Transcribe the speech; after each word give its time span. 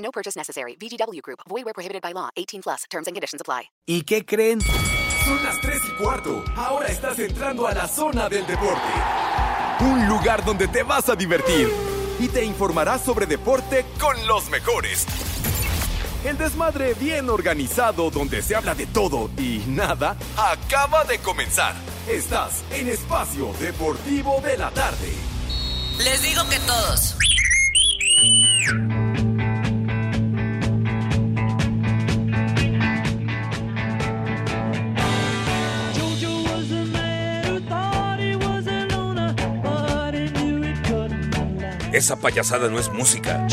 No 0.00 0.10
purchase 0.10 0.36
necessary. 0.36 0.76
VGW 0.76 1.22
Group. 1.22 1.40
Void 1.48 1.64
where 1.64 1.74
prohibited 1.74 2.02
by 2.02 2.12
law. 2.12 2.30
18 2.36 2.62
plus. 2.62 2.84
Terms 2.90 3.06
and 3.06 3.14
conditions 3.14 3.40
apply. 3.40 3.70
¿Y 3.86 4.02
qué 4.02 4.24
creen? 4.24 4.60
Son 4.60 5.42
las 5.44 5.60
3 5.60 5.80
y 5.86 6.02
cuarto. 6.02 6.44
Ahora 6.56 6.88
estás 6.88 7.18
entrando 7.18 7.66
a 7.66 7.74
la 7.74 7.86
zona 7.86 8.28
del 8.28 8.46
deporte. 8.46 8.88
Un 9.80 10.08
lugar 10.08 10.44
donde 10.44 10.68
te 10.68 10.82
vas 10.82 11.08
a 11.08 11.16
divertir 11.16 11.70
y 12.18 12.28
te 12.28 12.44
informarás 12.44 13.02
sobre 13.02 13.26
deporte 13.26 13.86
con 13.98 14.14
los 14.26 14.50
mejores. 14.50 15.06
El 16.24 16.36
desmadre 16.36 16.94
bien 16.94 17.30
organizado 17.30 18.10
donde 18.10 18.42
se 18.42 18.54
habla 18.54 18.74
de 18.74 18.86
todo 18.86 19.30
y 19.38 19.62
nada 19.66 20.16
acaba 20.36 21.04
de 21.04 21.18
comenzar. 21.18 21.74
Estás 22.08 22.62
en 22.72 22.88
Espacio 22.88 23.52
Deportivo 23.58 24.40
de 24.42 24.58
la 24.58 24.70
Tarde. 24.70 25.12
Les 25.98 26.22
digo 26.22 26.42
que 26.50 26.58
todos. 26.60 27.16
Esa 41.92 42.14
payasada 42.14 42.68
no 42.68 42.78
es 42.78 42.88
música. 42.92 43.46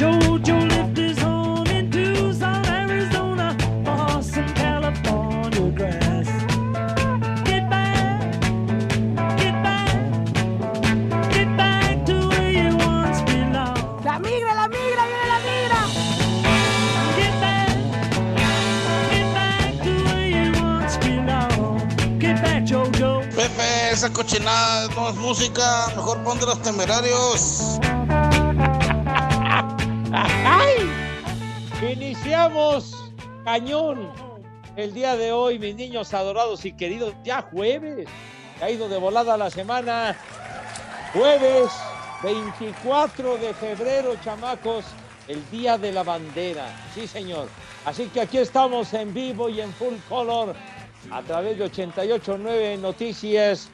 La 14.04 14.20
migra, 14.20 14.54
la 14.54 14.68
migra, 14.68 15.04
viene 15.08 15.28
la 15.28 15.40
migra. 15.40 15.88
Pepe, 23.36 23.92
esa 23.92 24.14
cochinada 24.14 24.88
no 24.96 25.10
es 25.10 25.16
música, 25.16 25.88
mejor 25.96 26.24
ponte 26.24 26.46
los 26.46 26.62
temerarios. 26.62 27.80
¡Ay! 30.14 30.90
Iniciamos 31.92 33.12
cañón 33.44 34.10
el 34.78 34.94
día 34.94 35.18
de 35.18 35.32
hoy, 35.32 35.60
mis 35.60 35.76
niños 35.76 36.14
adorados 36.14 36.64
y 36.66 36.72
queridos. 36.72 37.14
Ya 37.24 37.42
jueves, 37.42 38.08
ha 38.62 38.70
ido 38.70 38.88
de 38.88 38.98
volada 38.98 39.38
la 39.38 39.50
semana. 39.50 40.16
Jueves 41.14 41.70
24 42.24 43.38
de 43.38 43.54
febrero, 43.54 44.16
chamacos, 44.24 44.86
el 45.28 45.44
día 45.50 45.78
de 45.78 45.92
la 45.92 46.04
bandera. 46.04 46.68
Sí, 46.94 47.08
señor. 47.08 47.50
Así 47.86 48.08
que 48.08 48.22
aquí 48.22 48.38
estamos 48.38 48.94
en 48.94 49.14
vivo 49.14 49.50
y 49.50 49.60
en 49.62 49.74
full 49.74 49.96
color 50.08 50.56
a 51.12 51.22
través 51.24 51.58
de 51.58 51.66
889 51.66 52.78
Noticias. 52.78 53.70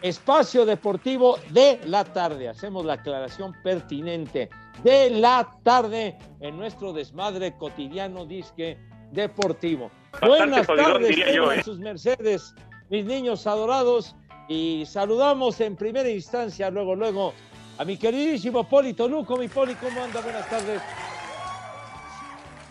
Espacio 0.00 0.64
Deportivo 0.64 1.38
de 1.50 1.80
la 1.84 2.04
tarde. 2.04 2.48
Hacemos 2.48 2.84
la 2.84 2.94
aclaración 2.94 3.52
pertinente 3.62 4.48
de 4.82 5.10
la 5.10 5.48
tarde 5.62 6.18
en 6.40 6.56
nuestro 6.56 6.92
desmadre 6.92 7.56
cotidiano 7.56 8.24
disque 8.26 8.78
deportivo. 9.12 9.90
Buenas 10.20 10.66
jodidón, 10.66 10.92
tardes, 10.92 11.08
diría 11.08 11.32
yo, 11.32 11.52
¿eh? 11.52 11.62
sus 11.62 11.78
mercedes, 11.78 12.54
mis 12.90 13.04
niños 13.04 13.46
adorados, 13.46 14.14
y 14.48 14.84
saludamos 14.86 15.60
en 15.60 15.76
primera 15.76 16.08
instancia, 16.08 16.70
luego, 16.70 16.94
luego, 16.94 17.34
a 17.76 17.84
mi 17.84 17.96
queridísimo 17.96 18.68
Poli 18.68 18.94
Toluco. 18.94 19.36
Mi 19.36 19.48
Poli, 19.48 19.74
¿cómo 19.74 20.02
anda? 20.02 20.20
Buenas 20.20 20.48
tardes. 20.48 20.82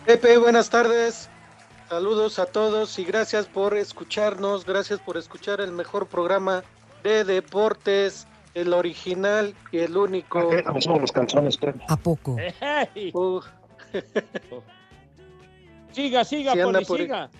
Pepe, 0.04 0.38
buenas 0.38 0.70
tardes. 0.70 1.30
Saludos 1.88 2.38
a 2.38 2.46
todos 2.46 2.98
y 2.98 3.04
gracias 3.04 3.46
por 3.46 3.76
escucharnos, 3.76 4.66
gracias 4.66 5.00
por 5.00 5.16
escuchar 5.16 5.62
el 5.62 5.72
mejor 5.72 6.06
programa 6.06 6.62
de 7.02 7.24
deportes, 7.24 8.26
el 8.60 8.72
original 8.72 9.54
y 9.72 9.78
el 9.78 9.96
único. 9.96 10.50
los 11.00 11.12
calzones, 11.12 11.58
¿A 11.88 11.96
poco? 11.96 12.36
Ey, 12.38 13.10
Uh, 13.14 13.40
siga, 15.92 16.24
siga, 16.24 16.52
Sí, 16.52 16.60
Poli, 16.62 16.84
por 16.84 17.00
ahí. 17.00 17.06
siga. 17.06 17.30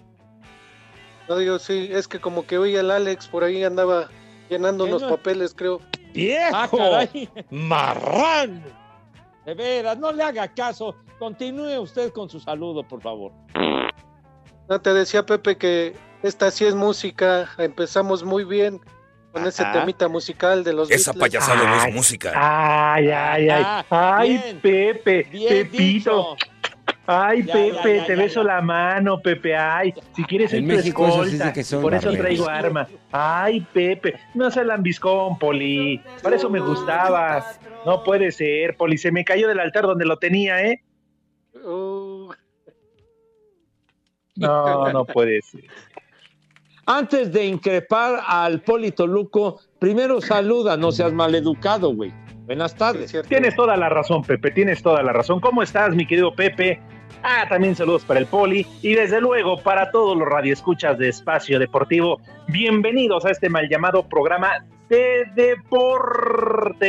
no 1.28 1.36
digo, 1.36 1.58
sí, 1.58 1.88
es 1.92 2.08
que 2.08 2.20
como 2.20 2.46
que 2.46 2.58
hoy 2.58 2.74
el 2.76 2.90
Alex 2.90 3.28
por 3.28 3.44
ahí 3.44 3.62
andaba 3.64 4.08
llenando 4.48 4.84
¿Qué 4.84 4.90
unos 4.90 5.02
no? 5.02 5.08
papeles, 5.10 5.54
creo. 5.54 5.80
¡Viejo! 6.14 6.56
Ah, 6.56 6.68
caray. 6.70 7.28
¡Marrán! 7.50 8.64
De 9.44 9.54
veras, 9.54 9.98
no 9.98 10.12
le 10.12 10.22
haga 10.22 10.48
caso. 10.54 10.96
Continúe 11.18 11.78
usted 11.80 12.12
con 12.12 12.30
su 12.30 12.40
saludo, 12.40 12.86
por 12.86 13.00
favor. 13.02 13.32
No 14.68 14.80
te 14.80 14.92
decía 14.92 15.24
Pepe 15.24 15.56
que 15.56 15.96
esta 16.22 16.50
sí 16.50 16.64
es 16.64 16.74
música, 16.74 17.48
empezamos 17.58 18.24
muy 18.24 18.44
bien 18.44 18.80
con 19.38 19.48
ese 19.48 19.62
Ajá. 19.62 19.80
temita 19.80 20.08
musical 20.08 20.64
de 20.64 20.72
los 20.72 20.90
Esa 20.90 21.12
Beatles. 21.12 21.30
payasada 21.40 21.68
no 21.68 21.80
Ay. 21.82 21.88
es 21.90 21.94
música. 21.94 22.32
Ay, 22.34 23.10
ay, 23.10 23.48
ay. 23.50 23.62
Ah, 23.66 23.84
Ay, 24.18 24.38
bien. 24.38 24.60
Pepe, 24.60 25.22
Bien 25.30 25.48
Pepito. 25.48 25.82
dicho. 25.82 26.36
Ay, 27.10 27.42
Ya, 27.42 27.52
Pepe, 27.54 27.72
ya, 27.72 28.00
ya, 28.02 28.06
te 28.06 28.16
ya, 28.16 28.22
beso 28.22 28.42
ya. 28.42 28.48
la 28.48 28.60
mano, 28.60 29.18
Pepe. 29.20 29.56
Ay, 29.56 29.94
si 30.14 30.24
quieres 30.24 30.50
ser 30.50 30.58
En 30.58 30.68
tu 30.68 30.74
México 30.74 31.06
eso 31.08 31.14
sí 31.24 31.30
escolta, 31.30 31.44
dice 31.46 31.52
que 31.54 31.64
son 31.64 31.80
por 31.82 31.94
eso 31.94 32.12
traigo 32.12 32.48
arma. 32.48 32.86
Ay, 33.12 33.66
Pepe, 33.72 34.20
no 34.34 34.50
seas 34.50 34.66
lambiscón, 34.66 35.38
Poli. 35.38 36.02
Para 36.22 36.36
eso 36.36 36.50
me 36.50 36.60
gustabas. 36.60 37.58
No 37.86 38.04
puede 38.04 38.30
ser, 38.30 38.76
Poli. 38.76 38.98
Se 38.98 39.10
me 39.10 39.24
cayó 39.24 39.48
del 39.48 39.58
altar 39.60 39.84
donde 39.84 40.04
lo 40.04 40.18
tenía, 40.18 40.62
¿eh? 40.62 40.82
Uh, 41.64 42.30
No, 44.36 44.92
no 44.92 45.04
puede 45.06 45.40
ser. 45.42 45.64
Antes 46.90 47.30
de 47.34 47.44
increpar 47.44 48.22
al 48.26 48.62
Poli 48.62 48.92
Toluco, 48.92 49.60
primero 49.78 50.22
saluda, 50.22 50.74
no 50.78 50.90
seas 50.90 51.12
maleducado, 51.12 51.94
güey. 51.94 52.14
Buenas 52.46 52.74
tardes. 52.74 53.14
Tienes 53.28 53.54
toda 53.54 53.76
la 53.76 53.90
razón, 53.90 54.22
Pepe, 54.22 54.50
tienes 54.52 54.82
toda 54.82 55.02
la 55.02 55.12
razón. 55.12 55.38
¿Cómo 55.38 55.62
estás, 55.62 55.94
mi 55.94 56.06
querido 56.06 56.34
Pepe? 56.34 56.80
Ah, 57.22 57.44
también 57.46 57.76
saludos 57.76 58.06
para 58.06 58.20
el 58.20 58.26
Poli 58.26 58.66
y 58.80 58.94
desde 58.94 59.20
luego 59.20 59.60
para 59.62 59.90
todos 59.90 60.16
los 60.16 60.26
radioescuchas 60.26 60.96
de 60.96 61.10
Espacio 61.10 61.58
Deportivo. 61.58 62.22
Bienvenidos 62.46 63.26
a 63.26 63.32
este 63.32 63.50
mal 63.50 63.68
llamado 63.68 64.08
programa 64.08 64.64
de 64.88 65.26
deportes. 65.34 66.86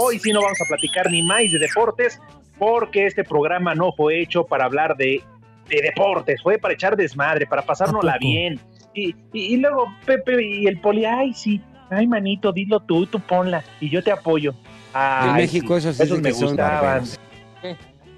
Hoy 0.00 0.18
sí 0.18 0.32
no 0.32 0.42
vamos 0.42 0.60
a 0.60 0.66
platicar 0.68 1.10
ni 1.10 1.22
más 1.22 1.50
de 1.50 1.58
deportes 1.58 2.20
porque 2.58 3.06
este 3.06 3.24
programa 3.24 3.74
no 3.74 3.92
fue 3.92 4.20
hecho 4.20 4.44
para 4.44 4.66
hablar 4.66 4.98
de, 4.98 5.22
de 5.70 5.80
deportes, 5.80 6.42
fue 6.42 6.58
para 6.58 6.74
echar 6.74 6.94
desmadre, 6.94 7.46
para 7.46 7.62
pasárnosla 7.62 8.18
bien. 8.20 8.60
Y, 8.94 9.08
y- 9.32 9.54
y 9.54 9.56
luego 9.56 9.86
Pepe 10.06 10.42
y 10.42 10.66
el 10.66 10.80
Poli, 10.80 11.04
ay, 11.04 11.32
sí, 11.34 11.60
ay, 11.90 12.06
manito, 12.06 12.52
dilo 12.52 12.80
tú, 12.80 13.06
tú 13.06 13.20
ponla 13.20 13.62
y 13.80 13.88
yo 13.90 14.02
te 14.02 14.12
apoyo. 14.12 14.54
Ay, 14.92 15.30
En 15.30 15.36
México 15.36 15.80
sí, 15.80 15.88
eso 15.88 15.92
sí 15.94 16.02
esos 16.02 16.20
me 16.20 16.32
son 16.32 16.48
gustaban. 16.48 17.04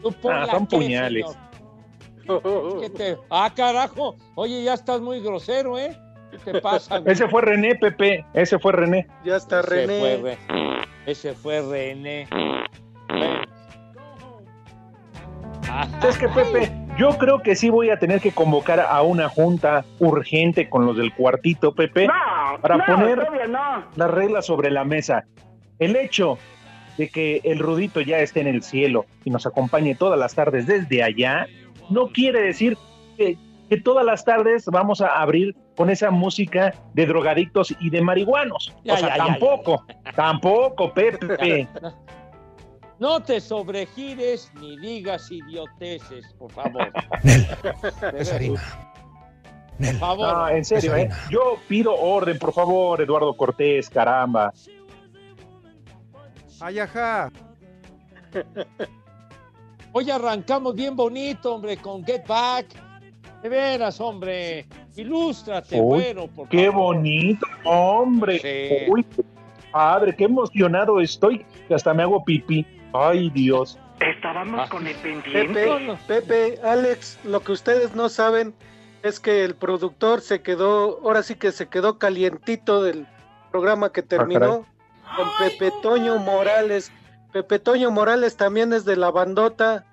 ¿Tú 0.03 0.13
ponla 0.13 0.43
Ah, 0.45 0.51
son 0.51 0.67
qué, 0.67 0.77
puñales. 0.77 1.27
señor? 2.27 2.81
¿Qué 2.81 2.91
te- 2.91 3.19
Ah, 3.31 3.53
carajo. 3.55 4.17
Oye, 4.35 4.65
ya 4.65 4.75
estás 4.75 5.01
muy 5.01 5.21
grosero, 5.21 5.79
¿eh? 5.79 5.97
¿Qué 6.31 6.39
te 6.53 6.61
pasa? 6.61 6.99
güey? 6.99 7.13
Ese 7.13 7.29
fue 7.29 7.43
René, 7.43 7.75
Pepe, 7.77 8.25
ese 8.35 8.59
fue 8.59 8.73
René. 8.73 9.07
Ya 9.25 9.37
está 9.37 9.61
Ese 9.61 9.69
René. 9.87 9.99
fue 10.01 10.17
Re- 10.17 10.39
Ese 11.07 11.35
fue 11.35 11.61
René. 11.61 12.27
Bueno. 13.09 13.43
¿Sabes 16.01 16.19
qué, 16.19 16.29
Pepe? 16.29 16.73
Yo 16.99 17.19
creo 17.19 17.43
que 17.43 17.57
sí 17.57 17.71
voy 17.71 17.91
a 17.91 17.99
tener 17.99 18.21
que 18.21 18.31
convocar 18.31 18.81
a 18.81 19.03
una 19.03 19.29
junta 19.29 19.85
urgente 19.99 20.69
con 20.69 20.87
los 20.87 20.97
del 20.97 21.13
cuartito, 21.13 21.75
Pepe, 21.75 22.09
para 22.61 22.77
no, 22.77 22.85
poner 22.85 23.49
no. 23.49 23.85
las 23.97 24.11
reglas 24.11 24.47
sobre 24.47 24.71
la 24.71 24.85
mesa. 24.85 25.25
El 25.81 25.97
hecho 25.97 26.39
de 26.97 27.09
que 27.09 27.41
el 27.43 27.59
Rudito 27.59 28.01
ya 28.01 28.19
esté 28.19 28.41
en 28.41 28.47
el 28.47 28.63
cielo 28.63 29.07
y 29.25 29.31
nos 29.31 29.45
acompañe 29.47 29.97
todas 29.97 30.19
las 30.19 30.37
tardes 30.37 30.69
desde 30.69 31.03
allá, 31.03 31.49
no 31.91 32.09
quiere 32.09 32.41
decir 32.41 32.79
que, 33.17 33.37
que 33.69 33.81
todas 33.81 34.07
las 34.07 34.25
tardes 34.25 34.67
vamos 34.67 35.01
a 35.01 35.21
abrir 35.21 35.57
con 35.77 35.91
esa 35.91 36.13
música 36.13 36.75
de 36.93 37.07
drogadictos 37.07 37.75
y 37.81 37.91
de 37.91 38.01
marihuanos. 38.01 38.73
Ya, 38.85 38.95
o 38.95 38.97
sea, 38.99 39.09
ya, 39.09 39.17
ya, 39.17 39.25
tampoco, 39.25 39.85
tampoco, 40.15 40.95
Pepe. 40.95 41.67
No 42.99 43.21
te 43.23 43.41
sobregires 43.41 44.51
ni 44.61 44.79
digas 44.79 45.31
idioteces, 45.31 46.33
por 46.39 46.51
favor. 46.53 46.93
Nel, 47.23 47.47
es. 48.19 48.31
Por 49.79 49.95
favor. 49.99 50.29
No, 50.33 50.49
en 50.49 50.65
serio, 50.65 50.95
¿eh? 50.97 51.09
Yo 51.31 51.57
pido 51.67 51.95
orden, 51.95 52.39
por 52.39 52.53
favor, 52.53 53.01
Eduardo 53.01 53.37
Cortés, 53.37 53.91
caramba. 53.91 54.53
Ay, 56.61 56.79
ajá. 56.79 57.33
Hoy 59.93 60.11
arrancamos 60.11 60.75
bien 60.75 60.95
bonito, 60.95 61.55
hombre, 61.55 61.77
con 61.77 62.05
Get 62.05 62.27
Back. 62.27 62.67
De 63.43 63.49
veras, 63.49 64.01
hombre. 64.01 64.67
Ilústrate, 64.97 65.81
Uy, 65.81 65.87
bueno, 66.01 66.29
por 66.29 66.49
Qué 66.49 66.67
favor. 66.71 66.95
bonito, 66.97 67.47
hombre. 67.65 68.39
Sí. 68.39 68.91
Uy, 68.91 69.05
padre, 69.73 70.15
qué 70.17 70.25
emocionado 70.25 71.01
estoy, 71.01 71.45
que 71.67 71.75
hasta 71.75 71.93
me 71.93 72.05
hago 72.05 72.25
pipí. 72.25 72.65
Ay, 72.95 73.29
Dios. 73.31 73.79
Estábamos 74.01 74.61
Ah. 74.65 74.69
con 74.71 74.87
el 74.87 74.95
pendiente. 74.97 75.53
Pepe, 75.53 75.99
Pepe, 76.07 76.61
Alex, 76.63 77.19
lo 77.25 77.41
que 77.41 77.53
ustedes 77.53 77.95
no 77.95 78.09
saben 78.09 78.55
es 79.03 79.19
que 79.21 79.45
el 79.45 79.55
productor 79.57 80.21
se 80.21 80.41
quedó, 80.43 81.01
ahora 81.03 81.23
sí 81.23 81.35
que 81.35 81.53
se 81.53 81.69
quedó 81.69 81.99
calientito 81.99 82.83
del 82.83 83.07
programa 83.51 83.91
que 83.93 84.03
terminó 84.03 84.65
con 85.17 85.29
Pepe 85.39 85.73
Toño 85.83 86.19
Morales. 86.19 86.91
Pepe 87.33 87.59
Toño 87.59 87.91
Morales 87.91 88.37
también 88.37 88.73
es 88.73 88.85
de 88.85 88.97
la 88.97 89.11
bandota 89.11 89.85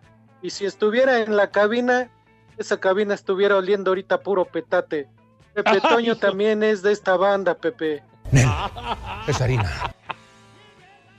y 0.44 0.52
si 0.52 0.66
estuviera 0.66 1.20
en 1.20 1.36
la 1.36 1.50
cabina, 1.52 2.10
esa 2.58 2.80
cabina 2.80 3.14
estuviera 3.16 3.58
oliendo 3.58 3.92
ahorita 3.92 4.20
puro 4.22 4.46
petate. 4.46 5.08
Pepe 5.54 5.82
Toño 5.82 6.12
hijo. 6.14 6.20
también 6.20 6.62
es 6.64 6.82
de 6.84 6.92
esta 6.92 7.18
banda, 7.18 7.56
Pepe. 7.56 8.04
Nel, 8.32 8.48
es 9.28 9.42
harina. 9.42 9.70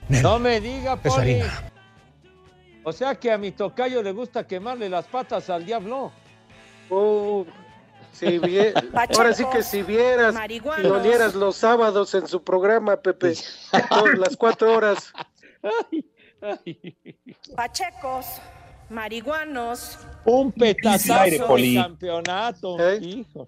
Nel, 0.09 0.23
No 0.23 0.39
me 0.39 0.61
diga, 0.61 0.95
es 0.95 1.01
Poli. 1.15 1.41
harina. 1.41 1.72
O 2.85 2.93
sea 2.93 3.15
que 3.15 3.31
a 3.31 3.39
mi 3.39 3.53
tocayo 3.53 4.03
le 4.03 4.13
gusta 4.13 4.47
quemarle 4.47 4.89
las 4.89 5.07
patas 5.07 5.49
al 5.51 5.65
diablo. 5.65 6.13
Oh, 6.91 7.47
si 8.13 8.27
vie- 8.39 8.75
ahora 9.17 9.33
sí 9.33 9.45
que 9.53 9.63
si 9.63 9.83
vieras, 9.83 10.35
si 10.77 10.83
lo 10.83 10.95
olieras 11.01 11.35
los 11.35 11.57
sábados 11.57 12.15
en 12.15 12.27
su 12.27 12.43
programa, 12.43 12.97
Pepe, 12.97 13.35
todas 13.89 14.19
las 14.19 14.37
cuatro 14.37 14.75
horas. 14.75 15.13
Ay, 15.63 16.05
ay. 16.41 17.17
Pachecos, 17.55 18.27
marihuanos. 18.91 19.97
Un 20.25 20.51
Poli. 21.47 21.77
de 21.77 21.83
campeonato. 21.83 22.81
¿Eh? 22.81 22.99
Hijo. 23.01 23.47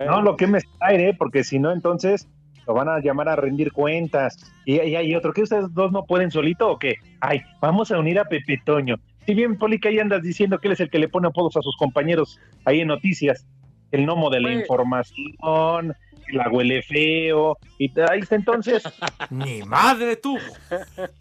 No, 0.00 0.20
lo 0.22 0.36
que 0.36 0.48
me 0.48 0.58
aire, 0.80 1.14
porque 1.14 1.44
si 1.44 1.60
no, 1.60 1.70
entonces 1.70 2.26
lo 2.68 2.74
van 2.74 2.88
a 2.88 3.00
llamar 3.00 3.28
a 3.30 3.34
rendir 3.36 3.72
cuentas. 3.72 4.36
Y, 4.66 4.74
y 4.74 4.94
hay 4.94 5.14
otro, 5.16 5.32
que 5.32 5.42
ustedes 5.42 5.72
dos 5.72 5.90
no 5.90 6.04
pueden 6.04 6.30
solito 6.30 6.70
o 6.70 6.78
qué? 6.78 6.96
Ay, 7.20 7.40
vamos 7.60 7.90
a 7.90 7.98
unir 7.98 8.18
a 8.18 8.26
Pepe 8.26 8.60
Toño. 8.64 8.96
Si 9.26 9.34
bien, 9.34 9.56
Poli, 9.58 9.80
que 9.80 9.88
ahí 9.88 9.98
andas 9.98 10.22
diciendo 10.22 10.58
que 10.58 10.68
él 10.68 10.72
es 10.74 10.80
el 10.80 10.90
que 10.90 10.98
le 10.98 11.08
pone 11.08 11.28
apodos 11.28 11.56
a 11.56 11.62
sus 11.62 11.76
compañeros 11.78 12.38
ahí 12.66 12.80
en 12.80 12.88
noticias, 12.88 13.46
el 13.90 14.04
gnomo 14.04 14.28
de 14.30 14.40
la 14.40 14.48
Pues- 14.48 14.60
información, 14.60 15.94
la 16.30 16.50
huele 16.50 16.82
feo, 16.82 17.56
y 17.78 17.90
ahí 18.00 18.20
está 18.20 18.36
entonces. 18.36 18.82
Ni 19.30 19.62
madre 19.62 20.16
tú. 20.16 20.38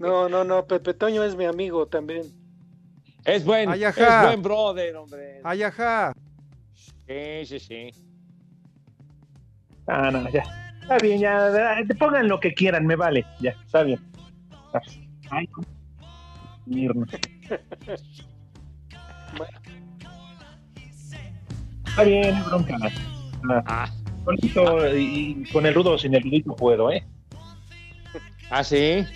No, 0.00 0.28
no, 0.28 0.42
no, 0.42 0.66
Pepe 0.66 0.94
Toño 0.94 1.22
es 1.22 1.36
mi 1.36 1.44
amigo 1.44 1.86
también. 1.86 2.22
Es 3.24 3.44
buen, 3.44 3.70
es 3.72 3.96
buen 3.96 4.42
brother, 4.42 4.96
hombre. 4.96 5.40
Ay, 5.44 5.62
ajá. 5.62 6.12
Sí, 7.06 7.46
sí, 7.46 7.60
sí. 7.60 7.90
Ah, 9.88 10.10
no, 10.10 10.28
ya. 10.30 10.42
Está 10.82 10.98
bien, 10.98 11.20
ya. 11.20 11.46
ah, 11.46 11.80
Pongan 11.98 12.28
lo 12.28 12.38
que 12.40 12.54
quieran, 12.54 12.86
me 12.86 12.96
vale. 12.96 13.24
Ya, 13.40 13.50
está 13.64 13.82
bien. 13.82 14.00
Ay, 15.30 15.48
Mirna. 16.66 17.06
Está 21.86 22.02
bien, 22.04 22.44
bronca. 22.44 22.76
Ah, 23.48 23.62
Ah, 23.66 23.88
solito 24.24 24.96
y, 24.96 25.36
y 25.46 25.52
con 25.52 25.64
el 25.66 25.74
rudo 25.74 25.96
sin 25.96 26.14
el 26.14 26.22
rudito 26.22 26.54
puedo, 26.56 26.90
¿eh? 26.90 27.04
¿Ah, 28.50 28.64
sí? 28.64 29.06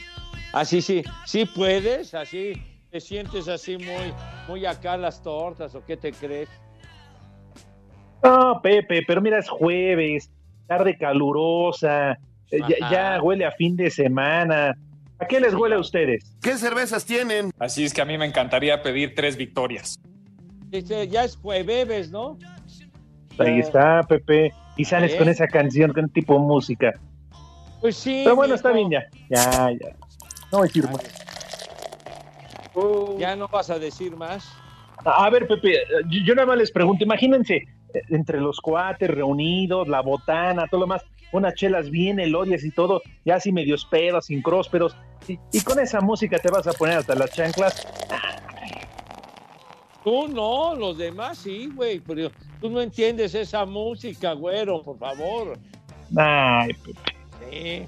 Así 0.53 0.83
sí, 0.83 1.03
sí 1.25 1.47
puedes, 1.47 2.13
así 2.15 2.53
te 2.91 3.01
sientes 3.01 3.49
así 3.49 3.79
muy, 3.79 4.13
muy 4.47 4.67
acá 4.67 4.97
las 4.99 5.23
tortas, 5.23 5.75
¿o 5.75 5.85
qué 5.85 5.97
te 5.97 6.13
crees? 6.13 6.49
No, 8.23 8.61
Pepe, 8.63 9.03
pero 9.07 9.21
mira, 9.23 9.39
es 9.39 9.49
jueves, 9.49 10.31
tarde 10.77 10.97
calurosa, 10.97 12.19
eh, 12.51 12.61
ya, 12.91 13.21
huele 13.23 13.45
a 13.45 13.53
fin 13.53 13.77
de 13.77 13.91
semana. 13.91 14.77
¿A 15.19 15.27
qué 15.27 15.39
les 15.39 15.55
huele 15.55 15.77
a 15.77 15.79
ustedes? 15.79 16.35
¿Qué 16.43 16.57
cervezas 16.57 17.05
tienen? 17.05 17.51
Así 17.59 17.85
es 17.85 17.93
que 17.93 18.01
a 18.01 18.05
mí 18.05 18.19
me 18.19 18.27
encantaría 18.27 18.83
pedir 18.83 19.15
tres 19.15 19.37
victorias. 19.37 19.99
Ya 20.71 21.25
es 21.25 21.37
jueves, 21.37 22.11
¿no? 22.11 22.39
Ahí 23.39 23.61
está, 23.61 24.03
Pepe. 24.09 24.53
Y 24.77 24.85
sales 24.85 25.13
¿Eh? 25.13 25.19
con 25.19 25.29
esa 25.29 25.47
canción, 25.47 25.93
con 25.93 26.09
tipo 26.09 26.33
de 26.35 26.41
música. 26.41 26.95
Pues 27.81 27.97
sí. 27.97 28.23
Pero 28.25 28.37
bueno, 28.37 28.55
está 28.55 28.73
bien 28.73 28.91
ya. 28.91 29.05
Ya, 29.29 29.71
ya. 29.71 29.97
No 30.51 30.59
voy 30.59 30.61
a 30.61 30.69
decir 30.69 30.85
más. 30.85 31.03
Uh, 32.75 33.19
Ya 33.19 33.37
no 33.37 33.49
vas 33.49 33.69
a 33.69 33.79
decir 33.79 34.17
más. 34.17 34.51
A 35.05 35.29
ver, 35.29 35.47
Pepe, 35.47 35.79
yo, 36.09 36.21
yo 36.25 36.35
nada 36.35 36.47
más 36.47 36.57
les 36.59 36.71
pregunto, 36.71 37.05
imagínense, 37.05 37.57
eh, 37.57 37.67
entre 38.09 38.41
los 38.41 38.61
cuates 38.61 39.09
reunidos, 39.09 39.89
la 39.89 40.01
botana, 40.01 40.67
todo 40.71 40.83
lo 40.83 40.87
más, 40.87 41.03
unas 41.33 41.55
chelas 41.55 41.91
bien 41.91 42.21
elodias 42.21 42.65
y 42.65 42.71
todo, 42.71 43.03
ya 43.25 43.37
así 43.37 43.53
medios 43.53 43.85
pedos, 43.85 44.27
sin 44.27 44.43
prósperos, 44.43 44.97
y, 45.29 45.39
y 45.53 45.61
con 45.63 45.79
esa 45.81 46.01
música 46.01 46.39
te 46.39 46.51
vas 46.51 46.67
a 46.67 46.73
poner 46.73 46.99
hasta 46.99 47.15
las 47.15 47.31
chanclas. 47.33 47.87
Tú 50.05 50.27
no, 50.29 50.75
los 50.75 50.99
demás 50.99 51.39
sí, 51.39 51.71
güey, 51.73 52.01
pero 52.01 52.31
tú 52.61 52.69
no 52.69 52.81
entiendes 52.81 53.35
esa 53.35 53.65
música, 53.65 54.33
güero, 54.33 54.83
por 54.83 54.99
favor. 54.99 55.59
Ay. 56.17 56.73
Sí. 57.51 57.87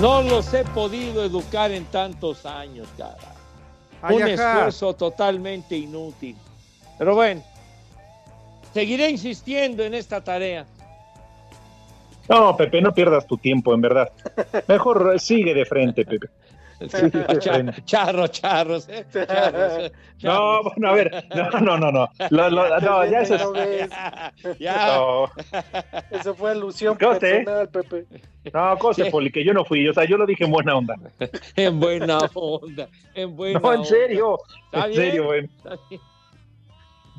No 0.00 0.22
los 0.22 0.52
he 0.52 0.64
podido 0.64 1.24
educar 1.24 1.70
en 1.70 1.84
tantos 1.84 2.44
años, 2.46 2.88
cara. 2.96 3.31
Ay, 4.02 4.16
Un 4.16 4.22
ajá. 4.22 4.32
esfuerzo 4.32 4.94
totalmente 4.94 5.76
inútil. 5.76 6.36
Pero 6.98 7.14
bueno, 7.14 7.42
seguiré 8.74 9.08
insistiendo 9.10 9.82
en 9.84 9.94
esta 9.94 10.20
tarea. 10.22 10.66
No, 12.28 12.56
Pepe, 12.56 12.80
no 12.80 12.92
pierdas 12.92 13.26
tu 13.26 13.36
tiempo, 13.36 13.74
en 13.74 13.80
verdad. 13.80 14.10
Mejor 14.68 15.18
sigue 15.18 15.54
de 15.54 15.64
frente, 15.64 16.04
Pepe. 16.04 16.28
Sigue 16.90 17.10
de 17.10 17.38
Cha- 17.38 17.52
frente. 17.54 17.84
charro, 17.84 18.26
charros, 18.28 18.88
¿eh? 18.88 19.04
Charros, 19.12 19.72
¿eh? 19.78 19.92
No, 20.22 20.62
bueno, 20.62 20.88
a 20.88 20.92
ver, 20.92 21.24
no, 21.34 21.50
no, 21.60 21.78
no, 21.78 21.92
no. 21.92 22.08
Lo- 22.30 22.50
lo- 22.50 22.80
no, 22.80 23.04
ya 23.06 23.20
eso 23.22 23.54
es-. 23.54 23.90
Ya. 24.58 24.86
no. 24.96 25.26
Eso 26.10 26.34
fue 26.34 26.52
alusión 26.52 26.96
Conste. 26.96 27.44
personal, 27.44 27.68
Pepe. 27.68 28.06
No, 28.52 28.76
cosa. 28.78 29.04
Poli, 29.10 29.30
que 29.30 29.44
yo 29.44 29.52
no 29.52 29.64
fui, 29.64 29.86
o 29.88 29.92
sea, 29.94 30.04
yo 30.04 30.16
lo 30.16 30.26
dije 30.26 30.44
en 30.44 30.50
buena 30.50 30.76
onda. 30.76 30.94
En 31.56 31.78
buena 31.80 32.18
onda, 32.34 32.88
en 33.14 33.36
buena 33.36 33.60
No, 33.60 33.72
en 33.72 33.78
onda. 33.80 33.88
serio, 33.88 34.38
Está 34.72 34.86
en 34.88 34.94
serio, 34.94 35.30
bien. 35.30 35.50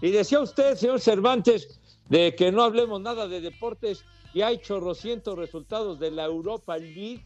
Y 0.02 0.12
decía 0.12 0.40
usted, 0.42 0.76
señor 0.76 1.00
Cervantes, 1.00 1.80
de 2.10 2.36
que 2.36 2.52
no 2.52 2.64
hablemos 2.64 3.00
nada 3.02 3.28
de 3.28 3.40
deportes 3.42 4.04
y 4.34 4.42
hay 4.42 4.58
chorrocientos 4.58 5.38
resultados 5.38 6.00
de 6.00 6.12
la 6.12 6.26
Europa 6.26 6.78
League. 6.78 7.24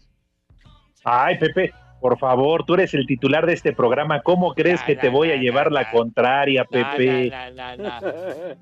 Ay, 1.04 1.38
Pepe, 1.40 1.74
por 2.00 2.20
favor, 2.20 2.63
tú 2.66 2.75
eres 2.75 2.94
el 2.94 3.08
titular 3.08 3.46
de 3.46 3.54
este 3.54 3.74
programa. 3.74 4.22
¿Cómo 4.22 4.54
crees 4.54 4.82
que 4.84 4.96
te 4.96 5.10
voy 5.10 5.32
a 5.32 5.38
llevar 5.38 5.72
la 5.72 5.89
contraria, 5.92 6.63
Pepe? 6.66 7.32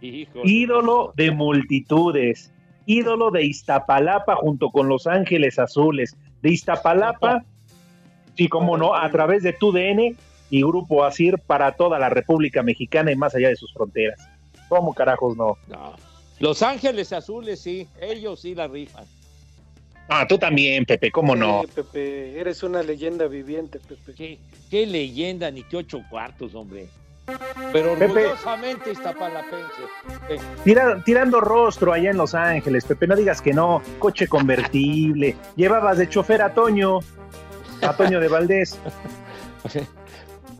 Ídolo 0.00 1.12
de 1.16 1.30
multitudes, 1.30 2.52
ídolo 2.86 3.30
de 3.30 3.44
Iztapalapa 3.44 4.34
junto 4.34 4.70
con 4.70 4.88
Los 4.88 5.06
Ángeles 5.06 5.60
Azules. 5.60 6.16
De 6.42 6.50
Iztapalapa, 6.50 7.44
sí, 8.36 8.48
cómo 8.48 8.76
no, 8.76 8.96
a 8.96 9.08
través 9.10 9.44
de 9.44 9.52
TUDN 9.52 10.16
y 10.50 10.62
Grupo 10.62 11.04
ASIR 11.04 11.38
para 11.38 11.72
toda 11.72 12.00
la 12.00 12.08
República 12.08 12.64
Mexicana 12.64 13.12
y 13.12 13.16
más 13.16 13.34
allá 13.36 13.48
de 13.48 13.56
sus 13.56 13.72
fronteras. 13.72 14.28
¿Cómo 14.68 14.92
carajos 14.92 15.36
no? 15.36 15.56
No. 15.68 15.94
Los 16.40 16.62
Ángeles 16.62 17.12
Azules, 17.12 17.60
sí, 17.60 17.86
ellos 18.00 18.40
sí 18.40 18.56
la 18.56 18.66
rifan. 18.66 19.04
Ah, 20.08 20.26
tú 20.28 20.38
también, 20.38 20.84
Pepe, 20.84 21.10
¿cómo 21.10 21.34
no? 21.34 21.62
Sí, 21.62 21.68
Pepe, 21.74 22.38
eres 22.40 22.62
una 22.62 22.82
leyenda 22.82 23.26
viviente, 23.28 23.78
Pepe. 23.80 24.14
Qué, 24.14 24.38
qué 24.70 24.86
leyenda, 24.86 25.50
ni 25.50 25.62
qué 25.62 25.78
ocho 25.78 26.02
cuartos, 26.10 26.54
hombre. 26.54 26.88
Pero 27.72 27.94
Pepe. 27.94 28.24
orgullosamente 28.26 28.90
iztapalapense. 28.92 29.82
Eh, 30.28 30.38
Tira- 30.64 31.02
tirando 31.04 31.40
rostro 31.40 31.92
allá 31.92 32.10
en 32.10 32.16
Los 32.16 32.34
Ángeles, 32.34 32.84
Pepe, 32.84 33.06
no 33.06 33.14
digas 33.16 33.40
que 33.40 33.52
no. 33.54 33.80
Coche 34.00 34.26
convertible. 34.26 35.36
Llevabas 35.56 35.98
de 35.98 36.08
chofer 36.08 36.42
a 36.42 36.52
Toño, 36.52 36.98
a 37.80 37.96
Toño 37.96 38.18
de 38.20 38.28
Valdés. 38.28 38.78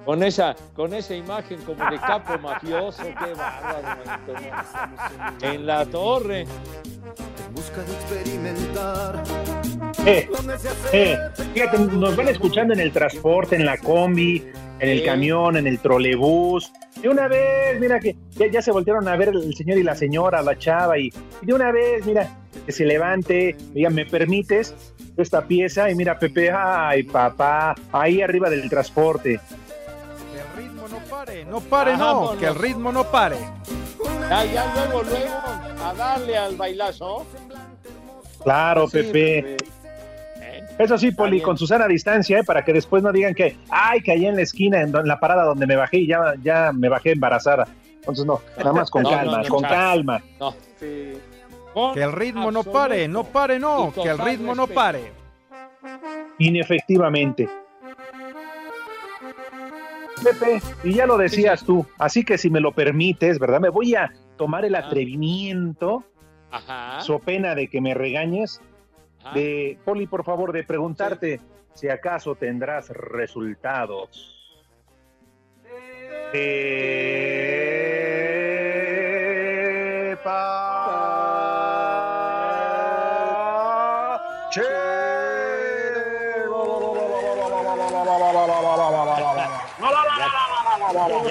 Con 0.04 0.20
esa, 0.24 0.56
con 0.74 0.94
esa 0.94 1.14
imagen 1.14 1.60
como 1.62 1.88
de 1.88 1.96
capo 2.00 2.36
mafioso, 2.36 3.04
qué 3.04 3.34
bárbaro. 3.34 4.02
En 5.42 5.64
la 5.64 5.86
torre. 5.86 6.44
Busca 7.72 7.82
de 7.82 7.92
experimentar. 7.92 9.22
Eh, 10.04 10.28
eh, 10.92 11.18
fíjate, 11.54 11.78
nos 11.78 12.16
van 12.16 12.28
escuchando 12.28 12.74
en 12.74 12.80
el 12.80 12.92
transporte, 12.92 13.56
en 13.56 13.64
la 13.64 13.78
combi, 13.78 14.44
en 14.78 14.88
el 14.88 15.04
camión, 15.04 15.56
en 15.56 15.66
el 15.66 15.78
trolebús. 15.78 16.72
De 17.00 17.08
una 17.08 17.28
vez, 17.28 17.78
mira 17.80 17.98
que 18.00 18.16
ya, 18.30 18.46
ya 18.46 18.62
se 18.62 18.72
voltearon 18.72 19.06
a 19.08 19.16
ver 19.16 19.28
el 19.28 19.54
señor 19.54 19.78
y 19.78 19.82
la 19.82 19.94
señora, 19.94 20.42
la 20.42 20.58
chava, 20.58 20.98
y, 20.98 21.12
y 21.40 21.46
de 21.46 21.54
una 21.54 21.72
vez, 21.72 22.04
mira, 22.04 22.36
que 22.66 22.72
se 22.72 22.84
levante, 22.84 23.56
diga, 23.72 23.90
¿me 23.90 24.06
permites 24.06 24.74
esta 25.16 25.46
pieza? 25.46 25.90
Y 25.90 25.94
mira, 25.94 26.18
Pepe, 26.18 26.50
ay, 26.50 27.04
papá, 27.04 27.74
ahí 27.92 28.22
arriba 28.22 28.50
del 28.50 28.68
transporte. 28.68 29.40
Que 30.32 30.40
el 30.40 30.64
ritmo 30.64 30.88
no 30.88 30.98
pare, 31.08 31.44
no 31.44 31.60
pare, 31.60 31.92
no, 31.96 31.98
Vámonos. 31.98 32.36
que 32.36 32.46
el 32.46 32.54
ritmo 32.54 32.92
no 32.92 33.04
pare. 33.04 33.36
Ya, 34.28 34.44
ya 34.46 34.74
luego, 34.74 35.02
luego, 35.02 35.84
a 35.84 35.94
darle 35.94 36.36
al 36.36 36.56
bailazo. 36.56 37.26
Claro, 38.44 38.88
Sí, 38.88 38.98
Pepe. 38.98 39.56
Eso 40.78 40.98
sí, 40.98 41.12
Poli, 41.12 41.40
con 41.40 41.56
Susana 41.58 41.84
a 41.84 41.88
distancia, 41.88 42.38
¿eh? 42.38 42.44
para 42.44 42.64
que 42.64 42.72
después 42.72 43.02
no 43.02 43.12
digan 43.12 43.34
que, 43.34 43.56
ay, 43.70 44.00
que 44.00 44.12
allá 44.12 44.30
en 44.30 44.36
la 44.36 44.42
esquina, 44.42 44.80
en, 44.80 44.92
la 44.92 45.20
parada 45.20 45.44
donde 45.44 45.66
me 45.66 45.76
bajé 45.76 45.98
y 45.98 46.06
ya, 46.06 46.34
ya 46.42 46.72
me 46.72 46.88
bajé 46.88 47.12
embarazada. 47.12 47.68
Entonces, 47.96 48.24
no, 48.24 48.40
nada 48.58 48.72
más 48.72 48.90
con 48.90 49.02
No, 49.02 49.10
calma, 49.10 49.36
no, 49.36 49.42
no, 49.42 49.48
con 49.48 49.62
calma. 49.62 50.22
No. 50.40 50.54
Que 51.94 52.02
el 52.02 52.12
ritmo 52.12 52.50
no 52.50 52.64
pare, 52.64 53.06
no 53.08 53.24
pare, 53.24 53.58
no, 53.58 53.92
que 53.92 54.08
el 54.08 54.18
ritmo 54.18 54.54
no 54.54 54.66
pare. 54.66 55.12
Inefectivamente. 56.38 57.48
Pepe, 60.22 60.62
y 60.84 60.94
ya 60.94 61.06
lo 61.06 61.16
decías 61.16 61.64
tú, 61.64 61.84
así 61.98 62.24
que 62.24 62.38
si 62.38 62.48
me 62.48 62.60
lo 62.60 62.72
permites, 62.72 63.38
¿verdad? 63.38 63.60
Me 63.60 63.70
voy 63.70 63.94
a 63.94 64.12
tomar 64.36 64.64
el 64.64 64.74
atrevimiento, 64.74 66.04
Ajá. 66.52 67.00
so 67.00 67.18
pena 67.18 67.54
de 67.54 67.68
que 67.68 67.80
me 67.80 67.94
regañes, 67.94 68.60
Ajá. 69.24 69.34
de, 69.34 69.78
Poli, 69.84 70.06
por 70.06 70.24
favor, 70.24 70.52
de 70.52 70.64
preguntarte 70.64 71.40
si 71.74 71.88
acaso 71.88 72.34
tendrás 72.34 72.90
resultados. 72.90 74.38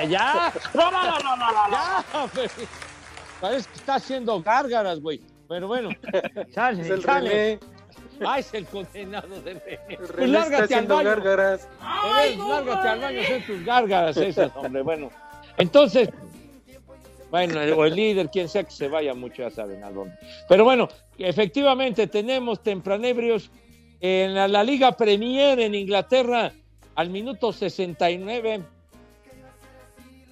Ya, 0.01 0.03
ya, 0.03 0.05
ya. 0.05 0.53
Ya, 1.69 2.03
güey. 2.33 2.90
Parece 3.41 3.67
que 3.69 3.75
está 3.79 3.95
haciendo 3.95 4.41
gárgaras, 4.41 4.99
güey. 5.01 5.19
Pero 5.49 5.67
bueno, 5.67 5.89
sale, 6.53 6.81
Es 6.83 6.89
el 6.89 7.01
sale. 7.01 7.29
René. 7.29 7.59
Ah, 8.23 8.37
es 8.39 8.53
el 8.53 8.65
condenado 8.67 9.41
de 9.41 9.53
René. 9.55 9.79
Pues 9.97 10.09
René 10.09 10.25
está 10.25 10.39
lárgate 10.39 10.55
al 10.55 10.63
haciendo 10.63 10.95
baño. 10.95 11.09
gárgaras. 11.09 11.69
Eres, 12.23 12.37
lárgate 12.37 12.87
al 12.87 12.99
baño, 13.01 13.19
hacer 13.21 13.45
tus 13.47 13.65
gárgaras 13.65 14.17
esas, 14.17 14.55
hombre. 14.55 14.81
Bueno, 14.83 15.09
entonces, 15.57 16.09
bueno, 17.31 17.59
el- 17.61 17.73
o 17.73 17.85
el 17.85 17.95
líder, 17.95 18.29
quien 18.29 18.47
sea 18.47 18.63
que 18.63 18.71
se 18.71 18.87
vaya 18.87 19.13
mucho, 19.13 19.41
ya 19.41 19.49
saben 19.49 19.83
a 19.83 19.89
dónde. 19.91 20.13
Pero 20.47 20.63
bueno, 20.63 20.87
efectivamente 21.17 22.07
tenemos 22.07 22.61
tempranebrios 22.61 23.49
en 23.99 24.35
la, 24.35 24.47
la 24.47 24.63
Liga 24.63 24.91
Premier 24.93 25.59
en 25.59 25.73
Inglaterra 25.75 26.51
al 26.95 27.09
minuto 27.09 27.51
69. 27.53 28.61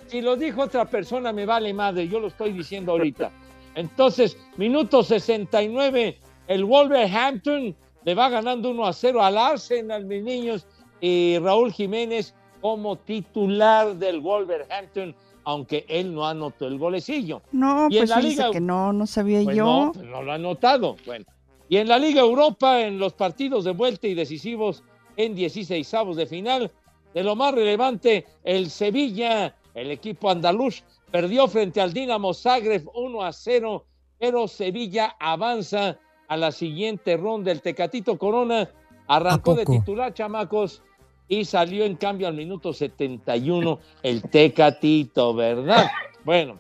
Si 0.10 0.22
lo 0.22 0.36
dijo 0.36 0.64
otra 0.64 0.86
persona, 0.86 1.32
me 1.32 1.46
vale 1.46 1.74
madre, 1.74 2.08
yo 2.08 2.20
lo 2.20 2.28
estoy 2.28 2.52
diciendo 2.52 2.94
ahorita. 2.94 3.32
Entonces, 3.76 4.38
minuto 4.58 5.04
69, 5.04 6.18
el 6.48 6.66
Wolverhampton 6.66 7.76
le 8.04 8.16
va 8.16 8.30
ganando 8.30 8.72
1 8.72 8.86
a 8.88 8.94
0 8.94 9.22
al 9.24 9.38
Arsenal, 9.38 10.06
mis 10.06 10.24
niños, 10.24 10.66
y 11.00 11.38
Raúl 11.38 11.72
Jiménez 11.72 12.34
como 12.60 12.96
titular 12.98 13.96
del 13.96 14.20
Wolverhampton, 14.20 15.16
aunque 15.44 15.86
él 15.88 16.14
no 16.14 16.28
anotó 16.28 16.66
el 16.68 16.78
golecillo. 16.80 17.42
No, 17.52 17.88
Y 17.90 17.98
en 17.98 18.00
pues 18.02 18.10
la 18.10 18.20
Liga- 18.20 18.52
que 18.52 18.60
no, 18.60 18.92
no 18.92 19.06
sabía 19.06 19.44
Pues 19.44 19.56
yo. 19.56 19.64
no, 19.66 19.92
pues 19.94 20.06
no 20.08 20.24
lo 20.24 20.32
ha 20.32 20.38
notado. 20.38 20.96
Bueno. 21.06 21.26
Y 21.70 21.78
en 21.78 21.88
la 21.88 22.00
Liga 22.00 22.22
Europa, 22.22 22.82
en 22.82 22.98
los 22.98 23.14
partidos 23.14 23.64
de 23.64 23.72
vuelta 23.72 24.08
y 24.08 24.16
decisivos 24.16 24.84
en 25.18 25.36
16 25.36 25.94
avos 25.94 26.18
de 26.18 26.26
final, 26.26 26.72
de 27.14 27.24
lo 27.24 27.36
más 27.36 27.54
relevante, 27.54 28.26
el 28.44 28.70
Sevilla, 28.72 29.56
el 29.74 29.92
equipo 29.92 30.30
andaluz, 30.30 30.84
perdió 31.12 31.48
frente 31.48 31.82
al 31.82 31.94
Dinamo 31.94 32.34
Zagreb 32.34 32.88
1 32.94 33.24
a 33.24 33.34
0, 33.34 33.86
pero 34.20 34.48
Sevilla 34.48 35.16
avanza 35.20 35.98
a 36.28 36.38
la 36.38 36.52
siguiente 36.52 37.18
ronda. 37.18 37.52
El 37.52 37.62
Tecatito 37.62 38.18
Corona 38.18 38.70
arrancó 39.08 39.56
de 39.56 39.66
titular, 39.66 40.14
chamacos, 40.14 40.82
y 41.28 41.46
salió 41.46 41.86
en 41.86 41.96
cambio 41.96 42.28
al 42.28 42.34
minuto 42.34 42.74
71 42.74 43.80
el 44.04 44.22
Tecatito, 44.24 45.34
¿verdad? 45.34 45.90
Bueno, 46.26 46.60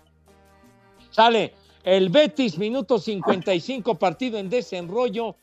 Sale 1.11 1.53
el 1.83 2.09
Betis, 2.09 2.57
minuto 2.57 2.99
55, 2.99 3.95
partido 3.95 4.37
en 4.37 4.49
desenrollo. 4.49 5.35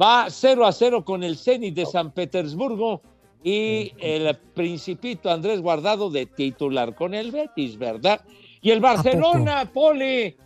Va 0.00 0.26
0 0.28 0.66
a 0.66 0.72
0 0.72 1.04
con 1.04 1.24
el 1.24 1.36
Zenit 1.36 1.74
de 1.74 1.86
San 1.86 2.12
Petersburgo 2.12 3.02
y 3.42 3.92
el 3.98 4.36
Principito 4.54 5.30
Andrés 5.30 5.60
Guardado 5.60 6.10
de 6.10 6.26
titular 6.26 6.94
con 6.94 7.14
el 7.14 7.30
Betis, 7.30 7.78
¿verdad? 7.78 8.20
Y 8.60 8.70
el 8.70 8.80
Barcelona, 8.80 9.70
Poli. 9.72 10.36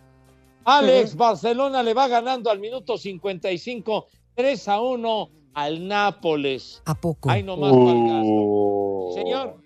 Alex, 0.65 1.15
Barcelona 1.17 1.83
le 1.83 1.93
va 1.93 2.07
ganando 2.07 2.49
al 2.49 2.59
minuto 2.59 2.97
55, 2.97 4.05
3 4.35 4.67
a 4.69 4.79
1 4.81 5.29
al 5.55 5.87
Nápoles. 5.87 6.81
¿A 6.85 6.95
poco? 6.95 7.29
Ay, 7.29 7.43
nomás 7.43 7.71
Uh. 7.73 9.11
Señor. 9.13 9.57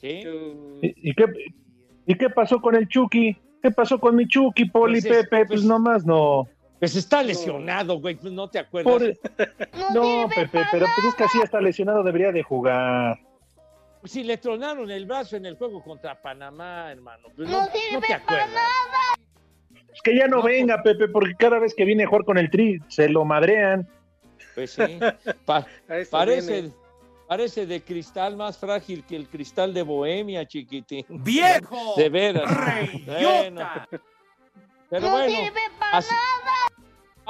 ¿Sí? 0.00 0.22
¿Y, 0.82 1.10
y 1.10 1.14
qué, 1.14 1.24
¿Y 2.06 2.14
qué 2.14 2.30
pasó 2.30 2.60
con 2.60 2.74
el 2.74 2.88
Chucky? 2.88 3.36
¿Qué 3.62 3.70
pasó 3.70 4.00
con 4.00 4.16
mi 4.16 4.26
Chucky, 4.26 4.64
Poli, 4.64 5.00
Pues 5.02 5.04
es- 5.04 5.10
Pepe? 5.28 5.36
Pues, 5.46 5.48
pues- 5.60 5.64
nomás 5.64 6.06
no. 6.06 6.48
Pues 6.80 6.96
está 6.96 7.22
lesionado, 7.22 8.00
güey, 8.00 8.14
pues 8.16 8.32
no 8.32 8.48
te 8.48 8.58
acuerdas. 8.58 8.92
Por- 8.92 9.94
No, 9.94 10.28
Pepe, 10.28 10.64
pero 10.72 10.86
pues 10.96 11.06
es 11.08 11.14
que 11.14 11.24
así 11.24 11.38
está 11.42 11.60
lesionado, 11.60 12.02
debería 12.02 12.32
de 12.32 12.42
jugar. 12.42 13.18
Si 14.04 14.24
le 14.24 14.38
tronaron 14.38 14.90
el 14.90 15.04
brazo 15.04 15.36
en 15.36 15.44
el 15.44 15.56
juego 15.56 15.82
contra 15.84 16.20
Panamá, 16.20 16.90
hermano. 16.90 17.28
Pues 17.36 17.48
no, 17.50 17.60
no 17.92 18.00
te 18.00 18.14
acuerdas. 18.14 18.48
Es 19.92 20.00
que 20.02 20.16
ya 20.16 20.26
no 20.26 20.42
venga, 20.42 20.82
Pepe, 20.82 21.08
porque 21.08 21.34
cada 21.38 21.58
vez 21.58 21.74
que 21.74 21.84
viene 21.84 22.04
a 22.04 22.06
jugar 22.06 22.24
con 22.24 22.38
el 22.38 22.48
Tri, 22.50 22.78
se 22.88 23.08
lo 23.10 23.24
madrean. 23.26 23.86
Pues 24.54 24.72
sí. 24.72 24.80
Pa- 25.44 25.66
parece, 26.10 26.52
viene. 26.62 26.74
parece 27.28 27.66
de 27.66 27.82
cristal 27.82 28.36
más 28.38 28.56
frágil 28.56 29.04
que 29.04 29.16
el 29.16 29.28
cristal 29.28 29.74
de 29.74 29.82
Bohemia, 29.82 30.46
chiquitín. 30.46 31.04
¡Viejo! 31.08 31.94
De 31.98 32.08
veras. 32.08 32.50
Bueno, 33.06 33.68
pero 34.88 35.10
bueno, 35.10 35.38
así- 35.92 36.14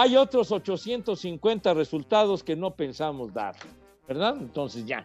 hay 0.00 0.16
otros 0.16 0.50
850 0.52 1.74
resultados 1.74 2.42
que 2.42 2.56
no 2.56 2.70
pensamos 2.74 3.32
dar, 3.34 3.54
¿verdad? 4.08 4.36
Entonces 4.38 4.84
ya, 4.86 5.04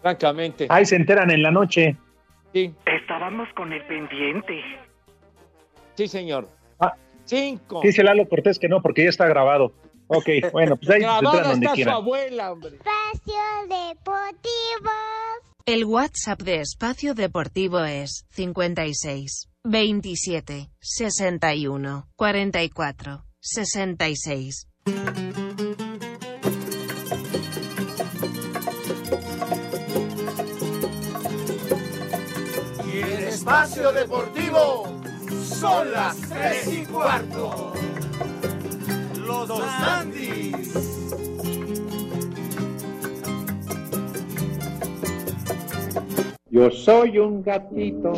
francamente. 0.00 0.66
Ahí 0.68 0.84
se 0.86 0.96
enteran 0.96 1.30
en 1.30 1.42
la 1.42 1.50
noche. 1.50 1.96
Sí, 2.52 2.72
Estábamos 2.86 3.48
con 3.56 3.72
el 3.72 3.84
pendiente. 3.86 4.60
sí, 5.94 6.08
señor. 6.08 6.48
Ah. 6.78 6.94
Cinco. 7.24 7.80
Dice 7.82 8.02
Lalo 8.04 8.28
Cortés 8.28 8.58
que 8.58 8.68
no, 8.68 8.80
porque 8.80 9.02
ya 9.04 9.10
está 9.10 9.26
grabado. 9.26 9.72
Ok, 10.06 10.28
bueno, 10.52 10.76
pues 10.76 10.88
ahí 10.90 11.00
se 11.00 11.06
Grabada 11.06 11.26
enteran 11.30 11.50
donde 11.50 11.66
está 11.66 11.70
su 11.70 11.74
quieran. 11.74 11.94
abuela, 11.96 12.52
hombre. 12.52 12.76
Espacio 12.76 13.42
Deportivo. 13.62 14.90
El 15.66 15.84
WhatsApp 15.84 16.40
de 16.42 16.60
Espacio 16.60 17.14
Deportivo 17.14 17.80
es 17.80 18.24
56 18.30 19.48
27 19.64 20.68
61 20.78 22.06
44 22.14 23.25
66. 23.46 24.66
Y 32.84 32.98
el 32.98 33.24
espacio 33.24 33.92
deportivo 33.92 35.00
son 35.30 35.92
las 35.92 36.20
tres 36.22 36.66
y 36.72 36.84
cuarto. 36.86 37.72
Los 39.24 39.46
dos 39.46 39.62
Andis. 39.62 40.72
Yo 46.50 46.70
soy 46.70 47.18
un 47.18 47.44
gatito. 47.44 48.12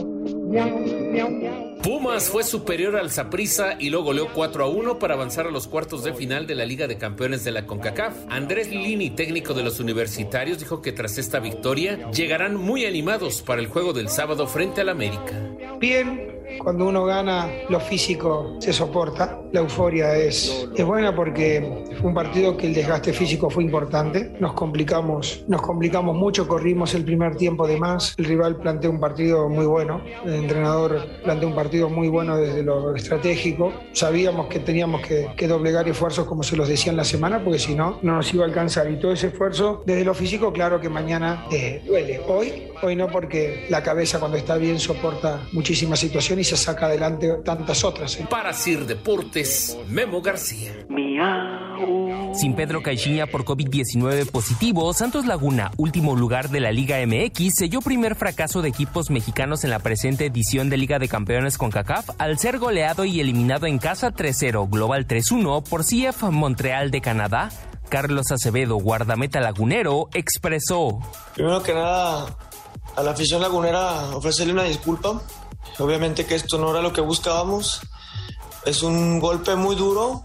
Pumas 1.89 2.29
fue 2.29 2.45
superior 2.45 2.97
al 2.97 3.11
Saprissa 3.11 3.79
y 3.79 3.89
lo 3.89 4.03
goleó 4.03 4.29
4 4.35 4.63
a 4.63 4.69
1 4.69 4.99
para 4.99 5.15
avanzar 5.15 5.47
a 5.47 5.51
los 5.51 5.67
cuartos 5.67 6.05
de 6.05 6.13
final 6.13 6.47
de 6.47 6.55
la 6.55 6.67
Liga 6.67 6.87
de 6.87 6.99
Campeones 6.99 7.45
de 7.45 7.51
la 7.51 7.65
CONCACAF. 7.65 8.15
Andrés 8.29 8.69
Lini, 8.69 9.09
técnico 9.09 9.55
de 9.55 9.63
los 9.63 9.81
universitarios, 9.81 10.59
dijo 10.59 10.83
que 10.83 10.93
tras 10.93 11.17
esta 11.17 11.41
victoria 11.41 12.11
llegarán 12.11 12.57
muy 12.57 12.85
animados 12.85 13.41
para 13.41 13.63
el 13.63 13.69
juego 13.69 13.95
del 13.95 14.11
sábado 14.11 14.47
frente 14.47 14.83
al 14.83 14.91
América. 14.91 15.33
Bien, 15.81 16.39
cuando 16.63 16.87
uno 16.87 17.05
gana, 17.05 17.49
lo 17.69 17.79
físico 17.79 18.57
se 18.59 18.73
soporta. 18.73 19.41
La 19.53 19.61
euforia 19.61 20.17
es, 20.17 20.69
es 20.75 20.85
buena 20.85 21.15
porque 21.15 21.87
fue 22.01 22.09
un 22.09 22.15
partido 22.15 22.57
que 22.57 22.67
el 22.67 22.75
desgaste 22.75 23.13
físico 23.13 23.49
fue 23.49 23.65
importante. 23.65 24.33
Nos 24.41 24.55
complicamos, 24.55 25.45
nos 25.47 25.63
complicamos 25.63 26.17
mucho, 26.17 26.49
corrimos 26.49 26.95
el 26.95 27.05
primer 27.05 27.37
tiempo 27.37 27.67
de 27.67 27.77
más. 27.77 28.15
El 28.19 28.25
rival 28.25 28.57
planteó 28.57 28.91
un 28.91 29.01
partido 29.01 29.49
muy 29.49 29.67
bueno. 29.67 30.03
El 30.25 30.35
entrenador 30.35 31.07
planteó 31.23 31.49
un 31.49 31.55
partido 31.55 31.78
muy 31.87 32.09
bueno 32.09 32.37
desde 32.37 32.63
lo 32.63 32.95
estratégico. 32.95 33.73
Sabíamos 33.93 34.49
que 34.49 34.59
teníamos 34.59 35.03
que, 35.03 35.29
que 35.37 35.47
doblegar 35.47 35.89
esfuerzos 35.89 36.27
como 36.27 36.43
se 36.43 36.57
los 36.57 36.69
decía 36.69 36.91
en 36.91 36.97
la 36.97 37.05
semana, 37.05 37.43
porque 37.43 37.59
si 37.59 37.75
no, 37.75 37.99
no 38.03 38.17
nos 38.17 38.33
iba 38.35 38.45
a 38.45 38.49
alcanzar. 38.49 38.91
Y 38.91 38.99
todo 38.99 39.13
ese 39.13 39.29
esfuerzo 39.29 39.83
desde 39.87 40.05
lo 40.05 40.15
físico, 40.15 40.53
claro 40.53 40.81
que 40.81 40.89
mañana 40.89 41.47
eh, 41.51 41.83
duele. 41.87 42.21
Hoy, 42.27 42.69
hoy 42.83 42.97
no, 42.97 43.09
porque 43.09 43.67
la 43.69 43.83
cabeza 43.83 44.19
cuando 44.19 44.37
está 44.37 44.57
bien 44.57 44.79
soporta 44.79 45.47
muchísimas 45.53 46.01
situaciones 46.01 46.49
y 46.49 46.51
se 46.51 46.57
saca 46.57 46.87
adelante 46.87 47.29
tantas 47.45 47.85
otras. 47.85 48.19
¿eh? 48.19 48.27
Para 48.29 48.53
Sir 48.53 48.87
Deportes, 48.87 49.77
Memo 49.89 50.21
García. 50.21 50.73
Sin 52.35 52.55
Pedro 52.55 52.83
Caixinha 52.83 53.27
por 53.27 53.45
COVID-19 53.45 54.31
positivo, 54.31 54.93
Santos 54.93 55.27
Laguna, 55.27 55.71
último 55.77 56.15
lugar 56.15 56.51
de 56.51 56.61
la 56.61 56.71
Liga 56.71 56.99
MX, 57.05 57.55
selló 57.57 57.81
primer 57.81 58.15
fracaso 58.15 58.63
de 58.63 58.69
equipos 58.69 59.11
mexicanos 59.11 59.65
en 59.65 59.71
la 59.71 59.79
presente 59.79 60.27
edición 60.27 60.71
de 60.71 60.77
Liga 60.77 60.99
de 60.99 61.09
Campeones 61.09 61.59
con 61.59 61.68
CACAF 61.71 62.11
al 62.19 62.39
ser 62.39 62.59
goleado 62.59 63.05
y 63.05 63.21
eliminado 63.21 63.67
en 63.67 63.79
casa 63.79 64.13
3-0, 64.13 64.69
global 64.71 65.07
3-1 65.07 65.63
por 65.63 65.85
CF 65.85 66.31
Montreal 66.31 66.91
de 66.91 67.01
Canadá. 67.01 67.51
Carlos 67.89 68.31
Acevedo, 68.31 68.77
guardameta 68.77 69.41
lagunero, 69.41 70.09
expresó. 70.13 71.01
Primero 71.35 71.63
que 71.63 71.75
nada, 71.75 72.37
a 72.97 73.03
la 73.03 73.13
afición 73.13 73.41
lagunera 73.41 74.17
ofrecerle 74.17 74.53
una 74.53 74.65
disculpa. 74.65 75.23
Obviamente 75.79 76.27
que 76.27 76.35
esto 76.35 76.59
no 76.59 76.71
era 76.71 76.83
lo 76.83 76.93
que 76.93 77.01
buscábamos. 77.01 77.81
Es 78.67 78.83
un 78.83 79.21
golpe 79.21 79.55
muy 79.55 79.77
duro 79.77 80.23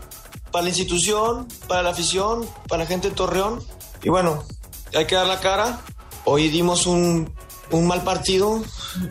para 0.51 0.63
la 0.63 0.69
institución, 0.69 1.47
para 1.67 1.83
la 1.83 1.91
afición, 1.91 2.45
para 2.67 2.83
la 2.83 2.87
gente 2.87 3.09
de 3.09 3.15
Torreón. 3.15 3.63
Y 4.01 4.09
bueno, 4.09 4.43
hay 4.95 5.05
que 5.05 5.15
dar 5.15 5.27
la 5.27 5.39
cara. 5.39 5.79
Hoy 6.25 6.49
dimos 6.49 6.85
un, 6.85 7.33
un 7.71 7.87
mal 7.87 8.03
partido. 8.03 8.63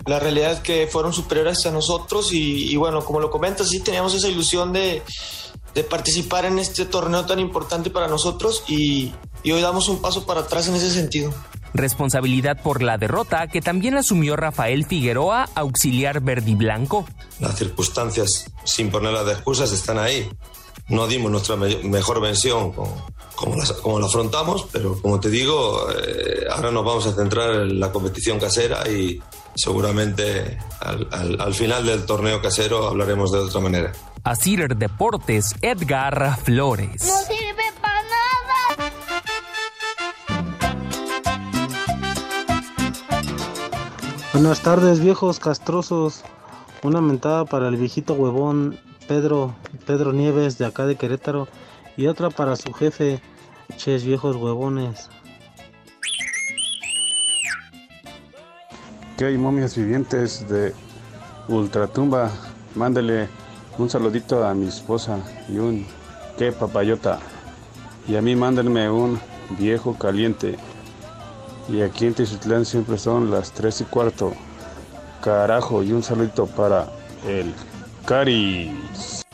La 0.07 0.19
realidad 0.19 0.53
es 0.53 0.61
que 0.61 0.87
fueron 0.87 1.13
superiores 1.13 1.65
a 1.67 1.71
nosotros 1.71 2.33
y, 2.33 2.71
y 2.71 2.77
bueno, 2.77 3.05
como 3.05 3.21
lo 3.21 3.31
comentas, 3.31 3.69
sí 3.69 3.81
teníamos 3.81 4.15
esa 4.15 4.29
ilusión 4.29 4.73
de, 4.73 5.03
de 5.75 5.85
participar 5.85 6.45
en 6.45 6.59
este 6.59 6.85
torneo 6.85 7.25
tan 7.27 7.39
importante 7.41 7.91
para 7.91 8.09
nosotros 8.09 8.65
y, 8.69 9.13
y 9.43 9.53
hoy 9.53 9.61
damos 9.61 9.89
un 9.89 10.01
paso 10.01 10.27
para 10.27 10.41
atrás 10.41 10.69
en 10.69 10.77
ese 10.77 10.91
sentido. 10.91 11.33
Responsabilidad 11.75 12.63
por 12.63 12.83
la 12.83 12.99
derrota 12.99 13.47
que 13.47 13.63
también 13.63 13.97
asumió 13.97 14.37
Rafael 14.37 14.85
Figueroa, 14.85 15.49
auxiliar 15.55 16.21
verdiblanco. 16.21 17.07
Las 17.41 17.57
circunstancias, 17.57 18.45
sin 18.65 18.91
ponerlas 18.91 19.25
de 19.25 19.33
excusas, 19.33 19.73
están 19.73 19.99
ahí. 19.99 20.29
No 20.89 21.07
dimos 21.07 21.31
nuestra 21.31 21.57
me 21.57 21.77
mejor 21.85 22.21
versión 22.21 22.73
como, 22.73 23.07
como, 23.35 23.57
la, 23.57 23.65
como, 23.83 23.99
la, 24.01 24.07
afrontamos, 24.07 24.67
pero 24.73 25.01
como 25.01 25.21
te 25.21 25.31
digo, 25.31 25.87
eh, 25.91 26.45
ahora 26.51 26.71
nos 26.71 26.85
vamos 26.85 27.07
a 27.07 27.15
centrar 27.15 27.55
en 27.55 27.81
la 27.81 27.91
competición 27.93 28.39
casera 28.39 28.89
y 28.89 29.21
seguramente 29.55 30.59
al, 30.81 31.09
al, 31.13 31.41
al 31.41 31.55
final 31.55 31.87
del 31.87 32.05
torneo 32.05 32.43
casero 32.43 32.89
hablaremos 32.89 33.33
de 33.33 33.39
otra 33.39 33.61
manera. 33.61 33.93
Asir 34.25 34.77
Deportes, 34.77 35.55
Edgar 35.63 36.39
Flores. 36.45 37.05
No 37.05 37.19
sirve 37.23 37.65
para 37.81 38.03
nada. 38.03 38.93
Buenas 44.33 44.61
tardes, 44.61 45.01
viejos 45.01 45.41
castrosos. 45.41 46.23
Una 46.83 47.01
mentada 47.01 47.45
para 47.45 47.69
el 47.69 47.77
viejito 47.77 48.15
huevón 48.15 48.79
Pedro, 49.09 49.55
Pedro 49.87 50.13
Nieves 50.13 50.59
de 50.59 50.67
acá 50.67 50.87
de 50.87 50.97
Querétaro 50.97 51.49
y 51.97 52.07
otra 52.07 52.31
para 52.31 52.57
su 52.57 52.73
jefe, 52.73 53.21
ches 53.77 54.05
viejos 54.05 54.37
huevones. 54.37 55.09
¿Qué 59.17 59.27
hay, 59.27 59.39
momias 59.39 59.77
vivientes 59.77 60.49
de 60.49 60.75
Ultratumba? 61.49 62.31
Mándele 62.75 63.29
un 63.79 63.89
saludito 63.91 64.45
a 64.45 64.55
mi 64.55 64.67
esposa 64.67 65.19
y 65.49 65.59
un 65.59 65.87
qué 66.39 66.53
papayota. 66.53 67.19
Y 68.09 68.17
a 68.17 68.23
mí 68.23 68.35
mándenme 68.35 68.91
un 68.91 69.21
viejo 69.59 69.95
caliente. 69.95 70.57
Y 71.69 71.83
aquí 71.83 72.07
en 72.07 72.15
Tizutlán 72.15 72.65
siempre 72.65 72.99
son 72.99 73.31
las 73.31 73.53
3 73.53 73.83
y 73.83 73.85
cuarto. 73.85 74.33
Carajo, 75.23 75.83
y 75.83 75.93
un 75.93 76.03
saludito 76.03 76.47
para 76.47 76.89
el 77.29 77.55
Caris. 78.13 79.25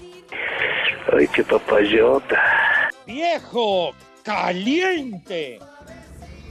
Ay, 1.12 1.26
qué 1.34 1.42
papayota. 1.42 2.40
Viejo 3.04 3.90
caliente. 4.22 5.58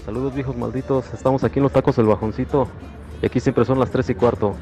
Saludos 0.03 0.35
viejos 0.35 0.57
malditos, 0.57 1.05
estamos 1.13 1.45
aquí 1.45 1.59
en 1.59 1.63
los 1.63 1.71
tacos 1.71 1.95
del 1.95 2.07
bajoncito. 2.07 2.67
Y 3.21 3.27
aquí 3.27 3.39
siempre 3.39 3.63
son 3.63 3.79
las 3.79 3.91
3 3.91 4.09
y 4.09 4.15
cuarto. 4.15 4.57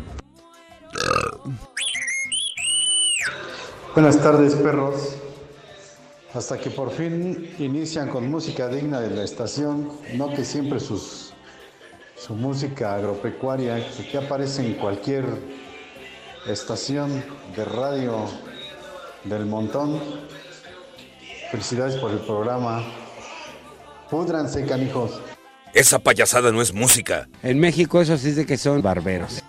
Buenas 3.96 4.22
tardes, 4.22 4.54
perros. 4.54 5.18
Hasta 6.36 6.60
que 6.60 6.70
por 6.70 6.92
fin 6.92 7.52
inician 7.58 8.10
con 8.10 8.30
música 8.30 8.68
digna 8.68 9.00
de 9.00 9.10
la 9.10 9.24
estación, 9.24 9.90
no 10.14 10.30
que 10.30 10.46
siempre 10.46 10.80
sus, 10.80 11.34
su 12.16 12.36
música 12.36 12.94
agropecuaria, 12.94 13.84
que, 13.90 14.08
que 14.08 14.18
aparece 14.20 14.64
en 14.64 14.76
cualquier 14.76 15.26
estación 16.48 17.24
de 17.56 17.66
radio 17.66 18.26
del 19.24 19.46
montón. 19.46 20.00
Felicidades 21.52 21.96
por 21.96 22.12
el 22.12 22.20
programa. 22.20 22.84
Púdranse, 24.10 24.66
canijos. 24.66 25.20
Esa 25.74 26.00
payasada 26.00 26.52
no 26.52 26.62
es 26.62 26.74
música. 26.74 27.28
En 27.44 27.60
México 27.60 28.00
eso 28.00 28.18
sí 28.18 28.30
es 28.30 28.36
de 28.36 28.46
que 28.46 28.58
son 28.58 28.82
barberos. 28.82 29.44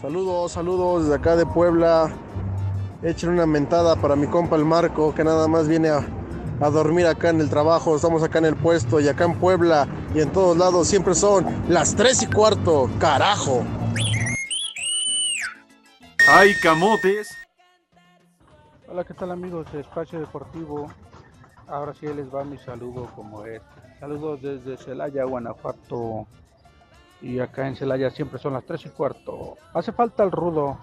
Saludos, 0.00 0.52
saludos 0.52 1.04
desde 1.04 1.16
acá 1.16 1.36
de 1.36 1.46
Puebla. 1.46 2.10
Echen 3.02 3.30
una 3.30 3.46
mentada 3.46 3.96
para 3.96 4.16
mi 4.16 4.26
compa 4.26 4.56
el 4.56 4.64
Marco, 4.64 5.14
que 5.14 5.24
nada 5.24 5.46
más 5.46 5.68
viene 5.68 5.90
a, 5.90 6.06
a, 6.60 6.70
dormir 6.70 7.06
acá 7.06 7.30
en 7.30 7.40
el 7.40 7.48
trabajo. 7.48 7.94
Estamos 7.96 8.22
acá 8.22 8.38
en 8.38 8.46
el 8.46 8.56
puesto 8.56 9.00
y 9.00 9.08
acá 9.08 9.24
en 9.24 9.38
Puebla 9.38 9.86
y 10.14 10.20
en 10.20 10.30
todos 10.30 10.56
lados 10.56 10.88
siempre 10.88 11.14
son 11.14 11.46
las 11.68 11.94
3 11.94 12.22
y 12.22 12.26
cuarto. 12.26 12.90
¡Carajo! 12.98 13.64
¡Ay, 16.32 16.54
camotes! 16.54 17.36
Hola, 18.86 19.02
¿qué 19.02 19.14
tal 19.14 19.32
amigos 19.32 19.66
de 19.72 19.80
Espacio 19.80 20.20
Deportivo? 20.20 20.88
Ahora 21.66 21.92
sí 21.92 22.06
les 22.06 22.32
va 22.32 22.44
mi 22.44 22.56
saludo 22.56 23.10
como 23.16 23.44
es. 23.44 23.60
Saludos 23.98 24.40
desde 24.40 24.76
Celaya, 24.76 25.24
Guanajuato. 25.24 26.28
Y 27.20 27.40
acá 27.40 27.66
en 27.66 27.74
Celaya 27.74 28.10
siempre 28.10 28.38
son 28.38 28.52
las 28.52 28.64
3 28.64 28.86
y 28.86 28.88
cuarto. 28.90 29.56
Hace 29.74 29.90
falta 29.90 30.22
el 30.22 30.30
rudo. 30.30 30.78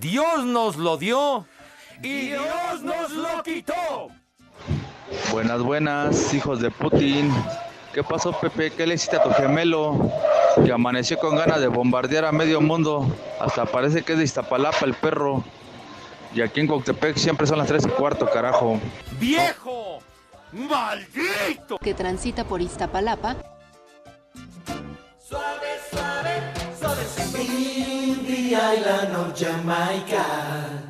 Dios 0.00 0.46
nos 0.46 0.76
lo 0.76 0.96
dio 0.96 1.44
y 2.02 2.28
Dios 2.28 2.82
nos 2.82 3.10
lo 3.10 3.42
quitó. 3.42 4.08
Buenas, 5.32 5.62
buenas, 5.62 6.32
hijos 6.32 6.62
de 6.62 6.70
Putin. 6.70 7.30
¿Qué 7.92 8.04
pasó, 8.04 8.32
Pepe? 8.32 8.70
¿Qué 8.70 8.86
le 8.86 8.94
hiciste 8.94 9.16
a 9.16 9.22
tu 9.22 9.30
gemelo? 9.30 10.10
Que 10.64 10.72
amaneció 10.72 11.18
con 11.18 11.36
ganas 11.36 11.60
de 11.60 11.66
bombardear 11.66 12.24
a 12.24 12.32
medio 12.32 12.60
mundo. 12.60 13.06
Hasta 13.40 13.66
parece 13.66 14.02
que 14.02 14.12
es 14.12 14.18
de 14.18 14.24
Iztapalapa 14.24 14.84
el 14.84 14.94
perro. 14.94 15.42
Y 16.32 16.42
aquí 16.42 16.60
en 16.60 16.68
Coctepec 16.68 17.16
siempre 17.16 17.46
son 17.46 17.58
las 17.58 17.66
3 17.66 17.86
y 17.86 17.88
cuarto, 17.88 18.30
carajo. 18.30 18.78
¡Viejo! 19.18 19.98
¡Maldito! 20.52 21.78
Que 21.78 21.94
transita 21.94 22.44
por 22.44 22.60
Iztapalapa. 22.60 23.34
Suave, 25.18 25.78
suave, 25.90 26.40
suave. 26.78 27.02
In 27.42 28.24
the 28.24 28.54
island 28.54 29.16
of 29.16 29.34
Jamaica. 29.36 30.89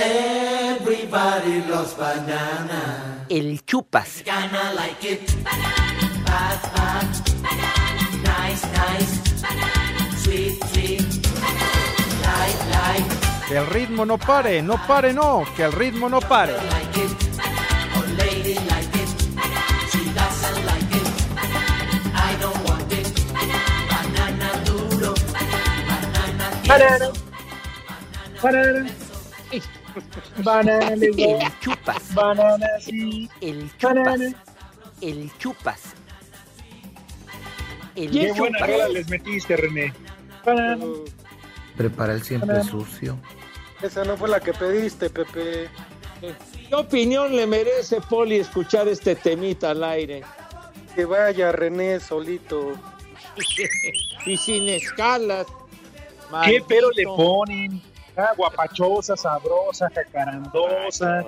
Everybody 0.00 1.62
loves 1.68 1.94
banana. 1.94 3.24
El 3.28 3.58
chupas. 3.64 4.22
Gonna 4.24 4.72
like 4.74 5.04
it. 5.04 5.26
Banana. 5.42 6.22
Bad, 6.24 6.62
bad. 6.72 7.06
Banana. 7.42 8.04
Nice, 8.22 8.62
nice. 8.78 9.42
Banana. 9.42 10.16
Sweet, 10.22 10.64
sweet. 10.70 11.02
Banana. 11.42 12.02
Light, 12.22 12.60
light. 12.70 13.10
Que 13.48 13.56
el 13.56 13.66
ritmo 13.66 14.04
no 14.06 14.18
pare, 14.18 14.62
no 14.62 14.76
pare, 14.86 15.12
no, 15.12 15.44
que 15.56 15.64
el 15.64 15.72
ritmo 15.72 16.08
no 16.08 16.20
pare. 16.20 16.52
Like 16.52 16.96
it. 17.00 17.10
Oh, 17.96 18.04
lady, 18.18 18.54
like 18.54 18.94
it. 19.02 19.10
She 19.90 20.04
doesn't 20.14 20.64
like 20.64 20.94
it. 20.94 21.06
I 22.14 22.36
don't 22.40 22.62
want 22.68 22.92
it. 22.92 23.08
Banana 23.34 24.64
duro. 24.64 25.12
Banana 25.34 25.94
Banana. 26.68 26.68
Banana. 26.68 27.12
Banana. 28.40 29.07
El 30.38 31.58
chupas. 31.60 32.14
Banana, 32.14 32.66
sí. 32.80 33.28
El 33.40 33.70
chupas. 33.76 33.82
Banana. 33.82 34.34
El 35.00 35.30
chupas. 35.38 35.80
El 37.96 38.10
Qué 38.12 38.20
chupas. 38.28 38.38
buena 38.38 38.66
rola 38.66 38.88
les 38.88 39.08
metiste, 39.08 39.56
René. 39.56 39.92
Banana. 40.44 40.84
prepara 41.76 42.12
el 42.14 42.22
siempre 42.22 42.62
sucio. 42.62 43.18
Esa 43.82 44.04
no 44.04 44.16
fue 44.16 44.28
la 44.28 44.40
que 44.40 44.52
pediste, 44.52 45.10
Pepe. 45.10 45.68
¿Qué 46.20 46.74
opinión 46.74 47.34
le 47.34 47.46
merece, 47.46 48.00
Poli, 48.00 48.36
escuchar 48.36 48.88
este 48.88 49.14
temita 49.16 49.70
al 49.70 49.84
aire? 49.84 50.22
Que 50.94 51.04
vaya 51.04 51.52
René 51.52 52.00
solito. 52.00 52.74
y 54.26 54.36
sin 54.36 54.68
escalas. 54.68 55.46
¿Qué 56.44 56.62
pero 56.66 56.90
le 56.90 57.04
ponen? 57.04 57.82
Ah, 58.18 58.32
guapachosa, 58.36 59.16
sabrosa, 59.16 59.88
jacarandosa. 59.94 61.24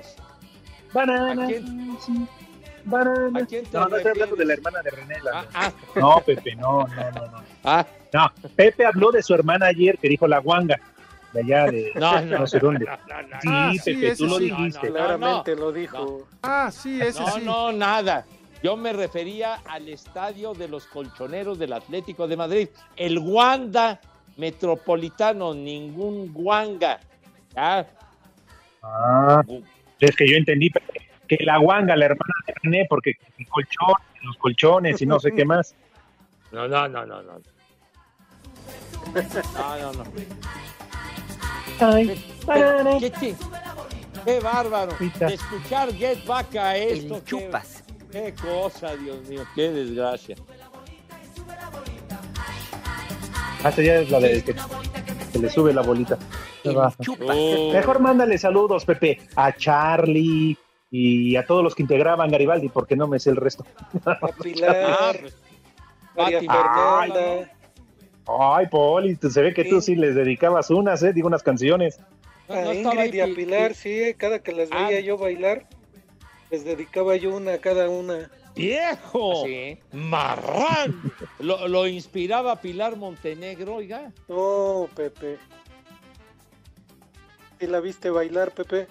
Banana. 0.93 1.43
¿A 1.45 1.47
quién? 1.47 1.97
sí, 2.05 2.27
banana. 2.83 3.39
¿A 3.39 3.45
quién 3.45 3.65
te 3.65 3.77
No, 3.77 3.87
no 3.87 3.95
estoy 3.95 4.11
hablando 4.11 4.35
de 4.35 4.45
la 4.45 4.53
hermana 4.53 4.81
de 4.81 4.89
René. 4.91 5.15
la- 5.23 5.39
Ah, 5.39 5.45
ah. 5.53 5.71
No, 5.95 6.19
Pepe, 6.25 6.53
no, 6.55 6.85
no, 6.87 7.11
no, 7.11 7.27
no. 7.27 7.43
Ah, 7.63 7.85
No, 8.13 8.29
Pepe 8.57 8.85
habló 8.85 9.09
de 9.11 9.23
su 9.23 9.33
hermana 9.33 9.67
ayer 9.67 9.97
que 9.97 10.09
dijo 10.09 10.27
la 10.27 10.39
guanga. 10.39 10.79
De 11.31 11.39
allá 11.39 11.71
de 11.71 11.91
No, 11.95 12.19
no, 12.23 12.39
no, 12.39 12.47
sé 12.47 12.59
dónde. 12.59 12.85
no, 12.85 12.97
no, 13.07 13.21
no. 13.21 13.39
Sí, 13.41 13.47
Ah, 13.49 13.71
Pepe, 13.85 14.15
tú 14.17 14.25
lo 14.27 14.37
sí. 14.37 14.43
dijiste. 14.49 14.89
No, 14.89 14.93
no, 14.93 14.99
no. 14.99 15.05
Claramente 15.15 15.55
lo 15.55 15.71
dijo. 15.71 16.27
Ah, 16.43 16.69
sí, 16.73 16.99
ese 17.01 17.21
no, 17.21 17.27
sí. 17.31 17.41
no, 17.45 17.71
nada. 17.71 18.25
Yo 18.61 18.75
me 18.75 18.91
refería 18.91 19.55
al 19.65 19.87
estadio 19.87 20.53
de 20.53 20.67
los 20.67 20.85
colchoneros 20.87 21.57
del 21.57 21.71
Atlético 21.71 22.27
de 22.27 22.35
Madrid. 22.35 22.67
El 22.97 23.17
Wanda 23.17 24.01
Metropolitano, 24.37 25.53
ningún. 25.53 26.33
¿Ya? 27.55 27.87
Ah, 28.83 29.43
es 29.99 30.15
que 30.15 30.27
yo 30.27 30.37
entendí 30.37 30.71
que 31.27 31.37
la 31.41 31.57
guanga, 31.57 31.95
la 31.95 32.05
hermana 32.05 32.33
de 32.47 32.53
René, 32.63 32.85
porque 32.89 33.17
el 33.37 33.47
colchón, 33.47 33.93
los 34.23 34.37
colchones 34.37 35.01
y 35.01 35.05
no 35.05 35.19
sé 35.19 35.31
qué 35.33 35.45
más. 35.45 35.75
No, 36.51 36.67
no, 36.67 36.85
no, 36.89 37.05
no, 37.05 37.21
no. 37.21 37.39
No, 39.13 39.77
no, 39.79 39.93
no. 39.93 40.03
¿Qué, 41.79 42.17
qué, 42.99 43.11
qué- 43.11 43.35
qué 44.25 44.39
bárbaro. 44.41 44.91
De 45.19 45.33
escuchar 45.33 45.93
Get 45.93 46.25
Back 46.25 46.55
a 46.57 46.75
esto. 46.75 47.15
El 47.15 47.21
qué- 47.21 47.25
chupas. 47.25 47.83
Qué 48.11 48.33
cosa, 48.41 48.95
Dios 48.97 49.25
mío, 49.29 49.45
qué 49.55 49.69
desgracia. 49.71 50.35
Hasta 53.63 53.81
ya 53.81 53.95
es 53.99 54.09
la 54.09 54.19
de 54.19 54.43
que 54.43 54.55
se 55.31 55.39
le 55.39 55.49
sube 55.49 55.73
la 55.73 55.81
bolita. 55.81 56.17
Oh. 56.65 57.71
Mejor 57.73 57.99
mándale 57.99 58.37
saludos, 58.37 58.85
Pepe, 58.85 59.19
a 59.35 59.53
Charlie 59.53 60.57
y 60.89 61.35
a 61.35 61.45
todos 61.45 61.63
los 61.63 61.73
que 61.75 61.83
integraban 61.83 62.29
Garibaldi, 62.31 62.69
porque 62.69 62.95
no 62.95 63.07
me 63.07 63.19
sé 63.19 63.29
el 63.29 63.37
resto. 63.37 63.65
A 64.05 64.27
Pilar, 64.43 65.19
Ah, 66.17 66.23
María 66.23 66.39
Pati 66.39 66.47
Fernanda. 66.47 67.51
Ay, 68.27 68.67
Poli, 68.67 69.15
se 69.15 69.41
ve 69.41 69.53
que 69.53 69.63
tú 69.65 69.79
sí 69.81 69.95
les 69.95 70.13
dedicabas 70.15 70.69
unas, 70.69 71.01
¿eh? 71.03 71.13
Digo, 71.13 71.27
unas 71.27 71.41
canciones. 71.43 71.99
No, 72.49 72.55
A 72.55 72.61
no 72.61 72.73
Ingrid 72.73 73.13
y 73.13 73.19
a 73.21 73.25
Pilar, 73.27 73.69
Pi- 73.69 73.75
sí, 73.75 74.13
cada 74.17 74.39
que 74.39 74.51
las 74.51 74.69
Ah. 74.71 74.87
veía 74.87 74.99
yo 74.99 75.17
bailar, 75.17 75.65
les 76.49 76.65
dedicaba 76.65 77.15
yo 77.15 77.33
una 77.35 77.53
a 77.53 77.57
cada 77.59 77.89
una. 77.89 78.29
¡Viejo! 78.55 79.45
¡Marrán! 79.93 81.01
Lo, 81.39 81.67
lo 81.67 81.87
inspiraba 81.87 82.55
Pilar 82.61 82.95
Montenegro, 82.97 83.75
oiga. 83.75 84.11
No, 84.27 84.87
Pepe. 84.95 85.37
¿Sí 87.59 87.67
la 87.67 87.79
viste 87.79 88.09
bailar, 88.09 88.51
Pepe? 88.51 88.87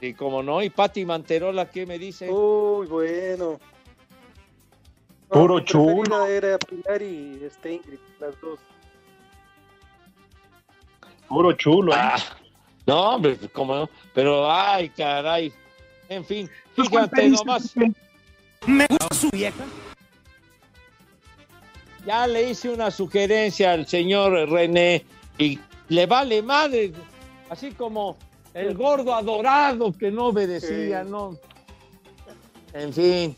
Y 0.00 0.12
como 0.14 0.42
no, 0.42 0.62
y 0.62 0.70
Pati 0.70 1.04
Manterola, 1.04 1.70
¿qué 1.70 1.86
me 1.86 1.98
dice? 1.98 2.30
Uy, 2.30 2.86
bueno. 2.86 3.58
No, 5.30 5.40
Puro 5.40 5.60
chulo. 5.60 6.26
Era 6.26 6.58
Pilar 6.58 7.02
y 7.02 7.40
este 7.42 7.74
Ingrid, 7.74 7.98
las 8.20 8.40
dos. 8.40 8.60
Puro 11.28 11.52
chulo, 11.54 11.92
¿eh? 11.92 11.98
Ah, 11.98 12.16
no, 12.86 13.14
hombre, 13.14 13.36
como 13.52 13.74
no. 13.74 13.90
Pero, 14.14 14.48
ay, 14.50 14.88
caray. 14.90 15.52
En 16.08 16.24
fin, 16.24 16.48
Pues, 16.76 16.88
¿cuál 16.88 17.10
fíjate 17.10 17.30
nomás. 17.30 17.72
Pepe? 17.72 17.92
Me 18.66 18.86
gusta 18.88 19.14
su 19.14 19.30
vieja. 19.30 19.64
Ya 22.06 22.26
le 22.26 22.50
hice 22.50 22.70
una 22.70 22.90
sugerencia 22.90 23.72
al 23.72 23.86
señor 23.86 24.32
René 24.48 25.04
y 25.38 25.58
le 25.88 26.06
vale 26.06 26.40
madre, 26.40 26.92
así 27.50 27.72
como 27.72 28.16
el 28.54 28.74
gordo 28.76 29.12
adorado 29.14 29.92
que 29.92 30.10
no 30.10 30.26
obedecía, 30.26 31.02
Sí. 31.04 31.10
¿no? 31.10 31.36
En 32.72 32.92
fin. 32.92 33.36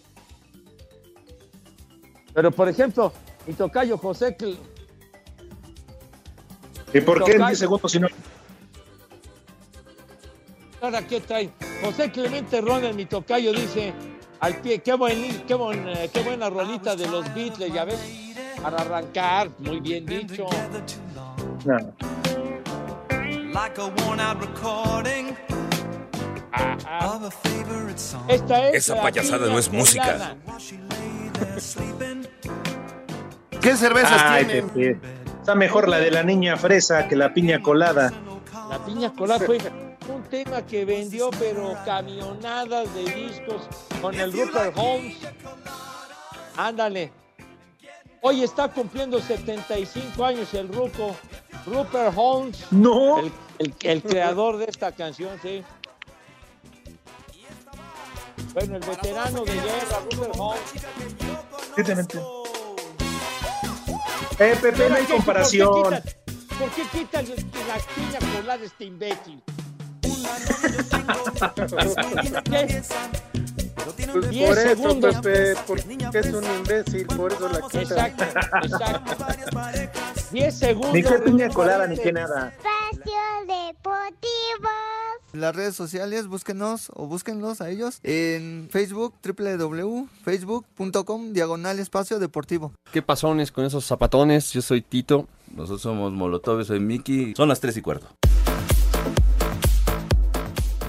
Pero, 2.34 2.50
por 2.50 2.68
ejemplo, 2.68 3.12
mi 3.46 3.54
tocayo 3.54 3.96
José, 3.96 4.36
Cl- 4.36 4.58
¿Y 6.92 7.00
por 7.00 7.18
qué 7.24 7.32
en 7.32 7.38
Tocayo. 7.38 7.46
10 7.48 7.58
segundos 7.58 7.92
si 7.92 8.00
no? 8.00 8.08
ahora 10.80 11.06
qué 11.06 11.20
trae. 11.20 11.50
José 11.82 12.10
Clemente 12.12 12.60
Ronald, 12.60 12.94
mi 12.94 13.06
tocayo, 13.06 13.52
dice 13.52 13.92
al 14.40 14.54
pie, 14.56 14.80
qué, 14.80 14.94
buen, 14.94 15.42
qué, 15.46 15.54
buen, 15.54 15.88
eh, 15.88 16.10
qué 16.12 16.22
buena 16.22 16.48
rolita 16.50 16.94
de 16.94 17.06
los 17.08 17.32
Beatles, 17.34 17.72
ya 17.72 17.84
ves, 17.84 17.98
para 18.62 18.78
arrancar, 18.78 19.50
muy 19.58 19.80
bien 19.80 20.06
dicho. 20.06 20.46
No. 21.64 21.94
Like 23.52 23.80
a 23.80 23.86
worn 23.86 24.20
out 24.20 24.40
recording 24.40 25.36
Ajá. 26.52 27.16
of 27.16 27.24
a 27.24 27.30
favorite 27.30 27.98
song. 27.98 28.22
Esta 28.28 28.68
es 28.68 28.88
Esa 28.88 29.00
payasada 29.02 29.48
no 29.48 29.58
es 29.58 29.70
música. 29.72 30.36
¿Qué 33.60 33.76
cervezas 33.76 34.22
Ay, 34.22 34.44
tienen? 34.44 34.68
Pepe. 34.68 34.98
Está 35.40 35.54
mejor 35.54 35.88
la 35.88 35.98
de 35.98 36.10
la 36.10 36.22
niña 36.22 36.56
fresa 36.56 37.08
que 37.08 37.16
la 37.16 37.34
piña 37.34 37.60
colada. 37.60 38.12
La 38.70 38.78
piña 38.84 39.12
colada 39.12 39.44
fue 39.44 39.58
un 40.08 40.22
tema 40.24 40.64
que 40.64 40.84
vendió, 40.84 41.30
pero 41.38 41.76
camionadas 41.84 42.92
de 42.94 43.04
discos 43.04 43.62
con 44.00 44.14
el 44.18 44.32
Rupert 44.32 44.76
Holmes. 44.76 45.16
Ándale. 46.56 47.12
Hoy 48.20 48.42
está 48.42 48.68
cumpliendo 48.68 49.20
75 49.20 50.24
años 50.24 50.52
el 50.54 50.68
Ruco. 50.68 51.14
Rupert 51.66 52.12
Holmes, 52.16 52.64
No. 52.70 53.20
el, 53.20 53.32
el- 53.58 53.74
el 53.82 54.02
creador 54.02 54.56
de 54.56 54.64
esta 54.66 54.90
canción, 54.92 55.38
sí. 55.42 55.62
Bueno, 58.54 58.76
el 58.76 58.82
veterano 58.82 59.44
de 59.44 59.54
guerra, 59.54 60.00
Rupert 60.10 60.34
Holmes. 60.36 60.60
¿Qué 61.76 61.84
te 61.84 61.94
metes? 61.94 62.20
Eh, 64.40 64.56
Pepe, 64.60 64.88
no 64.88 64.94
hay 64.94 65.02
¿Por 65.02 65.06
qué- 65.06 65.12
comparación. 65.14 65.68
¿Por 65.68 65.90
qué 65.90 66.02
quitas, 66.02 66.48
por 66.58 66.70
qué 66.70 66.82
quitas 66.98 67.28
la 67.28 67.78
piña 67.94 68.18
colada 68.40 68.64
este 68.64 68.84
imbécil? 68.84 69.42
¿Qué? 72.44 72.82
Pues 74.12 74.30
Diez 74.30 74.48
por 74.48 74.58
eso, 74.58 74.68
segundos. 74.68 75.16
Pepe, 75.16 75.54
porque 75.66 76.18
es 76.18 76.26
un 76.26 76.44
imbécil, 76.44 77.06
por 77.06 77.32
eso 77.32 77.48
la 77.48 77.60
quita. 77.62 78.06
Exacto, 78.08 78.24
exacto. 78.24 79.16
10 80.32 80.54
segundos. 80.54 80.92
Ni 80.92 81.02
qué 81.02 81.18
piña 81.18 81.48
colada, 81.48 81.86
ni 81.86 81.96
qué 81.96 82.12
nada. 82.12 82.52
Espacio 82.56 83.14
Deportivo. 83.46 84.68
Las 85.32 85.54
redes 85.54 85.76
sociales, 85.76 86.26
búsquenos 86.26 86.90
o 86.94 87.06
búsquenlos 87.06 87.60
a 87.60 87.68
ellos 87.68 88.00
en 88.02 88.68
Facebook, 88.70 89.14
www.facebook.com, 89.22 91.32
diagonal 91.32 91.78
espacio 91.78 92.18
deportivo. 92.18 92.72
¿Qué 92.92 93.02
pasones 93.02 93.52
con 93.52 93.66
esos 93.66 93.84
zapatones? 93.84 94.52
Yo 94.52 94.62
soy 94.62 94.80
Tito. 94.80 95.28
Nosotros 95.54 95.82
somos 95.82 96.12
Molotov, 96.12 96.58
yo 96.58 96.64
soy 96.64 96.80
Miki. 96.80 97.34
Son 97.36 97.48
las 97.48 97.60
3 97.60 97.76
y 97.76 97.82
cuarto. 97.82 98.08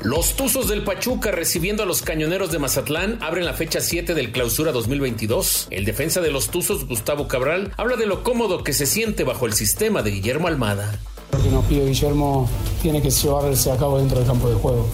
Los 0.03 0.37
Tuzos 0.37 0.69
del 0.69 0.85
Pachuca 0.85 1.31
recibiendo 1.31 1.83
a 1.83 1.85
los 1.85 2.01
Cañoneros 2.01 2.51
de 2.51 2.59
Mazatlán 2.59 3.17
abren 3.21 3.43
la 3.43 3.53
fecha 3.53 3.81
7 3.81 4.13
del 4.13 4.31
Clausura 4.31 4.71
2022. 4.71 5.67
El 5.71 5.83
defensa 5.83 6.21
de 6.21 6.31
los 6.31 6.47
Tuzos, 6.47 6.87
Gustavo 6.87 7.27
Cabral, 7.27 7.73
habla 7.75 7.97
de 7.97 8.05
lo 8.05 8.23
cómodo 8.23 8.63
que 8.63 8.71
se 8.71 8.85
siente 8.85 9.25
bajo 9.25 9.45
el 9.45 9.51
sistema 9.53 10.01
de 10.01 10.11
Guillermo 10.11 10.47
Almada. 10.47 10.97
Lo 11.33 11.43
que 11.43 11.49
nos 11.49 11.65
pide 11.65 11.85
Guillermo 11.85 12.49
tiene 12.81 13.01
que 13.01 13.09
llevarse 13.09 13.71
a 13.71 13.77
cabo 13.77 13.99
dentro 13.99 14.19
del 14.19 14.27
campo 14.27 14.47
de 14.49 14.55
juego. 14.55 14.87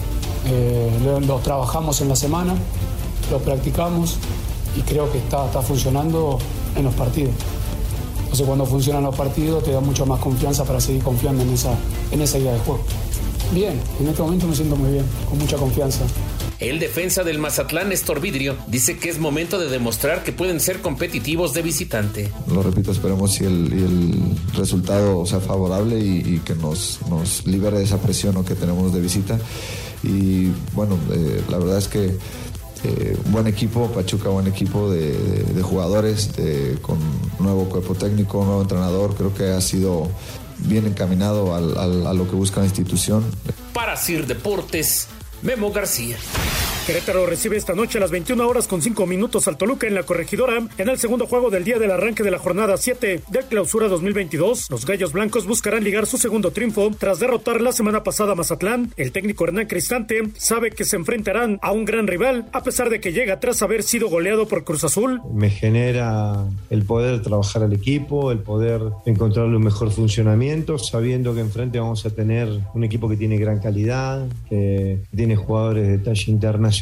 Eh, 0.48 0.90
trabajamos 1.44 2.00
en 2.00 2.08
la 2.08 2.16
semana, 2.16 2.56
lo 3.30 3.38
practicamos 3.38 4.18
y 4.76 4.80
creo 4.80 5.10
que 5.12 5.18
está, 5.18 5.46
está 5.46 5.62
funcionando 5.62 6.38
en 6.74 6.82
los 6.82 6.94
partidos. 6.94 7.34
Entonces 8.24 8.44
cuando 8.44 8.66
funcionan 8.66 9.04
los 9.04 9.14
partidos 9.14 9.62
te 9.62 9.70
da 9.70 9.78
mucho 9.78 10.04
más 10.04 10.18
confianza 10.18 10.64
para 10.64 10.80
seguir 10.80 11.04
confiando 11.04 11.44
en 11.44 11.50
esa, 11.50 11.74
en 12.10 12.22
esa 12.22 12.38
idea 12.38 12.54
de 12.54 12.58
juego. 12.58 12.82
Bien, 13.52 13.80
en 14.00 14.08
este 14.08 14.22
momento 14.22 14.46
me 14.46 14.54
siento 14.56 14.76
muy 14.76 14.92
bien, 14.92 15.04
con 15.28 15.38
mucha 15.38 15.56
confianza. 15.56 16.04
El 16.58 16.78
defensa 16.78 17.22
del 17.22 17.38
Mazatlán, 17.38 17.90
Néstor 17.90 18.20
Vidrio, 18.20 18.56
dice 18.66 18.96
que 18.98 19.08
es 19.10 19.18
momento 19.18 19.58
de 19.58 19.68
demostrar 19.68 20.24
que 20.24 20.32
pueden 20.32 20.58
ser 20.58 20.80
competitivos 20.80 21.52
de 21.54 21.62
visitante. 21.62 22.30
Lo 22.52 22.62
repito, 22.62 22.90
esperemos 22.92 23.32
si 23.34 23.44
el, 23.44 24.14
resultado 24.54 25.24
sea 25.26 25.40
favorable 25.40 25.98
y, 25.98 26.18
y 26.36 26.40
que 26.44 26.54
nos, 26.54 26.98
nos 27.10 27.46
libere 27.46 27.78
de 27.78 27.84
esa 27.84 27.98
presión 27.98 28.34
¿no? 28.34 28.44
que 28.44 28.54
tenemos 28.54 28.92
de 28.94 29.00
visita. 29.00 29.38
Y 30.02 30.46
bueno, 30.74 30.96
eh, 31.12 31.42
la 31.50 31.58
verdad 31.58 31.78
es 31.78 31.88
que 31.88 32.16
eh, 32.84 33.16
buen 33.26 33.46
equipo, 33.46 33.88
Pachuca, 33.88 34.28
buen 34.30 34.46
equipo 34.46 34.90
de, 34.90 35.12
de- 35.12 35.44
de 35.54 35.62
jugadores, 35.62 36.34
de- 36.36 36.78
con 36.82 36.98
nuevo 37.38 37.68
cuerpo 37.68 37.94
técnico, 37.94 38.44
nuevo 38.44 38.62
entrenador. 38.62 39.14
Creo 39.14 39.34
que 39.34 39.44
ha 39.50 39.60
sido 39.60 40.08
bien 40.58 40.86
encaminado 40.86 41.54
al- 41.54 41.76
al- 41.78 42.06
a 42.06 42.12
lo 42.14 42.28
que 42.28 42.36
busca 42.36 42.60
la 42.60 42.66
institución. 42.66 43.24
Para 43.72 43.96
Sir 43.96 44.26
Deportes, 44.26 45.08
Memo 45.42 45.72
García. 45.72 46.16
Querétaro 46.86 47.26
recibe 47.26 47.56
esta 47.56 47.74
noche 47.74 47.98
a 47.98 48.00
las 48.00 48.12
21 48.12 48.46
horas 48.46 48.68
con 48.68 48.80
5 48.80 49.08
minutos 49.08 49.48
al 49.48 49.56
Toluca 49.56 49.88
en 49.88 49.94
la 49.94 50.04
corregidora 50.04 50.68
en 50.78 50.88
el 50.88 50.98
segundo 50.98 51.26
juego 51.26 51.50
del 51.50 51.64
día 51.64 51.80
del 51.80 51.90
arranque 51.90 52.22
de 52.22 52.30
la 52.30 52.38
jornada 52.38 52.76
7 52.76 53.22
de 53.28 53.38
clausura 53.40 53.88
2022. 53.88 54.70
Los 54.70 54.86
Gallos 54.86 55.12
Blancos 55.12 55.48
buscarán 55.48 55.82
ligar 55.82 56.06
su 56.06 56.16
segundo 56.16 56.52
triunfo 56.52 56.92
tras 56.96 57.18
derrotar 57.18 57.60
la 57.60 57.72
semana 57.72 58.04
pasada 58.04 58.32
a 58.32 58.34
Mazatlán. 58.36 58.92
El 58.96 59.10
técnico 59.10 59.42
Hernán 59.42 59.66
Cristante 59.66 60.28
sabe 60.36 60.70
que 60.70 60.84
se 60.84 60.94
enfrentarán 60.94 61.58
a 61.60 61.72
un 61.72 61.86
gran 61.86 62.06
rival 62.06 62.46
a 62.52 62.62
pesar 62.62 62.88
de 62.88 63.00
que 63.00 63.12
llega 63.12 63.40
tras 63.40 63.62
haber 63.62 63.82
sido 63.82 64.08
goleado 64.08 64.46
por 64.46 64.62
Cruz 64.62 64.84
Azul. 64.84 65.20
me 65.34 65.50
genera 65.50 66.44
el 66.70 66.84
poder 66.84 67.20
trabajar 67.20 67.64
al 67.64 67.72
equipo, 67.72 68.30
el 68.30 68.38
poder 68.38 68.80
encontrarle 69.06 69.56
un 69.56 69.64
mejor 69.64 69.90
funcionamiento, 69.90 70.78
sabiendo 70.78 71.34
que 71.34 71.40
enfrente 71.40 71.80
vamos 71.80 72.06
a 72.06 72.10
tener 72.10 72.48
un 72.74 72.84
equipo 72.84 73.08
que 73.08 73.16
tiene 73.16 73.38
gran 73.38 73.58
calidad, 73.58 74.24
que 74.48 75.00
tiene 75.12 75.34
jugadores 75.34 75.88
de 75.88 75.98
talla 75.98 76.24
internacional. 76.28 76.75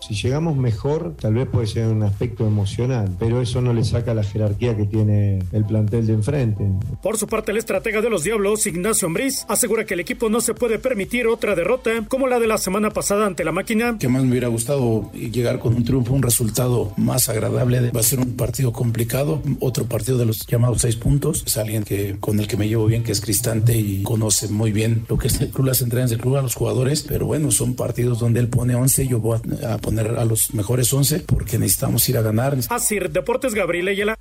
Si 0.00 0.14
llegamos 0.14 0.56
mejor, 0.56 1.16
tal 1.18 1.34
vez 1.34 1.48
puede 1.48 1.66
ser 1.66 1.88
un 1.88 2.02
aspecto 2.02 2.46
emocional, 2.46 3.14
pero 3.18 3.42
eso 3.42 3.60
no 3.60 3.72
le 3.72 3.82
saca 3.84 4.14
la 4.14 4.22
jerarquía 4.22 4.76
que 4.76 4.84
tiene 4.84 5.40
el 5.52 5.64
plantel 5.64 6.06
de 6.06 6.12
enfrente. 6.12 6.64
Por 7.02 7.18
su 7.18 7.26
parte, 7.26 7.50
el 7.50 7.56
estratega 7.56 8.00
de 8.00 8.10
los 8.10 8.22
Diablos, 8.22 8.66
Ignacio 8.66 9.08
Ambriz, 9.08 9.44
asegura 9.48 9.84
que 9.84 9.94
el 9.94 10.00
equipo 10.00 10.28
no 10.28 10.40
se 10.40 10.54
puede 10.54 10.78
permitir 10.78 11.26
otra 11.26 11.54
derrota 11.54 11.90
como 12.08 12.28
la 12.28 12.38
de 12.38 12.46
la 12.46 12.58
semana 12.58 12.90
pasada 12.90 13.26
ante 13.26 13.44
la 13.44 13.52
máquina. 13.52 13.96
que 13.98 14.08
más 14.08 14.22
me 14.22 14.30
hubiera 14.30 14.48
gustado 14.48 15.10
llegar 15.12 15.58
con 15.58 15.74
un 15.74 15.84
triunfo, 15.84 16.14
un 16.14 16.22
resultado 16.22 16.92
más 16.96 17.28
agradable. 17.28 17.90
Va 17.90 18.00
a 18.00 18.04
ser 18.04 18.20
un 18.20 18.36
partido 18.36 18.72
complicado, 18.72 19.42
otro 19.60 19.86
partido 19.86 20.18
de 20.18 20.26
los 20.26 20.46
llamados 20.46 20.82
seis 20.82 20.96
puntos. 20.96 21.42
Es 21.46 21.56
alguien 21.56 21.82
que 21.82 22.16
con 22.20 22.38
el 22.38 22.46
que 22.46 22.56
me 22.56 22.68
llevo 22.68 22.86
bien, 22.86 23.02
que 23.02 23.12
es 23.12 23.20
Cristante 23.20 23.76
y 23.76 24.02
conoce 24.02 24.48
muy 24.48 24.72
bien 24.72 25.04
lo 25.08 25.18
que 25.18 25.28
es 25.28 25.40
el 25.40 25.50
club, 25.50 25.66
las 25.66 25.82
entregas 25.82 26.10
del 26.10 26.20
club, 26.20 26.36
a 26.36 26.42
los 26.42 26.54
jugadores. 26.54 27.02
Pero 27.02 27.26
bueno, 27.26 27.50
son 27.50 27.74
partidos 27.74 28.20
donde 28.20 28.40
él 28.40 28.48
pone 28.48 28.74
11, 28.74 29.06
yo 29.06 29.20
voy 29.20 29.31
a, 29.34 29.74
a 29.74 29.78
poner 29.78 30.18
a 30.18 30.24
los 30.24 30.54
mejores 30.54 30.92
11 30.92 31.20
porque 31.20 31.58
necesitamos 31.58 32.08
ir 32.08 32.18
a 32.18 32.22
ganar. 32.22 32.56
Así, 32.68 32.98
Deportes 32.98 33.54
Gabriel 33.54 33.88
Ayala. 33.88 34.18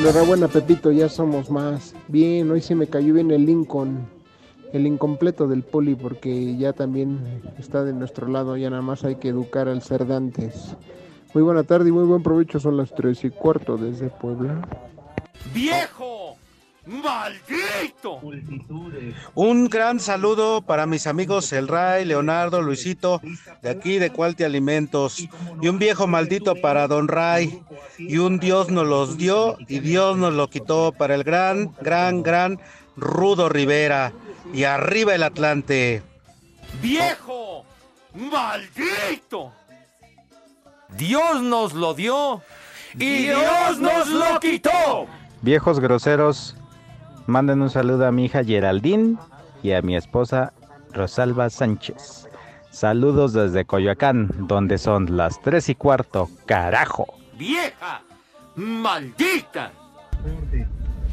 Enhorabuena, 0.00 0.48
Pepito, 0.48 0.90
ya 0.92 1.10
somos 1.10 1.50
más. 1.50 1.94
Bien, 2.08 2.50
hoy 2.50 2.62
se 2.62 2.74
me 2.74 2.86
cayó 2.86 3.12
bien 3.12 3.30
el 3.32 3.44
Lincoln, 3.44 4.08
el 4.72 4.86
incompleto 4.86 5.46
del 5.46 5.62
poli, 5.62 5.94
porque 5.94 6.56
ya 6.56 6.72
también 6.72 7.42
está 7.58 7.84
de 7.84 7.92
nuestro 7.92 8.26
lado, 8.26 8.56
ya 8.56 8.70
nada 8.70 8.80
más 8.80 9.04
hay 9.04 9.16
que 9.16 9.28
educar 9.28 9.68
al 9.68 9.82
Cerdantes. 9.82 10.74
Muy 11.34 11.42
buena 11.42 11.64
tarde 11.64 11.90
y 11.90 11.92
muy 11.92 12.04
buen 12.04 12.22
provecho, 12.22 12.58
son 12.58 12.78
las 12.78 12.94
tres 12.94 13.22
y 13.24 13.30
cuarto 13.30 13.76
desde 13.76 14.08
Puebla. 14.08 14.66
¡Viejo! 15.52 16.36
¡Maldito! 16.86 18.20
Un 19.34 19.68
gran 19.68 20.00
saludo 20.00 20.62
para 20.62 20.86
mis 20.86 21.06
amigos 21.06 21.52
El 21.52 21.68
Ray, 21.68 22.04
Leonardo, 22.04 22.62
Luisito, 22.62 23.20
de 23.62 23.70
aquí 23.70 23.98
de 23.98 24.10
Cualti 24.10 24.44
Alimentos. 24.44 25.28
Y 25.60 25.68
un 25.68 25.78
viejo 25.78 26.06
maldito 26.06 26.56
para 26.56 26.88
Don 26.88 27.06
Ray. 27.06 27.62
Y 27.98 28.18
un 28.18 28.38
Dios 28.38 28.70
nos 28.70 28.86
los 28.86 29.18
dio 29.18 29.58
y 29.68 29.80
Dios 29.80 30.16
nos 30.16 30.32
lo 30.32 30.48
quitó 30.48 30.92
para 30.92 31.14
el 31.14 31.22
gran, 31.22 31.74
gran, 31.80 32.22
gran 32.22 32.58
Rudo 32.96 33.48
Rivera. 33.48 34.12
Y 34.54 34.64
arriba 34.64 35.14
el 35.14 35.22
Atlante. 35.22 36.02
¡Viejo! 36.80 37.64
¡Maldito! 38.14 39.52
Dios 40.96 41.42
nos 41.42 41.74
lo 41.74 41.94
dio 41.94 42.42
y 42.94 43.26
Dios 43.26 43.78
nos 43.78 44.08
lo 44.08 44.40
quitó. 44.40 45.06
Viejos 45.42 45.80
groseros, 45.80 46.56
manden 47.30 47.62
un 47.62 47.70
saludo 47.70 48.06
a 48.06 48.12
mi 48.12 48.26
hija 48.26 48.44
Geraldine 48.44 49.16
y 49.62 49.72
a 49.72 49.80
mi 49.80 49.96
esposa 49.96 50.52
Rosalba 50.92 51.48
Sánchez. 51.48 52.28
Saludos 52.70 53.32
desde 53.32 53.64
Coyoacán, 53.64 54.30
donde 54.46 54.78
son 54.78 55.16
las 55.16 55.40
tres 55.40 55.68
y 55.68 55.74
cuarto, 55.74 56.28
carajo. 56.46 57.06
¡Vieja! 57.38 58.02
¡Maldita! 58.56 59.72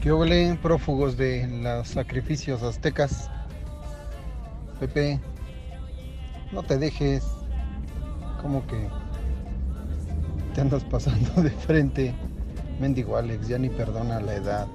¿Qué 0.02 0.12
huele 0.12 0.58
prófugos 0.62 1.18
de 1.18 1.48
los 1.62 1.88
sacrificios 1.88 2.62
aztecas? 2.64 3.30
Pepe, 4.80 5.20
no 6.52 6.64
te 6.64 6.78
dejes. 6.78 7.26
Como 8.42 8.66
que 8.68 8.88
te 10.54 10.62
andas 10.62 10.84
pasando 10.84 11.42
de 11.42 11.50
frente. 11.50 12.14
Mendigo 12.80 13.18
Alex, 13.18 13.48
ya 13.48 13.58
ni 13.58 13.70
perdona 13.70 14.20
la 14.20 14.36
edad. 14.36 14.68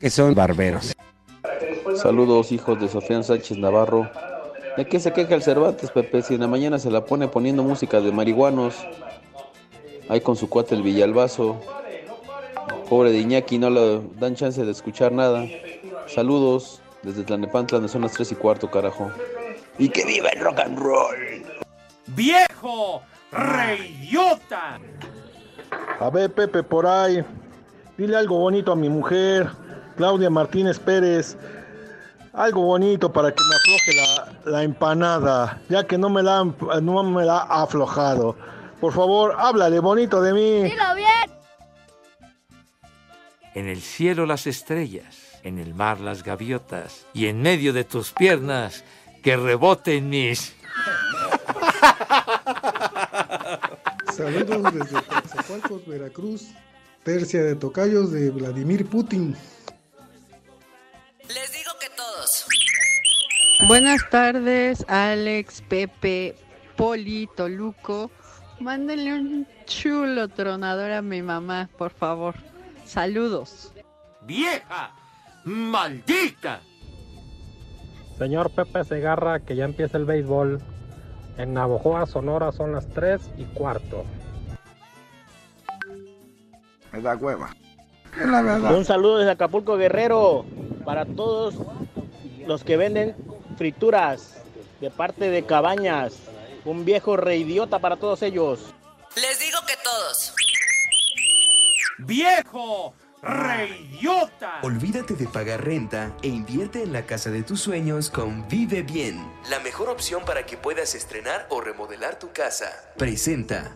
Que 0.00 0.10
son 0.10 0.34
barberos. 0.34 0.94
Saludos, 1.96 2.52
hijos 2.52 2.80
de 2.80 2.88
Sofía 2.88 3.22
Sánchez 3.22 3.58
Navarro. 3.58 4.10
¿De 4.76 4.86
qué 4.86 5.00
se 5.00 5.12
queja 5.12 5.34
el 5.34 5.42
Cervantes, 5.42 5.90
Pepe? 5.90 6.22
Si 6.22 6.34
en 6.34 6.40
la 6.40 6.46
mañana 6.46 6.78
se 6.78 6.90
la 6.90 7.04
pone 7.04 7.28
poniendo 7.28 7.62
música 7.62 8.00
de 8.00 8.12
marihuanos. 8.12 8.76
Ahí 10.08 10.20
con 10.20 10.36
su 10.36 10.48
cuate 10.48 10.74
el 10.74 10.82
Villalbazo. 10.82 11.60
Pobre 12.88 13.10
de 13.10 13.18
Iñaki, 13.18 13.58
no 13.58 13.70
le 13.70 14.00
dan 14.18 14.34
chance 14.34 14.64
de 14.64 14.70
escuchar 14.70 15.12
nada. 15.12 15.46
Saludos 16.06 16.80
desde 17.02 17.24
Tlanepantla, 17.24 17.78
donde 17.78 17.92
son 17.92 18.02
las 18.02 18.12
3 18.12 18.32
y 18.32 18.34
cuarto, 18.34 18.70
carajo. 18.70 19.10
Y 19.78 19.88
que 19.88 20.04
viva 20.04 20.28
el 20.30 20.40
rock 20.40 20.60
and 20.60 20.78
roll. 20.78 21.16
¡Viejo! 22.08 23.02
¡Reyota! 23.32 24.78
A 26.00 26.10
ver, 26.10 26.32
Pepe, 26.32 26.62
por 26.62 26.86
ahí. 26.86 27.24
Dile 27.98 28.16
algo 28.16 28.38
bonito 28.38 28.70
a 28.70 28.76
mi 28.76 28.88
mujer, 28.88 29.50
Claudia 29.96 30.30
Martínez 30.30 30.78
Pérez. 30.78 31.36
Algo 32.32 32.62
bonito 32.62 33.12
para 33.12 33.32
que 33.32 33.42
me 33.42 33.56
afloje 33.56 33.92
la, 33.96 34.52
la 34.52 34.62
empanada, 34.62 35.60
ya 35.68 35.84
que 35.84 35.98
no 35.98 36.08
me 36.08 36.22
la, 36.22 36.44
no 36.80 37.02
me 37.02 37.24
la 37.24 37.38
ha 37.38 37.64
aflojado. 37.64 38.36
Por 38.80 38.92
favor, 38.92 39.34
háblale 39.36 39.80
bonito 39.80 40.22
de 40.22 40.32
mí. 40.32 40.62
Dilo 40.62 40.94
bien. 40.94 41.08
En 43.54 43.66
el 43.66 43.80
cielo 43.80 44.26
las 44.26 44.46
estrellas, 44.46 45.40
en 45.42 45.58
el 45.58 45.74
mar 45.74 45.98
las 45.98 46.22
gaviotas 46.22 47.04
y 47.12 47.26
en 47.26 47.42
medio 47.42 47.72
de 47.72 47.82
tus 47.82 48.12
piernas 48.12 48.84
que 49.24 49.36
reboten 49.36 50.08
mis... 50.08 50.54
Saludos 54.12 54.72
desde 54.72 55.02
Coatzacoalcos, 55.02 55.84
Veracruz. 55.84 56.52
Tercia 57.08 57.42
de 57.42 57.54
tocayos 57.54 58.12
de 58.12 58.28
Vladimir 58.28 58.84
Putin. 58.84 59.34
Les 61.26 61.52
digo 61.52 61.70
que 61.80 61.88
todos. 61.96 62.44
Buenas 63.66 64.02
tardes, 64.10 64.84
Alex, 64.88 65.62
Pepe, 65.70 66.36
Poli, 66.76 67.26
Toluco. 67.34 68.10
Mándenle 68.60 69.14
un 69.14 69.46
chulo 69.64 70.28
tronador 70.28 70.90
a 70.90 71.00
mi 71.00 71.22
mamá, 71.22 71.70
por 71.78 71.92
favor. 71.94 72.34
Saludos. 72.84 73.72
¡Vieja! 74.26 74.94
¡Maldita! 75.44 76.60
Señor 78.18 78.50
Pepe 78.50 78.84
Segarra, 78.84 79.40
que 79.40 79.56
ya 79.56 79.64
empieza 79.64 79.96
el 79.96 80.04
béisbol. 80.04 80.60
En 81.38 81.54
Navojoa, 81.54 82.04
Sonora, 82.04 82.52
son 82.52 82.72
las 82.72 82.86
3 82.88 83.30
y 83.38 83.44
cuarto. 83.44 84.04
Me 86.92 87.00
da 87.00 87.16
hueva. 87.16 87.54
Un 88.74 88.84
saludo 88.84 89.18
desde 89.18 89.32
Acapulco 89.32 89.76
Guerrero 89.76 90.44
para 90.84 91.04
todos 91.04 91.54
los 92.46 92.64
que 92.64 92.76
venden 92.76 93.14
frituras 93.56 94.38
de 94.80 94.90
parte 94.90 95.30
de 95.30 95.44
Cabañas. 95.44 96.14
Un 96.64 96.84
viejo 96.84 97.16
reidiota 97.16 97.78
para 97.78 97.96
todos 97.96 98.22
ellos. 98.22 98.74
Les 99.16 99.38
digo 99.38 99.58
que 99.66 99.74
todos. 99.82 100.34
¡Viejo! 101.98 102.94
¡Reyota! 103.22 104.60
Olvídate 104.62 105.14
de 105.14 105.26
pagar 105.26 105.64
renta 105.64 106.12
e 106.22 106.28
invierte 106.28 106.82
en 106.82 106.92
la 106.92 107.04
casa 107.04 107.30
de 107.30 107.42
tus 107.42 107.60
sueños 107.60 108.10
con 108.10 108.46
Vive 108.48 108.82
Bien, 108.82 109.20
la 109.50 109.58
mejor 109.58 109.88
opción 109.88 110.24
para 110.24 110.46
que 110.46 110.56
puedas 110.56 110.94
estrenar 110.94 111.46
o 111.50 111.60
remodelar 111.60 112.18
tu 112.20 112.32
casa. 112.32 112.66
Presenta. 112.96 113.72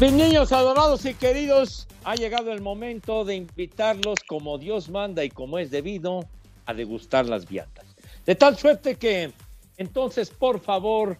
Mis 0.00 0.12
niños 0.14 0.50
adorados 0.50 1.04
y 1.04 1.12
queridos, 1.12 1.86
ha 2.04 2.14
llegado 2.14 2.54
el 2.54 2.62
momento 2.62 3.22
de 3.26 3.34
invitarlos 3.34 4.20
como 4.26 4.56
Dios 4.56 4.88
manda 4.88 5.22
y 5.24 5.28
como 5.28 5.58
es 5.58 5.70
debido 5.70 6.24
a 6.64 6.72
degustar 6.72 7.26
las 7.26 7.46
viandas. 7.46 7.84
De 8.24 8.34
tal 8.34 8.56
suerte 8.56 8.94
que, 8.94 9.30
entonces, 9.76 10.30
por 10.30 10.58
favor, 10.58 11.18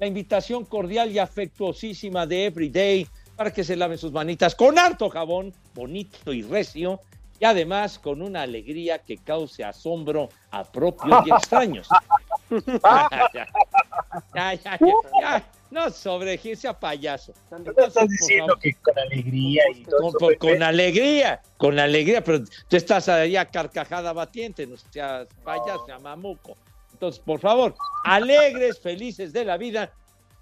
la 0.00 0.08
invitación 0.08 0.64
cordial 0.64 1.12
y 1.12 1.20
afectuosísima 1.20 2.26
de 2.26 2.46
Everyday 2.46 3.06
para 3.36 3.52
que 3.52 3.62
se 3.62 3.76
laven 3.76 3.98
sus 3.98 4.10
manitas 4.10 4.56
con 4.56 4.80
harto 4.80 5.08
jabón, 5.10 5.54
bonito 5.72 6.32
y 6.32 6.42
recio, 6.42 7.00
y 7.38 7.44
además 7.44 8.00
con 8.00 8.20
una 8.20 8.42
alegría 8.42 8.98
que 8.98 9.18
cause 9.18 9.62
asombro 9.62 10.28
a 10.50 10.64
propios 10.64 11.24
y 11.24 11.30
extraños. 11.30 11.86
ya, 12.50 13.08
ya, 13.32 13.46
ya, 14.54 14.78
ya, 15.20 15.44
no 15.70 15.90
sobregirse 15.90 16.68
a 16.68 16.78
payaso. 16.78 17.32
estás 17.76 18.08
diciendo 18.08 18.56
que 18.60 18.74
con 18.74 18.98
alegría 18.98 19.64
y 19.74 19.84
todo 19.84 19.98
con, 19.98 20.08
eso, 20.08 20.18
con- 20.18 20.28
Pepe? 20.28 20.38
con 20.38 20.62
alegría, 20.62 21.42
con 21.56 21.78
alegría, 21.78 22.24
pero 22.24 22.44
tú 22.44 22.76
estás 22.76 23.08
ahí 23.08 23.36
a 23.36 23.44
carcajada 23.46 24.12
batiente, 24.12 24.66
no 24.66 24.76
seas 24.76 25.28
payaso, 25.44 25.84
sea 25.86 25.98
mamuco. 25.98 26.56
Entonces, 26.92 27.20
por 27.20 27.40
favor, 27.40 27.74
alegres, 28.04 28.78
felices 28.82 29.32
de 29.32 29.44
la 29.44 29.56
vida, 29.56 29.92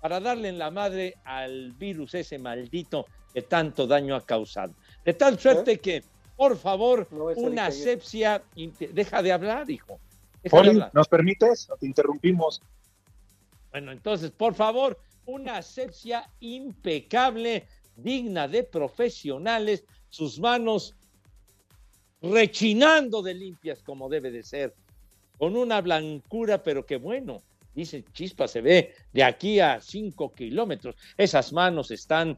para 0.00 0.20
darle 0.20 0.48
en 0.48 0.58
la 0.58 0.70
madre 0.70 1.16
al 1.24 1.72
virus 1.72 2.14
ese 2.14 2.38
maldito 2.38 3.06
que 3.34 3.42
tanto 3.42 3.86
daño 3.86 4.14
ha 4.14 4.24
causado. 4.24 4.72
De 5.04 5.12
tal 5.12 5.38
suerte 5.38 5.78
que, 5.78 6.04
por 6.36 6.56
favor, 6.56 7.08
una 7.36 7.66
asepsia, 7.66 8.42
deja 8.92 9.22
de 9.22 9.32
hablar, 9.32 9.68
hijo. 9.70 9.98
Deja 10.42 10.56
de 10.56 10.62
Poli, 10.62 10.68
hablar. 10.70 10.90
¿nos 10.94 11.08
permites? 11.08 11.68
¿O 11.70 11.76
te 11.76 11.86
interrumpimos? 11.86 12.62
Bueno, 13.72 13.92
entonces, 13.92 14.30
por 14.30 14.54
favor, 14.54 14.98
una 15.26 15.58
asepsia 15.58 16.30
impecable, 16.40 17.66
digna 17.96 18.48
de 18.48 18.62
profesionales, 18.64 19.84
sus 20.08 20.38
manos 20.38 20.94
rechinando 22.22 23.22
de 23.22 23.34
limpias 23.34 23.82
como 23.82 24.08
debe 24.08 24.30
de 24.30 24.42
ser, 24.42 24.74
con 25.38 25.56
una 25.56 25.80
blancura, 25.80 26.62
pero 26.62 26.86
que 26.86 26.96
bueno, 26.96 27.42
dice 27.74 28.04
Chispa, 28.12 28.48
se 28.48 28.60
ve 28.60 28.94
de 29.12 29.22
aquí 29.22 29.60
a 29.60 29.80
cinco 29.80 30.32
kilómetros. 30.32 30.96
Esas 31.16 31.52
manos 31.52 31.90
están 31.90 32.36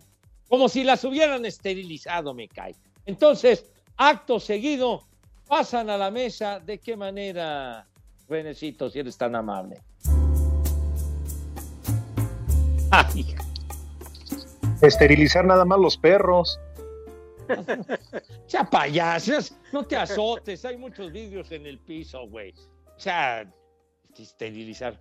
como 0.49 0.69
si 0.69 0.83
las 0.83 1.05
hubieran 1.05 1.45
esterilizado, 1.45 2.35
me 2.35 2.49
cae. 2.49 2.75
Entonces, 3.05 3.71
acto 3.97 4.41
seguido, 4.41 5.07
pasan 5.47 5.91
a 5.91 5.99
la 5.99 6.11
mesa. 6.11 6.59
¿De 6.59 6.79
qué 6.79 6.97
manera, 6.97 7.87
Renecito, 8.29 8.89
si 8.89 8.99
eres 8.99 9.17
tan 9.17 9.37
amable? 9.37 9.83
Ay, 12.91 13.35
Esterilizar 14.81 15.45
nada 15.45 15.65
más 15.65 15.79
los 15.79 15.97
perros. 15.97 16.59
sea 18.47 18.65
payasos, 18.65 19.55
no 19.73 19.85
te 19.85 19.97
azotes, 19.97 20.65
hay 20.65 20.77
muchos 20.77 21.11
vidrios 21.13 21.51
en 21.51 21.67
el 21.67 21.79
piso, 21.79 22.29
güey. 22.29 22.53
O 22.97 23.01
sea, 23.01 23.51
esterilizar, 24.17 25.01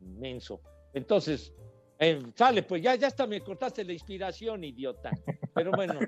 inmenso. 0.00 0.60
Entonces, 0.92 1.52
eh, 1.98 2.22
sale, 2.34 2.62
pues 2.62 2.82
ya, 2.82 2.94
ya 2.94 3.08
hasta 3.08 3.26
me 3.26 3.40
cortaste 3.40 3.84
la 3.84 3.92
inspiración, 3.92 4.64
idiota. 4.64 5.10
Pero 5.54 5.72
bueno, 5.72 5.98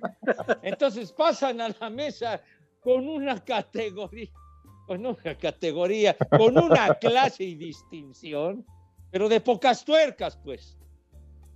entonces 0.62 1.12
pasan 1.12 1.60
a 1.60 1.68
la 1.80 1.90
mesa 1.90 2.40
con 2.80 3.08
una 3.08 3.42
categoría, 3.44 4.30
con 4.86 5.04
una 5.04 5.36
categoría, 5.36 6.16
con 6.30 6.56
una 6.58 6.94
clase 6.94 7.44
y 7.44 7.54
distinción, 7.56 8.64
pero 9.10 9.28
de 9.28 9.40
pocas 9.40 9.84
tuercas, 9.84 10.38
pues, 10.44 10.78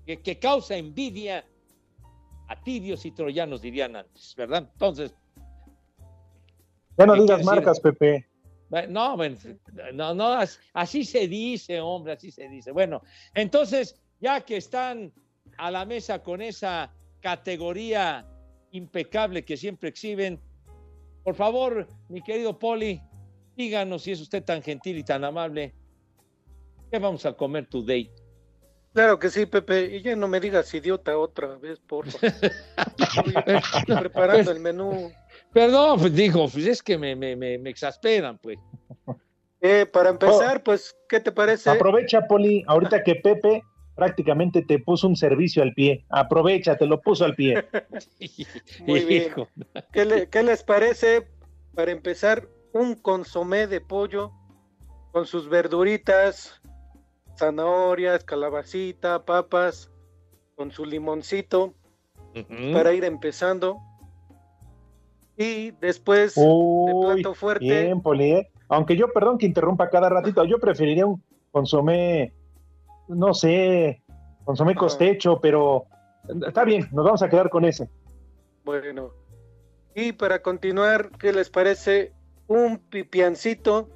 que, 0.06 0.20
que 0.20 0.38
causa 0.38 0.76
envidia 0.76 1.44
a 2.48 2.60
tibios 2.62 3.04
y 3.06 3.10
troyanos, 3.12 3.62
dirían 3.62 3.96
antes, 3.96 4.34
¿verdad? 4.36 4.68
Entonces, 4.72 5.14
Ya 6.96 7.06
no 7.06 7.14
¿Qué 7.14 7.20
digas 7.22 7.44
marcas, 7.44 7.80
Pepe. 7.80 8.28
No, 8.88 9.16
bueno, 9.16 9.36
no, 9.92 10.14
no, 10.14 10.32
as- 10.32 10.60
así 10.72 11.04
se 11.04 11.28
dice, 11.28 11.80
hombre, 11.80 12.12
así 12.14 12.30
se 12.30 12.48
dice. 12.48 12.72
Bueno, 12.72 13.02
entonces, 13.34 14.00
ya 14.20 14.40
que 14.40 14.56
están 14.56 15.12
a 15.58 15.70
la 15.70 15.84
mesa 15.84 16.22
con 16.22 16.40
esa 16.40 16.92
categoría 17.20 18.26
impecable 18.72 19.44
que 19.44 19.56
siempre 19.56 19.90
exhiben, 19.90 20.40
por 21.22 21.34
favor, 21.34 21.86
mi 22.08 22.20
querido 22.22 22.58
Poli, 22.58 23.00
díganos 23.56 24.02
si 24.02 24.12
es 24.12 24.20
usted 24.20 24.42
tan 24.44 24.62
gentil 24.62 24.98
y 24.98 25.04
tan 25.04 25.24
amable, 25.24 25.74
¿qué 26.90 26.98
vamos 26.98 27.24
a 27.26 27.32
comer 27.34 27.66
today? 27.68 28.10
Claro 28.94 29.18
que 29.18 29.28
sí, 29.28 29.44
Pepe. 29.44 29.96
Y 29.96 30.02
ya 30.02 30.14
no 30.14 30.28
me 30.28 30.38
digas 30.38 30.72
idiota 30.72 31.18
otra 31.18 31.56
vez, 31.58 31.80
por 31.80 32.06
favor. 32.06 33.98
Preparando 33.98 34.50
el 34.52 34.60
menú. 34.60 35.10
Perdón, 35.52 35.98
pues 36.00 36.14
digo, 36.14 36.48
pues 36.48 36.66
es 36.66 36.82
que 36.82 36.96
me, 36.96 37.16
me, 37.16 37.34
me, 37.34 37.58
me 37.58 37.70
exasperan, 37.70 38.38
pues. 38.38 38.58
Eh, 39.60 39.86
para 39.86 40.10
empezar, 40.10 40.62
pues, 40.62 40.94
¿qué 41.08 41.18
te 41.20 41.32
parece? 41.32 41.70
Aprovecha, 41.70 42.20
Poli, 42.28 42.62
ahorita 42.68 43.02
que 43.02 43.16
Pepe 43.16 43.62
prácticamente 43.96 44.62
te 44.62 44.78
puso 44.78 45.08
un 45.08 45.16
servicio 45.16 45.62
al 45.62 45.72
pie. 45.74 46.04
Aprovecha, 46.10 46.76
te 46.76 46.86
lo 46.86 47.00
puso 47.00 47.24
al 47.24 47.34
pie. 47.34 47.64
Muy 48.80 49.04
bien. 49.04 49.24
Hijo. 49.24 49.48
¿Qué, 49.92 50.04
le- 50.04 50.28
qué 50.28 50.42
les 50.42 50.62
parece, 50.62 51.26
para 51.74 51.90
empezar, 51.92 52.48
un 52.72 52.94
consomé 52.94 53.66
de 53.66 53.80
pollo 53.80 54.30
con 55.12 55.26
sus 55.26 55.48
verduritas, 55.48 56.60
zanahorias, 57.36 58.24
calabacita, 58.24 59.24
papas, 59.24 59.90
con 60.56 60.70
su 60.70 60.84
limoncito, 60.84 61.74
para 62.72 62.92
ir 62.92 63.04
empezando? 63.04 63.78
Y 65.36 65.72
después, 65.72 66.34
de 66.34 66.92
plato 67.02 67.34
fuerte, 67.34 67.64
bien, 67.64 68.00
Poli. 68.00 68.32
¿eh? 68.32 68.50
Aunque 68.68 68.96
yo, 68.96 69.12
perdón 69.12 69.38
que 69.38 69.46
interrumpa 69.46 69.90
cada 69.90 70.08
ratito, 70.08 70.44
yo 70.44 70.58
preferiría 70.58 71.06
un 71.06 71.22
consomé, 71.50 72.32
no 73.08 73.34
sé, 73.34 74.02
consomé 74.44 74.74
costecho, 74.74 75.40
pero 75.40 75.86
está 76.46 76.64
bien, 76.64 76.88
nos 76.92 77.04
vamos 77.04 77.22
a 77.22 77.28
quedar 77.28 77.50
con 77.50 77.64
ese. 77.64 77.88
Bueno, 78.64 79.12
y 79.94 80.12
para 80.12 80.42
continuar, 80.42 81.10
¿qué 81.18 81.32
les 81.32 81.50
parece? 81.50 82.12
Un 82.46 82.78
pipiancito 82.78 83.88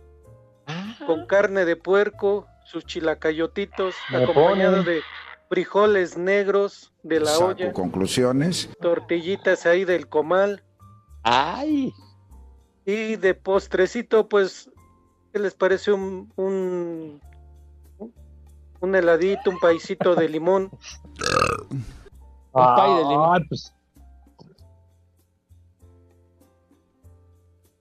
con 1.06 1.26
carne 1.26 1.64
de 1.64 1.76
puerco, 1.76 2.46
sus 2.68 2.84
chilacayotitos, 2.84 3.94
Me 4.10 4.22
acompañado 4.24 4.82
de 4.82 5.00
frijoles 5.48 6.18
negros 6.18 6.92
de 7.02 7.20
la 7.20 7.30
Saco 7.30 7.46
olla, 7.46 7.72
conclusiones. 7.72 8.68
tortillitas 8.80 9.64
ahí 9.64 9.86
del 9.86 10.06
comal. 10.06 10.62
¡Ay! 11.22 11.92
Y 12.84 13.16
de 13.16 13.34
postrecito, 13.34 14.28
pues, 14.28 14.70
¿qué 15.32 15.38
les 15.38 15.54
parece 15.54 15.92
un, 15.92 16.30
un, 16.36 17.20
un 18.80 18.94
heladito, 18.94 19.50
un 19.50 19.58
paisito 19.58 20.14
de 20.14 20.28
limón? 20.28 20.70
pay 22.52 22.94
de 22.96 23.02
limón. 23.04 23.30
Ah, 23.34 23.40
pues, 23.48 23.74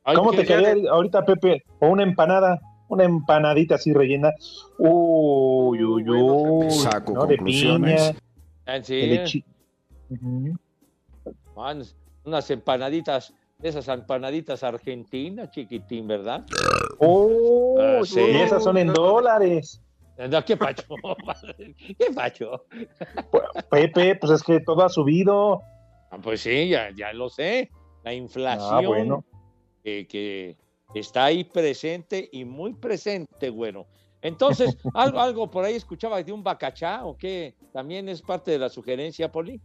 Ay, 0.05 0.15
¿Cómo 0.15 0.31
te 0.31 0.45
quedaría 0.45 0.89
ahorita, 0.89 1.25
Pepe? 1.25 1.63
O 1.79 1.89
una 1.89 2.03
empanada, 2.03 2.61
una 2.89 3.03
empanadita 3.03 3.75
así 3.75 3.93
rellena. 3.93 4.31
Uy, 4.77 5.83
uy, 5.83 6.09
uy. 6.09 6.71
Saco 6.71 7.13
¿no? 7.13 7.25
De 7.25 7.37
conclusiones. 7.37 8.01
piña, 8.11 8.19
Ah, 8.65 8.83
sí. 8.83 9.43
Man, 11.55 11.83
unas 12.25 12.51
empanaditas, 12.51 13.33
esas 13.61 13.87
empanaditas 13.87 14.63
argentinas, 14.63 15.49
chiquitín, 15.51 16.07
¿verdad? 16.07 16.45
Oh, 16.99 17.75
Ah, 17.79 18.01
sí. 18.03 18.19
y 18.19 18.35
esas 18.37 18.63
son 18.63 18.77
en 18.77 18.93
dólares. 18.93 19.81
No, 20.17 20.43
¿Qué 20.43 20.57
pacho? 20.57 20.83
¿Qué 21.77 22.11
pacho? 22.13 22.65
Pepe, 23.69 24.15
pues 24.15 24.31
es 24.33 24.43
que 24.43 24.59
todo 24.61 24.83
ha 24.83 24.89
subido. 24.89 25.61
Ah, 26.09 26.17
Pues 26.21 26.41
sí, 26.41 26.69
ya, 26.69 26.89
ya 26.95 27.13
lo 27.13 27.29
sé. 27.29 27.69
La 28.03 28.13
inflación 28.13 28.85
Ah, 28.85 28.87
bueno. 28.87 29.25
que, 29.83 30.07
que 30.07 30.57
está 30.93 31.25
ahí 31.25 31.43
presente 31.43 32.29
y 32.31 32.45
muy 32.45 32.73
presente, 32.73 33.49
bueno. 33.49 33.85
Entonces, 34.21 34.77
algo, 34.93 35.19
algo 35.19 35.51
por 35.51 35.63
ahí 35.63 35.75
escuchaba 35.75 36.21
de 36.21 36.31
un 36.31 36.43
bacachá 36.43 37.05
o 37.05 37.17
qué, 37.17 37.55
también 37.71 38.09
es 38.09 38.21
parte 38.21 38.51
de 38.51 38.59
la 38.59 38.69
sugerencia, 38.69 39.31
Poli. 39.31 39.61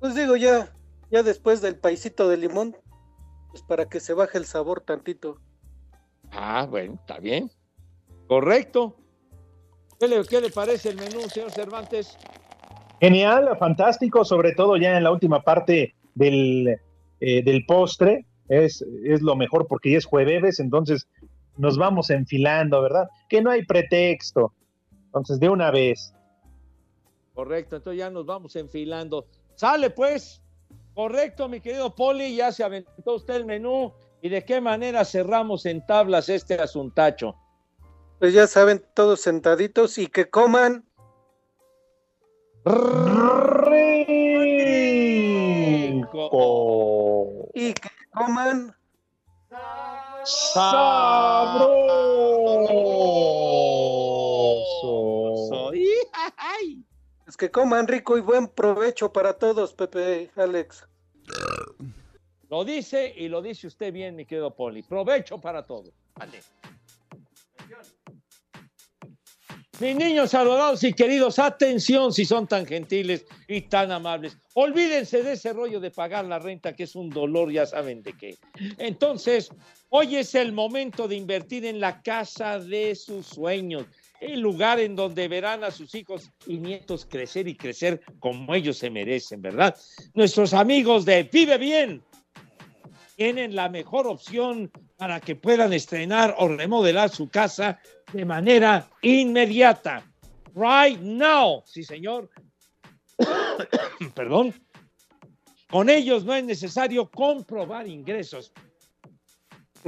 Pues 0.00 0.14
digo, 0.14 0.36
ya, 0.36 0.72
ya 1.10 1.22
después 1.22 1.60
del 1.60 1.76
paisito 1.76 2.28
de 2.28 2.36
limón, 2.36 2.76
pues 3.50 3.62
para 3.62 3.88
que 3.88 4.00
se 4.00 4.14
baje 4.14 4.38
el 4.38 4.44
sabor 4.44 4.80
tantito. 4.80 5.40
Ah, 6.30 6.66
bueno, 6.68 6.94
está 6.94 7.18
bien. 7.18 7.50
Correcto. 8.26 8.96
¿Qué 9.98 10.06
le, 10.06 10.24
qué 10.24 10.40
le 10.40 10.50
parece 10.50 10.90
el 10.90 10.96
menú, 10.96 11.20
señor 11.28 11.50
Cervantes? 11.50 12.16
Genial, 13.00 13.56
fantástico, 13.58 14.24
sobre 14.24 14.52
todo 14.52 14.76
ya 14.76 14.96
en 14.96 15.04
la 15.04 15.10
última 15.10 15.42
parte 15.42 15.94
del, 16.14 16.80
eh, 17.20 17.42
del 17.42 17.64
postre. 17.66 18.26
Es, 18.48 18.84
es 19.04 19.22
lo 19.22 19.36
mejor 19.36 19.66
porque 19.66 19.92
ya 19.92 19.98
es 19.98 20.06
jueves, 20.06 20.60
entonces 20.60 21.06
nos 21.56 21.76
vamos 21.76 22.10
enfilando, 22.10 22.80
¿verdad? 22.80 23.08
Que 23.28 23.42
no 23.42 23.50
hay 23.50 23.64
pretexto. 23.64 24.54
Entonces, 25.06 25.40
de 25.40 25.48
una 25.48 25.70
vez. 25.70 26.14
Correcto, 27.34 27.76
entonces 27.76 27.98
ya 27.98 28.10
nos 28.10 28.26
vamos 28.26 28.56
enfilando. 28.56 29.26
Sale 29.54 29.90
pues. 29.90 30.42
Correcto, 30.94 31.48
mi 31.48 31.60
querido 31.60 31.94
Poli, 31.94 32.34
ya 32.34 32.50
se 32.50 32.64
aventó 32.64 33.14
usted 33.14 33.36
el 33.36 33.46
menú. 33.46 33.92
¿Y 34.20 34.28
de 34.28 34.44
qué 34.44 34.60
manera 34.60 35.04
cerramos 35.04 35.64
en 35.66 35.86
tablas 35.86 36.28
este 36.28 36.54
asuntacho? 36.54 37.36
Pues 38.18 38.34
ya 38.34 38.48
saben, 38.48 38.84
todos 38.94 39.20
sentaditos 39.20 39.96
y 39.98 40.08
que 40.08 40.28
coman. 40.28 40.84
Rico. 42.64 43.48
Y 47.54 47.72
que 47.72 47.87
coman 48.18 48.74
sabroso. 50.24 50.88
Es 57.26 57.36
que 57.36 57.50
coman 57.50 57.86
rico 57.86 58.16
y 58.16 58.20
buen 58.20 58.48
provecho 58.48 59.12
para 59.12 59.34
todos, 59.34 59.74
Pepe, 59.74 60.30
Alex. 60.36 60.86
Lo 62.48 62.64
dice 62.64 63.12
y 63.14 63.28
lo 63.28 63.42
dice 63.42 63.66
usted 63.66 63.92
bien, 63.92 64.16
mi 64.16 64.24
querido 64.24 64.54
Poli. 64.54 64.82
Provecho 64.82 65.38
para 65.38 65.66
todos. 65.66 65.92
Ande. 66.14 66.40
Mis 69.80 69.94
niños 69.94 70.34
adorados 70.34 70.82
y 70.82 70.92
queridos, 70.92 71.38
atención 71.38 72.12
si 72.12 72.24
son 72.24 72.48
tan 72.48 72.66
gentiles 72.66 73.24
y 73.46 73.60
tan 73.60 73.92
amables. 73.92 74.36
Olvídense 74.54 75.22
de 75.22 75.34
ese 75.34 75.52
rollo 75.52 75.78
de 75.78 75.92
pagar 75.92 76.24
la 76.24 76.40
renta, 76.40 76.74
que 76.74 76.82
es 76.82 76.96
un 76.96 77.10
dolor, 77.10 77.52
ya 77.52 77.64
saben 77.64 78.02
de 78.02 78.12
qué. 78.14 78.36
Entonces, 78.78 79.50
hoy 79.90 80.16
es 80.16 80.34
el 80.34 80.50
momento 80.50 81.06
de 81.06 81.14
invertir 81.14 81.64
en 81.64 81.78
la 81.78 82.02
casa 82.02 82.58
de 82.58 82.96
sus 82.96 83.26
sueños, 83.26 83.86
el 84.20 84.40
lugar 84.40 84.80
en 84.80 84.96
donde 84.96 85.28
verán 85.28 85.62
a 85.62 85.70
sus 85.70 85.94
hijos 85.94 86.28
y 86.44 86.56
nietos 86.56 87.06
crecer 87.08 87.46
y 87.46 87.54
crecer 87.54 88.00
como 88.18 88.56
ellos 88.56 88.78
se 88.78 88.90
merecen, 88.90 89.40
¿verdad? 89.42 89.76
Nuestros 90.12 90.54
amigos 90.54 91.04
de 91.04 91.22
Vive 91.22 91.56
Bien 91.56 92.02
tienen 93.18 93.56
la 93.56 93.68
mejor 93.68 94.06
opción 94.06 94.70
para 94.96 95.18
que 95.18 95.34
puedan 95.34 95.72
estrenar 95.72 96.36
o 96.38 96.46
remodelar 96.46 97.10
su 97.10 97.28
casa 97.28 97.80
de 98.12 98.24
manera 98.24 98.88
inmediata. 99.02 100.06
Right 100.54 101.00
now, 101.00 101.64
sí 101.66 101.82
señor. 101.82 102.30
Perdón. 104.14 104.54
Con 105.68 105.90
ellos 105.90 106.24
no 106.24 106.32
es 106.32 106.44
necesario 106.44 107.10
comprobar 107.10 107.88
ingresos. 107.88 108.52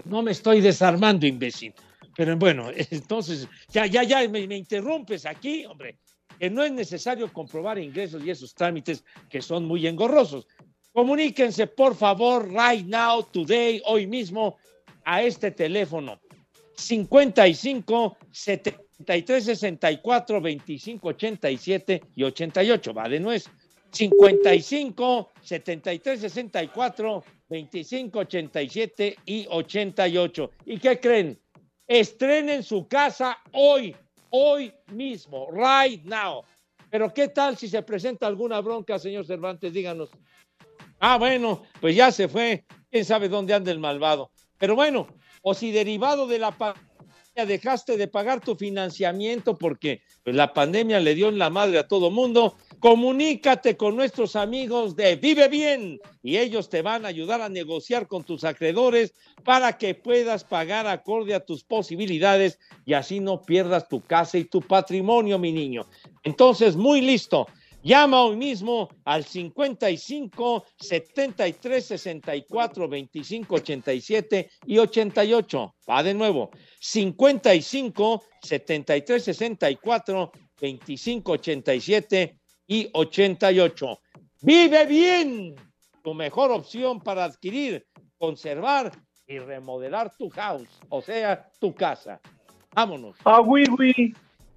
No 0.07 0.23
me 0.23 0.33
estoy 0.33 0.61
desarmando, 0.61 1.25
imbécil. 1.25 1.73
Pero 2.17 2.37
bueno, 2.37 2.71
entonces, 2.91 3.47
ya, 3.69 3.87
ya, 3.87 4.03
ya, 4.03 4.29
me, 4.29 4.45
me 4.49 4.57
interrumpes 4.57 5.25
aquí, 5.25 5.65
hombre. 5.67 6.01
Que 6.41 6.51
no 6.51 6.65
es 6.65 6.73
necesario 6.73 7.33
comprobar 7.33 7.79
ingresos 7.79 8.25
y 8.25 8.31
esos 8.31 8.53
trámites 8.53 9.05
que 9.29 9.41
son 9.41 9.67
muy 9.67 9.87
engorrosos. 9.87 10.49
Comuníquense, 10.93 11.67
por 11.69 11.95
favor, 11.95 12.49
right 12.49 12.85
now, 12.87 13.23
today, 13.23 13.81
hoy 13.87 14.07
mismo, 14.07 14.57
a 15.05 15.23
este 15.23 15.51
teléfono 15.51 16.21
55 16.75 18.17
73 18.31 19.45
64 19.45 20.41
25 20.41 21.09
87 21.09 22.03
y 22.17 22.23
88. 22.25 22.95
Va 22.95 23.09
de 23.09 23.21
nuez. 23.21 23.49
55 23.93 25.31
73 25.43 26.21
64 26.21 27.25
25 27.49 28.19
87 28.19 29.17
y 29.27 29.47
88. 29.49 30.51
¿Y 30.67 30.79
qué 30.79 31.01
creen? 31.01 31.39
Estrenen 31.87 32.63
su 32.63 32.87
casa 32.87 33.39
hoy, 33.53 33.95
hoy 34.31 34.73
mismo, 34.93 35.49
right 35.53 36.05
now. 36.05 36.45
Pero 36.89 37.13
¿qué 37.13 37.29
tal 37.29 37.57
si 37.57 37.69
se 37.69 37.83
presenta 37.83 38.27
alguna 38.27 38.61
bronca, 38.61 38.99
señor 38.99 39.27
Cervantes? 39.27 39.73
Díganos. 39.73 40.11
Ah, 41.01 41.17
bueno, 41.17 41.63
pues 41.81 41.97
ya 41.97 42.13
se 42.13 42.29
fue. 42.29 42.67
¿Quién 42.91 43.07
sabe 43.07 43.31
dónde 43.31 43.55
anda 43.55 43.73
el 43.73 43.79
malvado? 43.79 44.31
Pero 44.59 44.77
bueno, 44.77 45.07
o 45.41 45.55
si 45.55 45.73
derivado 45.73 46.27
de 46.27 46.39
la 46.39 46.51
pandemia 46.51 46.91
dejaste 47.47 47.97
de 47.97 48.07
pagar 48.07 48.41
tu 48.41 48.55
financiamiento 48.55 49.57
porque 49.57 50.03
pues, 50.23 50.37
la 50.37 50.53
pandemia 50.53 51.01
le 51.01 51.15
dio 51.15 51.31
en 51.31 51.39
la 51.39 51.49
madre 51.49 51.79
a 51.79 51.89
todo 51.89 52.11
mundo, 52.11 52.57
comunícate 52.81 53.79
con 53.79 53.97
nuestros 53.97 54.37
amigos 54.37 54.95
de 54.95 55.17
Vive 55.17 55.49
Bien 55.49 55.99
y 56.23 56.37
ellos 56.37 56.69
te 56.69 56.83
van 56.83 57.07
a 57.07 57.09
ayudar 57.09 57.41
a 57.41 57.49
negociar 57.49 58.07
con 58.07 58.25
tus 58.25 58.45
acreedores 58.45 59.15
para 59.43 59.79
que 59.79 59.95
puedas 59.95 60.45
pagar 60.45 60.87
acorde 60.87 61.35
a 61.35 61.41
tus 61.41 61.65
posibilidades 61.65 62.59
y 62.85 62.93
así 62.93 63.21
no 63.21 63.41
pierdas 63.41 63.89
tu 63.89 64.03
casa 64.03 64.37
y 64.37 64.45
tu 64.45 64.61
patrimonio, 64.61 65.39
mi 65.39 65.53
niño. 65.53 65.87
Entonces, 66.25 66.77
muy 66.77 67.01
listo. 67.01 67.47
Llama 67.83 68.25
hoy 68.25 68.37
mismo 68.37 68.91
al 69.05 69.25
55 69.25 70.67
73 70.79 71.85
64 71.87 72.89
25 72.89 73.55
87 73.55 74.51
y 74.67 74.79
88. 74.79 75.75
Va 75.89 76.03
de 76.03 76.13
nuevo. 76.13 76.51
55 76.79 78.23
73 78.43 79.25
64 79.25 80.33
25 80.61 81.33
87 81.33 82.39
y 82.67 82.91
88. 82.93 83.99
Vive 84.43 84.87
bien. 84.87 85.55
Tu 86.03 86.13
mejor 86.15 86.51
opción 86.51 87.01
para 87.01 87.25
adquirir, 87.25 87.87
conservar 88.19 88.93
y 89.27 89.39
remodelar 89.39 90.15
tu 90.19 90.29
house, 90.31 90.69
o 90.91 91.01
sea, 91.01 91.49
tu 91.59 91.75
casa. 91.75 92.21
Vámonos. 92.75 93.17
Ah, 93.25 93.41
oui. 93.41 93.65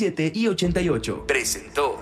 y 0.00 0.48
88. 0.48 1.24
Presentó. 1.26 2.00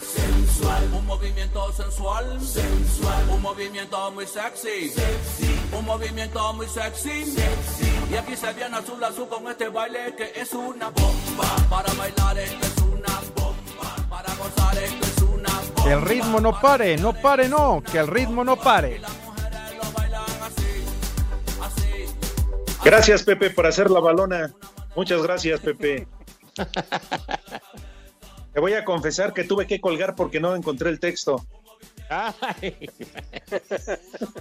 Sensual, 0.00 0.88
un 0.92 1.06
movimiento 1.06 1.72
sensual, 1.72 2.40
sensual, 2.40 3.28
un 3.30 3.42
movimiento 3.42 4.12
muy 4.12 4.26
sexy, 4.26 4.88
sexy, 4.90 5.58
un 5.72 5.84
movimiento 5.84 6.52
muy 6.52 6.66
sexy, 6.68 7.24
sexy. 7.24 7.92
Y 8.12 8.14
aquí 8.14 8.36
se 8.36 8.52
viene 8.52 8.76
azul 8.76 9.02
azul 9.02 9.26
con 9.28 9.48
este 9.48 9.68
baile 9.68 10.14
que 10.16 10.32
es 10.40 10.52
una 10.52 10.90
bomba. 10.90 11.56
Para 11.68 11.92
bailar 11.94 12.38
esto 12.38 12.66
es 12.66 12.82
una 12.82 13.20
bomba, 13.34 13.96
para 14.08 14.34
gozar 14.36 14.78
esto 14.78 15.06
es 15.06 15.22
una 15.22 15.50
bomba. 15.50 15.84
Que 15.84 15.92
el 15.92 16.02
ritmo 16.02 16.40
no 16.40 16.60
pare, 16.60 16.96
no 16.96 17.12
pare, 17.14 17.48
no, 17.48 17.82
que 17.82 17.98
el 17.98 18.06
ritmo 18.06 18.44
no 18.44 18.56
pare. 18.56 19.00
Gracias, 22.84 23.22
Pepe, 23.24 23.50
por 23.50 23.66
hacer 23.66 23.90
la 23.90 23.98
balona. 23.98 24.52
Muchas 24.94 25.22
gracias, 25.22 25.58
Pepe. 25.60 26.06
Te 28.52 28.60
voy 28.60 28.74
a 28.74 28.84
confesar 28.84 29.32
que 29.32 29.44
tuve 29.44 29.66
que 29.66 29.80
colgar 29.80 30.14
porque 30.14 30.38
no 30.40 30.54
encontré 30.54 30.90
el 30.90 31.00
texto. 31.00 31.44
Ay. 32.08 32.90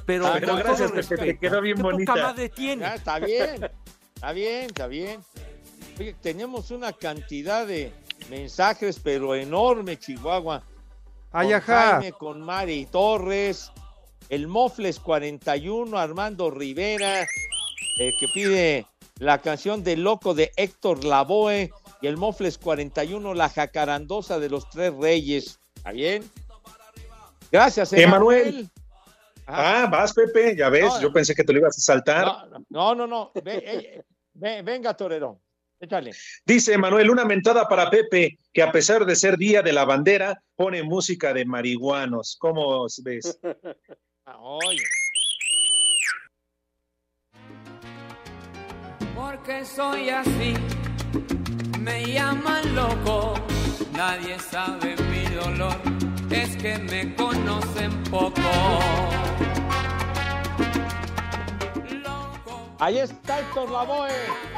Pero, 0.05 0.28
Ah, 0.28 0.38
pero 0.39 0.55
gracias, 0.57 0.91
todo 0.91 1.01
Pepe, 1.01 1.18
te 1.34 1.38
quedó 1.39 1.61
bien 1.61 1.78
¿qué 1.78 1.82
poca 1.82 1.93
bonita. 1.93 2.16
madre 2.16 2.49
tiene? 2.49 2.82
Ya, 2.84 2.95
está 2.95 3.20
bien, 3.20 3.70
está 4.16 4.32
bien, 4.34 4.66
está 4.66 4.88
bien. 4.88 5.22
Oye, 5.99 6.16
tenemos 6.22 6.72
una 6.72 6.93
cantidad 6.93 7.66
de 7.66 7.91
mensajes, 8.30 8.99
pero 9.03 9.34
enorme, 9.36 9.97
Chihuahua. 9.97 10.64
Ay, 11.32 11.47
con 11.47 11.55
ajá. 11.55 11.91
Jaime, 11.93 12.11
con 12.14 12.41
Mari 12.41 12.86
Torres, 12.91 13.72
el 14.30 14.47
Mofles 14.47 14.99
41, 14.99 15.97
Armando 15.97 16.51
Rivera, 16.51 17.24
eh, 17.24 18.11
que 18.20 18.28
pide 18.34 18.86
la 19.20 19.39
canción 19.41 19.84
de 19.84 19.97
Loco 19.97 20.34
de 20.34 20.51
Héctor 20.55 21.03
Lavoe, 21.03 21.72
y 22.03 22.07
el 22.07 22.17
Mofles 22.17 22.57
41, 22.57 23.33
la 23.33 23.47
jacarandosa 23.47 24.37
de 24.37 24.49
los 24.49 24.69
tres 24.69 24.93
reyes. 24.93 25.57
¿Está 25.75 25.93
bien? 25.93 26.29
Gracias, 27.49 27.93
Emanuel. 27.93 28.41
Emanuel. 28.47 28.69
Ah, 29.47 29.87
vas, 29.89 30.13
Pepe, 30.13 30.55
ya 30.57 30.67
ves, 30.69 30.83
No, 30.85 31.01
yo 31.01 31.13
pensé 31.13 31.33
que 31.33 31.43
te 31.45 31.53
lo 31.53 31.59
ibas 31.59 31.77
a 31.77 31.81
saltar. 31.81 32.25
No, 32.69 32.93
no, 32.93 33.07
no. 33.07 33.31
Ve- 33.41 33.63
eh, 33.65 34.03
ve- 34.33 34.61
venga, 34.63 34.93
Torero. 34.95 35.39
Échale. 35.79 36.11
Dice 36.45 36.77
Manuel, 36.77 37.09
una 37.09 37.23
mentada 37.25 37.67
para 37.67 37.89
Pepe, 37.89 38.37
que 38.53 38.61
a 38.63 38.71
pesar 38.71 39.05
de 39.05 39.15
ser 39.15 39.37
Día 39.37 39.61
de 39.61 39.71
la 39.73 39.83
Bandera, 39.85 40.41
pone 40.55 40.83
música 40.83 41.33
de 41.33 41.45
marihuanos. 41.45 42.35
¿Cómo 42.39 42.85
ves? 43.03 43.39
Ah, 44.25 44.37
Oye. 44.39 44.83
Porque 49.15 49.65
soy 49.65 50.09
así, 50.09 50.53
me 51.84 52.13
llaman 52.13 52.75
loco, 52.75 53.34
nadie 53.91 54.39
sabe 54.39 54.95
mi 55.11 55.25
dolor, 55.36 55.75
es 56.29 56.55
que 56.57 56.77
me 56.77 57.13
conocen 57.15 57.91
poco. 58.03 58.41
Ahí 62.79 62.97
está 62.99 63.39
Héctor 63.39 63.69
Lavoe. 63.71 64.09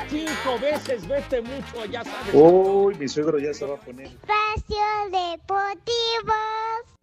Cinco 0.10 0.60
veces, 0.60 1.08
vete 1.08 1.42
mucho, 1.42 1.86
ya 1.92 2.04
sabes. 2.04 2.34
Uy, 2.34 2.96
mi 2.96 3.08
suegro 3.08 3.38
ya 3.38 3.54
se 3.54 3.66
va 3.66 3.76
a 3.76 3.80
poner. 3.80 4.08
Espacio 4.08 4.78
Deportivo. 5.12 6.34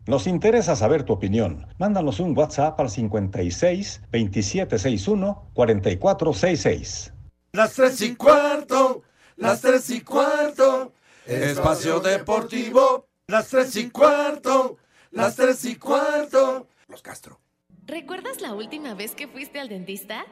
Nos 0.06 0.26
interesa 0.26 0.74
saber 0.74 1.04
tu 1.04 1.12
opinión. 1.12 1.68
Mándanos 1.78 2.18
un 2.18 2.36
WhatsApp 2.36 2.80
al 2.80 2.90
56 2.90 4.00
2761 4.10 5.50
4466. 5.54 7.12
Las 7.52 7.74
tres 7.74 8.00
y 8.00 8.16
cuarto, 8.16 9.02
las 9.42 9.60
tres 9.60 9.90
y 9.90 10.00
cuarto, 10.02 10.92
espacio 11.26 11.98
deportivo, 12.00 13.08
las 13.26 13.48
tres 13.48 13.74
y 13.76 13.90
cuarto, 13.90 14.78
las 15.10 15.36
tres 15.36 15.64
y 15.64 15.76
cuarto. 15.76 16.68
Los 16.88 17.02
Castro. 17.02 17.40
¿Recuerdas 17.84 18.40
la 18.40 18.54
última 18.54 18.94
vez 18.94 19.14
que 19.14 19.26
fuiste 19.26 19.58
al 19.58 19.68
dentista? 19.68 20.24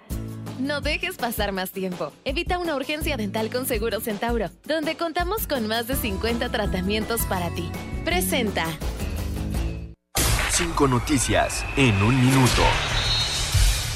No 0.61 0.81
dejes 0.81 1.17
pasar 1.17 1.51
más 1.53 1.73
tiempo. 1.73 2.13
Evita 2.25 2.59
una 2.59 2.77
urgencia 2.77 3.17
dental 3.17 3.51
con 3.51 3.67
Seguro 3.67 4.01
Centauro, 4.01 4.51
donde 4.65 4.97
contamos 4.97 5.47
con 5.47 5.67
más 5.67 5.89
de 5.89 5.97
50 5.97 6.51
tratamientos 6.51 7.23
para 7.23 7.51
ti. 7.51 7.69
Presenta. 8.05 8.67
Cinco 10.53 10.87
noticias 10.87 11.65
en 11.77 12.01
un 12.03 12.21
minuto. 12.21 12.63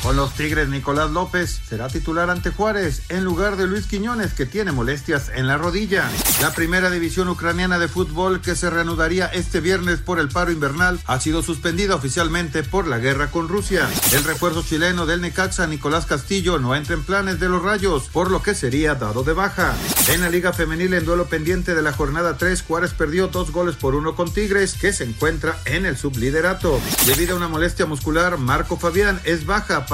Con 0.05 0.16
los 0.16 0.34
Tigres, 0.34 0.68
Nicolás 0.68 1.12
López 1.12 1.62
será 1.66 1.88
titular 1.88 2.28
ante 2.28 2.50
Juárez 2.50 3.05
en 3.09 3.24
lugar 3.24 3.57
de 3.57 3.66
Luis 3.66 3.86
Quiñones, 3.86 4.34
que 4.34 4.44
tiene 4.44 4.70
molestias 4.70 5.30
en 5.34 5.46
la 5.46 5.57
rodilla. 5.57 6.11
La 6.42 6.52
primera 6.52 6.90
división 6.90 7.30
ucraniana 7.30 7.78
de 7.78 7.88
fútbol, 7.88 8.42
que 8.42 8.55
se 8.55 8.68
reanudaría 8.68 9.28
este 9.28 9.61
viernes 9.61 10.00
por 10.00 10.20
el 10.20 10.28
paro 10.28 10.52
invernal, 10.52 11.00
ha 11.07 11.18
sido 11.20 11.42
suspendida 11.42 11.94
oficialmente 11.94 12.62
por 12.62 12.86
la 12.86 12.98
guerra 12.98 13.30
con 13.30 13.48
Rusia. 13.48 13.88
El 14.12 14.24
refuerzo 14.24 14.62
chileno 14.62 15.07
del 15.07 15.22
Necaxa, 15.22 15.66
Nicolás 15.66 16.05
Castillo, 16.05 16.59
no 16.59 16.74
entra 16.74 16.96
en 16.96 17.02
planes 17.02 17.40
de 17.40 17.48
los 17.48 17.62
Rayos, 17.62 18.11
por 18.12 18.30
lo 18.30 18.42
que 18.42 18.55
sería 18.55 18.96
dado 18.96 19.24
de 19.24 19.32
baja. 19.32 19.74
En 20.09 20.20
la 20.20 20.28
Liga 20.28 20.52
Femenil, 20.52 20.92
en 20.92 21.07
duelo 21.07 21.28
pendiente 21.28 21.74
de 21.74 21.80
la 21.80 21.94
jornada 21.94 22.36
3, 22.36 22.61
Juárez 22.61 22.92
perdió 22.92 23.28
dos 23.28 23.52
goles 23.52 23.76
por 23.76 23.94
uno 23.94 24.14
con 24.14 24.30
Tigres, 24.30 24.74
que 24.74 24.92
se 24.92 25.05
encuentra 25.05 25.59
en 25.64 25.86
el 25.86 25.96
subliderato. 25.96 26.78
Debido 27.07 27.32
a 27.32 27.38
una 27.38 27.48
molestia 27.48 27.86
muscular, 27.86 28.36
Marco 28.36 28.76
Fabián 28.76 29.18
es 29.24 29.46
baja 29.46 29.86
para 29.86 29.93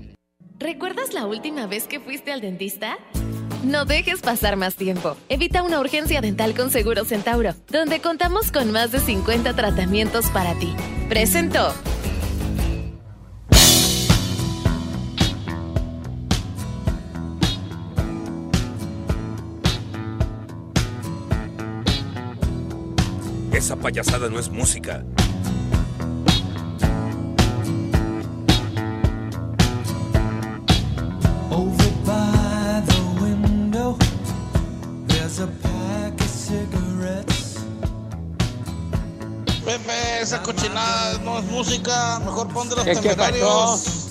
¿Recuerdas 0.61 1.15
la 1.15 1.25
última 1.25 1.65
vez 1.65 1.87
que 1.87 1.99
fuiste 1.99 2.31
al 2.31 2.39
dentista? 2.39 2.99
No 3.63 3.85
dejes 3.85 4.21
pasar 4.21 4.57
más 4.57 4.75
tiempo. 4.75 5.17
Evita 5.27 5.63
una 5.63 5.79
urgencia 5.79 6.21
dental 6.21 6.53
con 6.53 6.69
Seguro 6.69 7.03
Centauro, 7.03 7.55
donde 7.67 7.99
contamos 7.99 8.51
con 8.51 8.71
más 8.71 8.91
de 8.91 8.99
50 8.99 9.55
tratamientos 9.55 10.27
para 10.27 10.53
ti. 10.59 10.71
Presentó. 11.09 11.73
Esa 23.51 23.75
payasada 23.77 24.29
no 24.29 24.37
es 24.37 24.49
música. 24.49 25.03
Esa 40.33 40.41
cochinada 40.43 41.17
no 41.25 41.39
es 41.39 41.43
música, 41.45 42.17
mejor 42.19 42.47
pon 42.53 42.69
de 42.69 42.75
los 42.77 42.85
¿Qué- 42.85 42.93
qué 42.93 43.09
temerarios. 43.09 44.07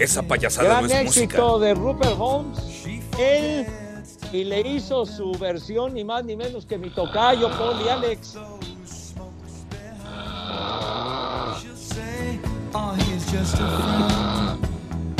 Esa 0.00 0.22
payasada 0.22 0.68
Gran 0.68 0.86
no 0.88 0.92
es 0.92 1.04
música. 1.04 1.24
éxito 1.24 1.58
de 1.60 1.74
Rupert 1.74 2.16
Holmes. 2.18 2.58
Él 3.20 3.66
y 4.32 4.42
le 4.42 4.62
hizo 4.68 5.06
su 5.06 5.30
versión 5.38 5.94
ni 5.94 6.02
más 6.02 6.24
ni 6.24 6.34
menos 6.34 6.66
que 6.66 6.76
mi 6.76 6.90
tocayo, 6.90 7.50
Paul 7.56 7.76
y 7.86 7.88
Alex. 7.88 8.36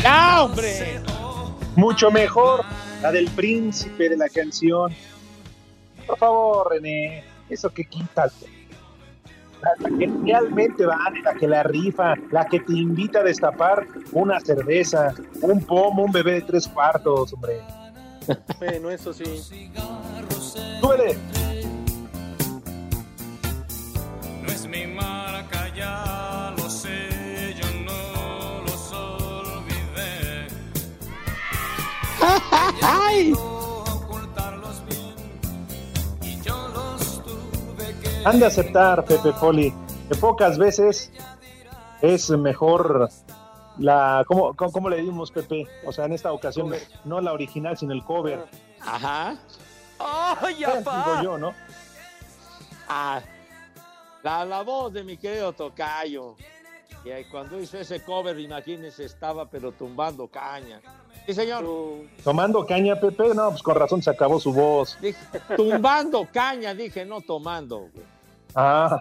¡Ya, 0.03 0.43
hombre! 0.43 1.01
Mucho 1.77 2.11
mejor 2.11 2.65
la 3.03 3.13
del 3.13 3.31
príncipe 3.31 4.09
de 4.09 4.17
la 4.17 4.29
canción. 4.29 4.95
Por 6.07 6.19
favor, 6.19 6.71
René, 6.71 7.25
eso 7.49 7.71
que 7.71 7.85
quita. 7.85 8.31
La, 9.63 9.99
que 9.99 10.07
realmente 10.25 10.87
vale, 10.87 11.21
la 11.23 11.35
que 11.35 11.47
la 11.47 11.63
rifa, 11.63 12.15
la 12.31 12.47
que 12.47 12.61
te 12.61 12.73
invita 12.73 13.21
a 13.21 13.25
destapar 13.25 13.87
una 14.13 14.41
cerveza, 14.41 15.15
un 15.43 15.63
pomo, 15.65 16.05
un 16.05 16.13
bebé 16.13 16.35
de 16.35 16.43
tres 16.43 16.69
cuartos, 16.69 17.33
hombre. 17.33 17.61
Bueno, 18.59 18.91
eso 18.91 19.13
sí. 19.13 19.43
Súbele. 20.81 21.40
Han 38.25 38.39
de 38.39 38.47
aceptar, 38.47 39.05
Pepe 39.05 39.33
Poli, 39.33 39.73
que 40.09 40.15
pocas 40.17 40.59
veces 40.59 41.11
es 42.03 42.31
mejor 42.31 43.09
la. 43.79 44.25
¿Cómo, 44.27 44.55
cómo, 44.55 44.73
cómo 44.73 44.91
le 44.91 44.99
dimos, 44.99 45.31
Pepe? 45.31 45.67
O 45.87 45.93
sea, 45.93 46.05
en 46.05 46.13
esta 46.13 46.33
ocasión, 46.33 46.73
no 47.05 47.21
la 47.21 47.33
original, 47.33 47.77
sino 47.79 47.93
el 47.93 48.05
cover. 48.05 48.45
Ajá. 48.81 49.37
¡Ay, 49.99 50.65
Eh, 50.65 50.67
Digo 50.79 51.23
yo, 51.23 51.39
¿no? 51.39 51.55
Ah, 52.89 53.21
la, 54.23 54.45
la 54.45 54.63
voz 54.63 54.93
de 54.93 55.03
mi 55.05 55.17
querido 55.17 55.53
Tocayo. 55.53 56.37
Y 57.05 57.11
ahí 57.11 57.25
cuando 57.31 57.59
hizo 57.59 57.79
ese 57.79 58.03
cover, 58.05 58.39
imagínense, 58.39 59.05
estaba 59.05 59.49
pero 59.49 59.73
tumbando 59.73 60.29
caña. 60.29 60.81
Sí, 61.27 61.33
señor. 61.35 61.65
Tomando 62.23 62.67
caña, 62.67 62.99
Pepe, 63.01 63.35
no, 63.35 63.51
pues 63.51 63.63
con 63.63 63.75
razón 63.77 64.03
se 64.03 64.11
acabó 64.11 64.39
su 64.39 64.53
voz. 64.53 64.99
Dije, 65.01 65.19
tumbando 65.57 66.29
caña, 66.31 66.75
dije, 66.75 67.05
no 67.07 67.21
tomando. 67.23 67.79
güey. 67.79 68.05
Ah, 68.55 69.01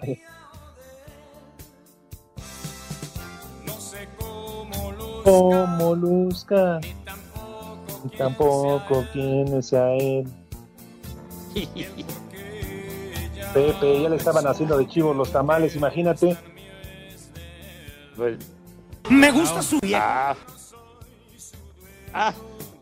No 3.66 3.74
sé 3.74 4.08
cómo 4.18 4.91
luzca, 4.91 5.24
como 5.24 5.95
luzca. 5.95 6.80
Y 8.06 8.18
tampoco 8.18 9.04
quién 9.12 9.62
sea 9.62 9.91
él. 9.95 10.26
Pepe, 13.54 14.02
ya 14.04 14.10
le 14.10 14.16
estaban 14.16 14.45
haciendo 14.47 14.78
de 14.78 14.88
chivos 14.88 15.16
los 15.16 15.32
tamales, 15.32 15.76
imagínate. 15.76 16.38
Me 19.09 19.32
gusta 19.32 19.61
su 19.61 19.80
Ah, 19.93 20.36
ah, 22.13 22.34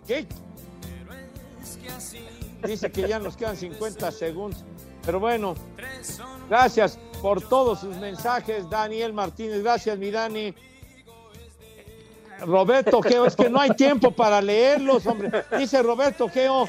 ¿qué? 0.06 0.26
Dice 2.66 2.92
que 2.92 3.08
ya 3.08 3.20
nos 3.20 3.38
quedan 3.38 3.56
50 3.56 4.12
segundos. 4.12 4.64
Pero 5.06 5.20
bueno, 5.20 5.56
gracias 6.50 7.00
por 7.22 7.42
todos 7.42 7.80
sus 7.80 7.96
mensajes, 7.98 8.70
Daniel 8.70 9.14
Martínez. 9.14 9.64
Gracias, 9.64 9.98
mi 9.98 10.12
Dani. 10.12 10.54
Roberto 12.42 13.02
Geo, 13.02 13.26
es 13.26 13.36
que 13.36 13.50
no 13.50 13.60
hay 13.60 13.72
tiempo 13.72 14.12
para 14.12 14.42
leerlos, 14.42 15.06
hombre. 15.08 15.46
Dice 15.58 15.82
Roberto 15.82 16.30
Geo 16.30 16.68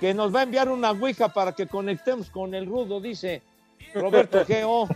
que 0.00 0.14
nos 0.14 0.34
va 0.34 0.40
a 0.40 0.42
enviar 0.44 0.68
una 0.68 0.92
ouija 0.92 1.28
para 1.28 1.52
que 1.52 1.66
conectemos 1.66 2.30
con 2.30 2.54
el 2.54 2.66
rudo, 2.66 3.00
dice 3.00 3.42
Roberto 3.94 4.44
Geo. 4.44 4.88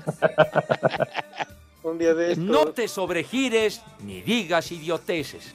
Un 1.82 1.98
día 1.98 2.14
de 2.14 2.32
estos. 2.32 2.44
No 2.44 2.66
te 2.66 2.86
sobregires 2.88 3.82
ni 4.04 4.22
digas 4.22 4.70
idioteces. 4.70 5.54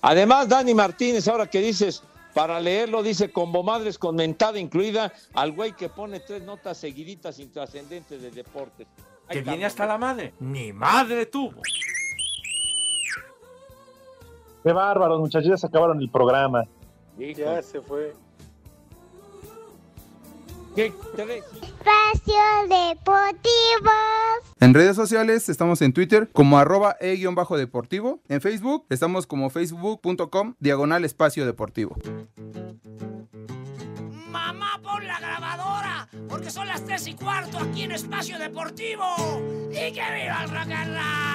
Además, 0.00 0.48
Dani 0.48 0.74
Martínez, 0.74 1.26
ahora 1.26 1.48
que 1.48 1.60
dices, 1.60 2.02
para 2.34 2.60
leerlo, 2.60 3.02
dice 3.02 3.32
combo 3.32 3.62
madres 3.62 3.98
con 3.98 4.14
mentada 4.14 4.58
incluida 4.58 5.12
al 5.34 5.52
güey 5.52 5.72
que 5.72 5.88
pone 5.88 6.20
tres 6.20 6.42
notas 6.42 6.76
seguiditas 6.78 7.38
intrascendentes 7.38 8.22
de 8.22 8.30
deportes. 8.30 8.86
Que 9.28 9.40
viene 9.40 9.64
hasta 9.64 9.86
la 9.86 9.98
madre. 9.98 10.34
Ni 10.38 10.72
madre 10.72 11.26
tuvo. 11.26 11.60
Qué 14.62 14.72
bárbaros, 14.72 15.18
muchachos, 15.18 15.48
ya 15.48 15.56
se 15.56 15.66
acabaron 15.66 16.00
el 16.00 16.10
programa. 16.10 16.64
Ya 17.16 17.62
se 17.62 17.80
fue. 17.80 18.14
Espacio 20.76 22.42
Deportivo. 22.68 23.90
En 24.60 24.74
redes 24.74 24.94
sociales 24.94 25.48
estamos 25.48 25.80
en 25.80 25.94
Twitter 25.94 26.28
como 26.30 26.58
arroba 26.58 26.96
e-deportivo. 27.00 28.20
En 28.28 28.42
Facebook 28.42 28.84
estamos 28.90 29.26
como 29.26 29.48
facebook.com 29.48 30.54
diagonal 30.58 31.06
espacio 31.06 31.46
deportivo. 31.46 31.96
Mamá, 34.30 34.78
pon 34.82 35.06
la 35.06 35.18
grabadora, 35.18 36.08
porque 36.28 36.50
son 36.50 36.68
las 36.68 36.84
tres 36.84 37.06
y 37.06 37.14
cuarto 37.14 37.58
aquí 37.58 37.84
en 37.84 37.92
Espacio 37.92 38.38
Deportivo. 38.38 39.04
¡Y 39.70 39.92
que 39.92 40.02
viva 40.02 40.44
el 40.44 40.50
rock 40.50 40.70
and 40.72 40.94
roll! 40.94 41.26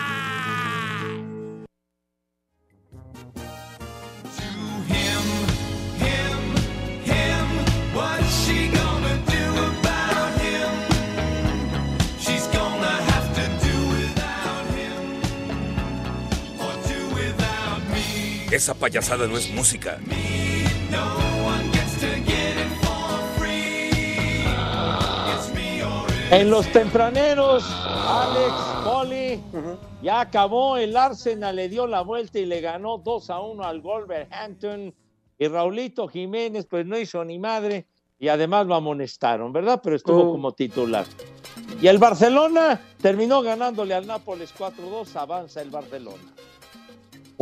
What's 7.94 8.24
she 8.24 8.30
gonna 8.30 8.31
Esa 18.52 18.74
payasada 18.74 19.28
no 19.28 19.38
es 19.38 19.50
música. 19.52 19.98
En 26.32 26.50
los 26.50 26.66
tempraneros, 26.72 27.64
Alex, 27.86 28.54
Poli, 28.86 29.40
ya 30.02 30.22
acabó. 30.22 30.78
El 30.78 30.96
Arsenal 30.96 31.56
le 31.58 31.68
dio 31.68 31.88
la 31.88 32.02
vuelta 32.02 32.40
y 32.40 32.46
le 32.46 32.62
ganó 32.62 32.98
2 33.00 33.30
a 33.30 33.40
1 33.42 33.64
al 33.64 33.82
Wolverhampton. 33.82 34.94
Y 35.38 35.48
Raulito 35.48 36.08
Jiménez, 36.08 36.68
pues 36.70 36.86
no 36.86 36.98
hizo 36.98 37.26
ni 37.26 37.38
madre. 37.38 37.86
Y 38.18 38.30
además 38.30 38.66
lo 38.68 38.76
amonestaron, 38.76 39.52
¿verdad? 39.52 39.82
Pero 39.84 39.96
estuvo 39.96 40.30
Oh. 40.30 40.32
como 40.32 40.54
titular. 40.54 41.06
Y 41.82 41.88
el 41.88 41.98
Barcelona 41.98 42.80
terminó 43.02 43.42
ganándole 43.42 43.94
al 43.94 44.08
Nápoles 44.08 44.54
4-2. 44.58 45.16
Avanza 45.18 45.62
el 45.62 45.70
Barcelona. 45.70 46.32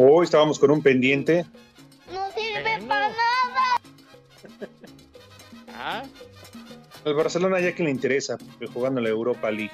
Hoy 0.02 0.24
estábamos 0.24 0.58
con 0.58 0.72
un 0.72 0.82
pendiente. 0.82 1.45
No 2.14 2.32
sirve 2.32 2.80
para 2.88 3.10
nada. 3.10 3.82
¿Ah? 5.76 6.04
Al 7.04 7.14
Barcelona 7.16 7.60
ya 7.60 7.76
que 7.76 7.84
le 7.84 7.89
interesa, 7.89 8.38
jugando 8.74 9.02
en 9.02 9.04
la 9.04 9.10
Europa 9.10 9.52
League. 9.52 9.74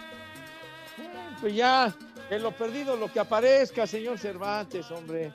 Pues 1.40 1.54
ya, 1.54 1.96
de 2.28 2.40
lo 2.40 2.52
perdido, 2.54 2.98
lo 2.98 3.12
que 3.14 3.20
aparezca, 3.20 3.86
señor 3.86 4.18
Cervantes, 4.18 4.90
hombre. 4.90 5.32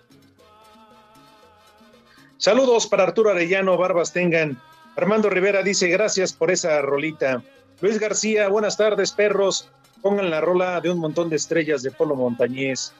Saludos 2.38 2.88
para 2.88 3.04
Arturo 3.04 3.30
Arellano, 3.30 3.76
Barbas 3.76 4.12
tengan. 4.12 4.60
Armando 4.96 5.30
Rivera 5.30 5.62
dice 5.62 5.86
gracias 5.86 6.32
por 6.32 6.50
esa 6.50 6.82
rolita. 6.82 7.44
Luis 7.80 8.00
García, 8.00 8.48
buenas 8.48 8.76
tardes, 8.76 9.12
perros. 9.12 9.70
Pongan 10.02 10.30
la 10.30 10.40
rola 10.40 10.80
de 10.80 10.90
un 10.90 10.98
montón 10.98 11.30
de 11.30 11.36
estrellas 11.36 11.84
de 11.84 11.92
Polo 11.92 12.16
Montañés. 12.16 12.92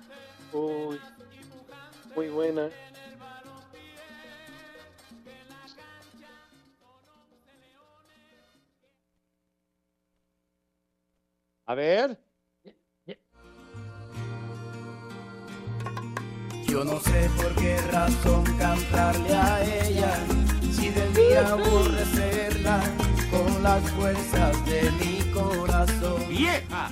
Uy, 0.52 1.00
muy 2.20 2.28
buena. 2.28 2.68
A 11.64 11.74
ver. 11.74 12.18
Yo 16.66 16.84
no 16.84 17.00
sé 17.00 17.30
por 17.38 17.54
qué 17.54 17.78
razón 17.90 18.44
cantarle 18.58 19.34
a 19.34 19.86
ella, 19.86 20.12
si 20.72 20.90
debía 20.90 21.48
aborrecerla 21.48 22.82
con 23.30 23.62
las 23.62 23.90
fuerzas 23.92 24.66
de 24.66 24.90
mi 25.00 25.32
corazón. 25.32 26.28
¡Vieja! 26.28 26.90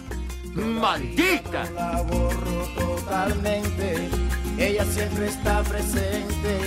¡Maldita! 0.54 1.70
La 1.72 2.00
borro 2.02 2.66
totalmente, 2.78 4.17
ella 4.58 4.84
siempre 4.84 5.26
está 5.26 5.62
presente, 5.62 6.58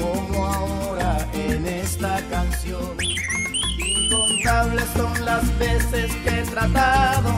como 0.00 0.46
ahora 0.46 1.18
en 1.34 1.66
esta 1.66 2.20
canción. 2.30 2.96
Incontables 3.78 4.84
son 4.96 5.24
las 5.24 5.58
veces 5.58 6.14
que 6.16 6.40
he 6.40 6.42
tratado 6.44 7.30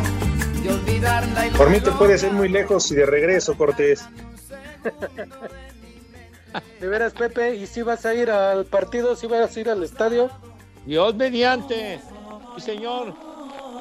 de 0.63 0.71
olvidarla 0.73 1.47
y 1.47 1.51
no 1.51 1.57
Por 1.57 1.71
mí 1.71 1.81
te 1.81 1.91
puedes 1.93 2.23
ir 2.23 2.33
muy 2.33 2.49
lejos 2.49 2.91
y 2.91 2.95
de 2.95 3.07
regreso, 3.07 3.57
Cortés. 3.57 4.05
De 6.81 6.87
veras, 6.89 7.13
Pepe, 7.13 7.57
¿y 7.57 7.67
si 7.67 7.83
vas 7.83 8.07
a 8.07 8.15
ir 8.15 8.31
al 8.31 8.65
partido? 8.65 9.15
¿Si 9.17 9.27
vas 9.27 9.55
a 9.55 9.61
ir 9.61 9.69
al 9.69 9.83
estadio? 9.83 10.31
Dios 10.87 11.15
mediante. 11.15 12.01
Sí, 12.57 12.61
señor. 12.63 13.13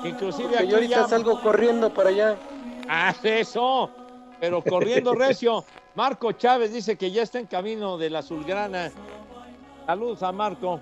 Inclusive 0.03 0.49
Porque 0.49 0.57
aquí 0.63 0.67
yo 0.69 0.75
ahorita 0.75 0.95
ya- 1.03 1.07
salgo 1.07 1.41
corriendo 1.41 1.93
para 1.93 2.09
allá. 2.09 2.35
Haz 2.89 3.23
eso. 3.23 3.89
Pero 4.41 4.61
corriendo 4.61 5.15
recio. 5.15 5.63
Marco 5.97 6.31
Chávez 6.31 6.71
dice 6.71 6.95
que 6.95 7.09
ya 7.09 7.23
está 7.23 7.39
en 7.39 7.47
camino 7.47 7.97
de 7.97 8.11
la 8.11 8.19
Azulgrana. 8.19 8.91
Saludos 9.87 10.21
a 10.21 10.31
Marco. 10.31 10.79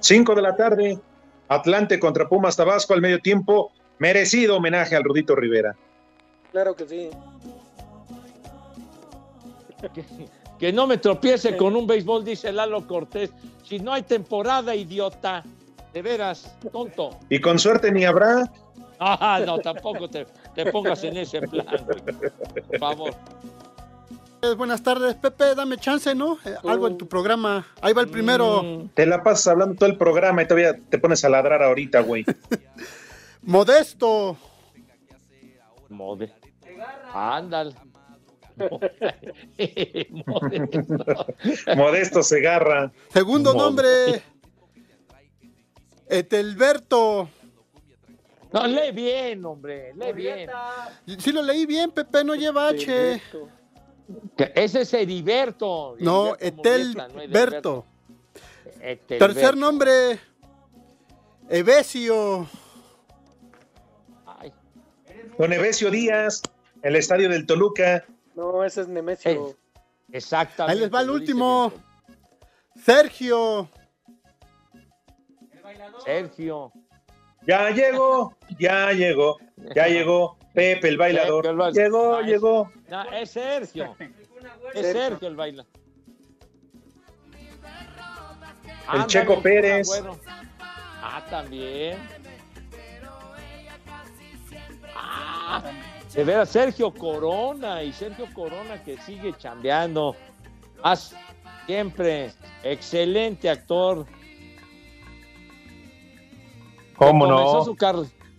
5 0.00 0.34
de 0.34 0.42
la 0.42 0.54
tarde, 0.54 0.98
Atlante 1.48 1.98
contra 1.98 2.28
Pumas 2.28 2.54
Tabasco 2.54 2.92
al 2.92 3.00
medio 3.00 3.20
tiempo. 3.20 3.72
Merecido 3.98 4.58
homenaje 4.58 4.94
al 4.96 5.04
Rudito 5.04 5.34
Rivera. 5.34 5.74
Claro 6.50 6.76
que 6.76 6.86
sí. 6.86 7.08
Que, 9.94 10.04
que 10.58 10.72
no 10.74 10.86
me 10.86 10.98
tropiece 10.98 11.56
con 11.56 11.74
un 11.74 11.86
béisbol, 11.86 12.22
dice 12.22 12.52
Lalo 12.52 12.86
Cortés. 12.86 13.32
Si 13.64 13.78
no 13.78 13.94
hay 13.94 14.02
temporada, 14.02 14.74
idiota. 14.74 15.42
De 15.94 16.02
veras, 16.02 16.54
tonto. 16.70 17.18
Y 17.30 17.40
con 17.40 17.58
suerte 17.58 17.90
ni 17.90 18.04
habrá. 18.04 18.52
Ah, 18.98 19.40
no, 19.46 19.58
tampoco 19.58 20.06
te, 20.06 20.26
te 20.54 20.70
pongas 20.70 21.02
en 21.02 21.16
ese 21.16 21.40
plan. 21.40 21.66
Por 21.86 22.78
favor. 22.78 23.14
Buenas 24.56 24.82
tardes, 24.82 25.14
Pepe, 25.14 25.54
dame 25.54 25.76
chance, 25.78 26.12
¿no? 26.16 26.36
Eh, 26.44 26.56
algo 26.64 26.88
en 26.88 26.98
tu 26.98 27.06
programa. 27.08 27.64
Ahí 27.80 27.92
va 27.92 28.02
el 28.02 28.08
primero. 28.08 28.60
Mm. 28.62 28.88
Te 28.88 29.06
la 29.06 29.22
pasas 29.22 29.46
hablando 29.46 29.76
todo 29.76 29.88
el 29.88 29.96
programa 29.96 30.42
y 30.42 30.46
todavía 30.48 30.76
te 30.90 30.98
pones 30.98 31.24
a 31.24 31.28
ladrar 31.28 31.62
ahorita, 31.62 32.00
güey. 32.00 32.24
Modesto. 33.42 34.36
Mode. 35.88 36.34
Ándale. 37.14 37.76
Modesto. 40.26 41.26
Modesto 41.76 42.22
Segarra. 42.24 42.90
Segundo 43.12 43.54
Modesto. 43.54 43.64
nombre. 43.64 44.22
Etelberto. 46.08 47.30
No, 48.52 48.66
lee 48.66 48.90
bien, 48.92 49.44
hombre, 49.46 49.94
lee 49.94 50.12
bien. 50.12 50.50
Sí 51.18 51.30
lo 51.32 51.42
leí 51.42 51.64
bien, 51.64 51.92
Pepe, 51.92 52.24
no 52.24 52.34
lleva 52.34 52.68
H. 52.68 53.22
Ese 54.54 54.82
es 54.82 54.94
Heriberto. 54.94 55.96
No, 56.00 56.36
Etelberto. 56.38 57.86
Tercer 59.06 59.56
nombre. 59.56 60.18
Evesio. 61.48 62.48
Don 65.38 65.52
Evesio 65.52 65.90
Díaz, 65.90 66.42
el 66.82 66.96
estadio 66.96 67.28
del 67.28 67.46
Toluca. 67.46 68.04
No, 68.34 68.64
ese 68.64 68.82
es 68.82 68.88
Nemesio. 68.88 69.56
Exactamente. 70.10 70.72
Ahí 70.72 70.80
les 70.80 70.94
va 70.94 71.00
el 71.00 71.10
último. 71.10 71.72
Sergio. 72.76 73.68
Sergio. 76.04 76.72
Ya 77.46 77.70
llegó, 77.70 78.36
ya 78.58 78.92
llegó, 78.92 79.38
ya 79.74 79.88
llegó. 79.88 80.38
Pepe, 80.52 80.88
el 80.88 80.96
bailador. 80.98 81.46
El 81.46 81.72
Llegó, 81.72 82.20
es- 82.20 82.26
llegó. 82.26 82.70
No, 82.88 83.02
es 83.12 83.30
Sergio. 83.30 83.96
Es 84.74 84.86
Sergio 84.92 85.28
el 85.28 85.36
baila. 85.36 85.64
El 88.92 89.06
Checo 89.06 89.40
Pérez. 89.40 89.88
Ah, 91.00 91.22
también. 91.30 91.98
Ah, 94.96 95.62
de 96.14 96.24
veras, 96.24 96.48
Sergio 96.48 96.92
Corona 96.92 97.82
y 97.82 97.92
Sergio 97.92 98.26
Corona 98.34 98.82
que 98.82 98.96
sigue 98.98 99.34
chambeando. 99.38 100.16
Haz 100.82 101.14
siempre 101.66 102.32
excelente 102.64 103.48
actor. 103.48 104.06
¿Cómo 106.96 107.26
comenzó 107.26 107.58
no? 107.58 107.64
Su 107.64 107.76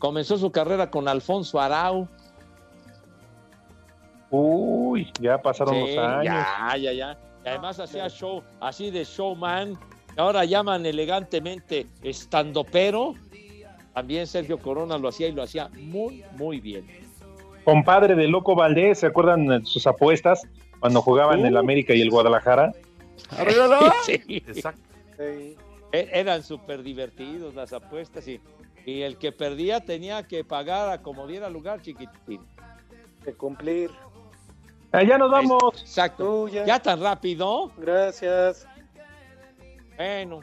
comenzó 0.03 0.37
su 0.37 0.51
carrera 0.51 0.91
con 0.91 1.07
Alfonso 1.07 1.61
Arau. 1.61 2.09
Uy, 4.29 5.09
ya 5.21 5.41
pasaron 5.41 5.75
Sí, 5.75 5.95
los 5.95 5.97
años. 6.05 6.25
Ya, 6.25 6.75
ya, 6.77 6.91
ya. 6.91 7.17
Y 7.45 7.47
además 7.47 7.79
hacía 7.79 8.09
show 8.09 8.43
así 8.59 8.91
de 8.91 9.05
showman. 9.05 9.79
Ahora 10.17 10.43
llaman 10.43 10.85
elegantemente 10.85 11.87
estandopero. 12.01 13.13
También 13.93 14.27
Sergio 14.27 14.57
Corona 14.57 14.97
lo 14.97 15.07
hacía 15.07 15.29
y 15.29 15.31
lo 15.31 15.41
hacía 15.41 15.69
muy, 15.79 16.25
muy 16.37 16.59
bien. 16.59 16.85
Compadre 17.63 18.15
de 18.15 18.27
Loco 18.27 18.55
Valdés, 18.55 18.99
¿se 18.99 19.05
acuerdan 19.07 19.45
de 19.47 19.65
sus 19.65 19.87
apuestas 19.87 20.41
cuando 20.81 21.01
jugaban 21.01 21.43
Uh. 21.43 21.45
el 21.45 21.55
América 21.55 21.93
y 21.93 22.01
el 22.01 22.09
Guadalajara? 22.09 22.73
Sí. 24.05 24.21
Sí. 24.27 25.55
E- 25.93 26.09
Eran 26.11 26.43
súper 26.43 26.83
divertidos 26.83 27.55
las 27.55 27.71
apuestas 27.71 28.27
y, 28.27 28.41
y 28.85 29.01
el 29.01 29.17
que 29.17 29.31
perdía 29.31 29.79
tenía 29.81 30.23
que 30.23 30.43
pagar 30.43 30.89
a 30.89 31.01
como 31.01 31.27
diera 31.27 31.49
lugar, 31.49 31.81
chiquitín. 31.81 32.45
De 33.23 33.33
cumplir. 33.33 33.89
Eh, 34.91 35.07
ya 35.07 35.17
nos 35.17 35.31
vamos. 35.31 35.81
Exacto. 35.81 36.47
ya. 36.49 36.79
tan 36.79 37.01
rápido. 37.01 37.71
Gracias. 37.77 38.67
Bueno. 39.95 40.41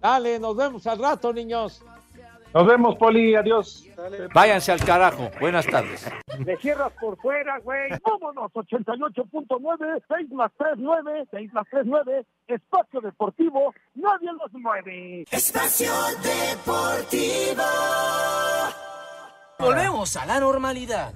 Dale, 0.00 0.38
nos 0.38 0.56
vemos 0.56 0.86
al 0.86 0.98
rato, 0.98 1.32
niños. 1.32 1.82
Nos 2.54 2.66
vemos, 2.66 2.96
Poli. 2.96 3.34
Adiós. 3.34 3.84
Váyanse 4.32 4.72
al 4.72 4.80
carajo. 4.84 5.30
Buenas 5.40 5.66
tardes. 5.66 6.10
Le 6.44 6.56
cierras 6.56 6.92
por 7.00 7.16
fuera, 7.18 7.58
güey. 7.58 7.90
Vámonos, 8.02 8.50
88.9, 8.52 10.02
6 10.08 10.30
más 10.30 10.50
3, 10.56 10.72
9, 10.76 11.26
6 11.30 11.52
más 11.52 11.66
3, 11.70 11.82
9. 11.86 12.24
Espacio 12.46 13.00
Deportivo, 13.00 13.74
nadie 13.94 14.30
los 14.32 14.52
mueve. 14.52 15.24
Espacio 15.30 15.92
Deportivo. 16.22 17.62
Volvemos 19.58 20.16
a 20.16 20.26
la 20.26 20.40
normalidad. 20.40 21.12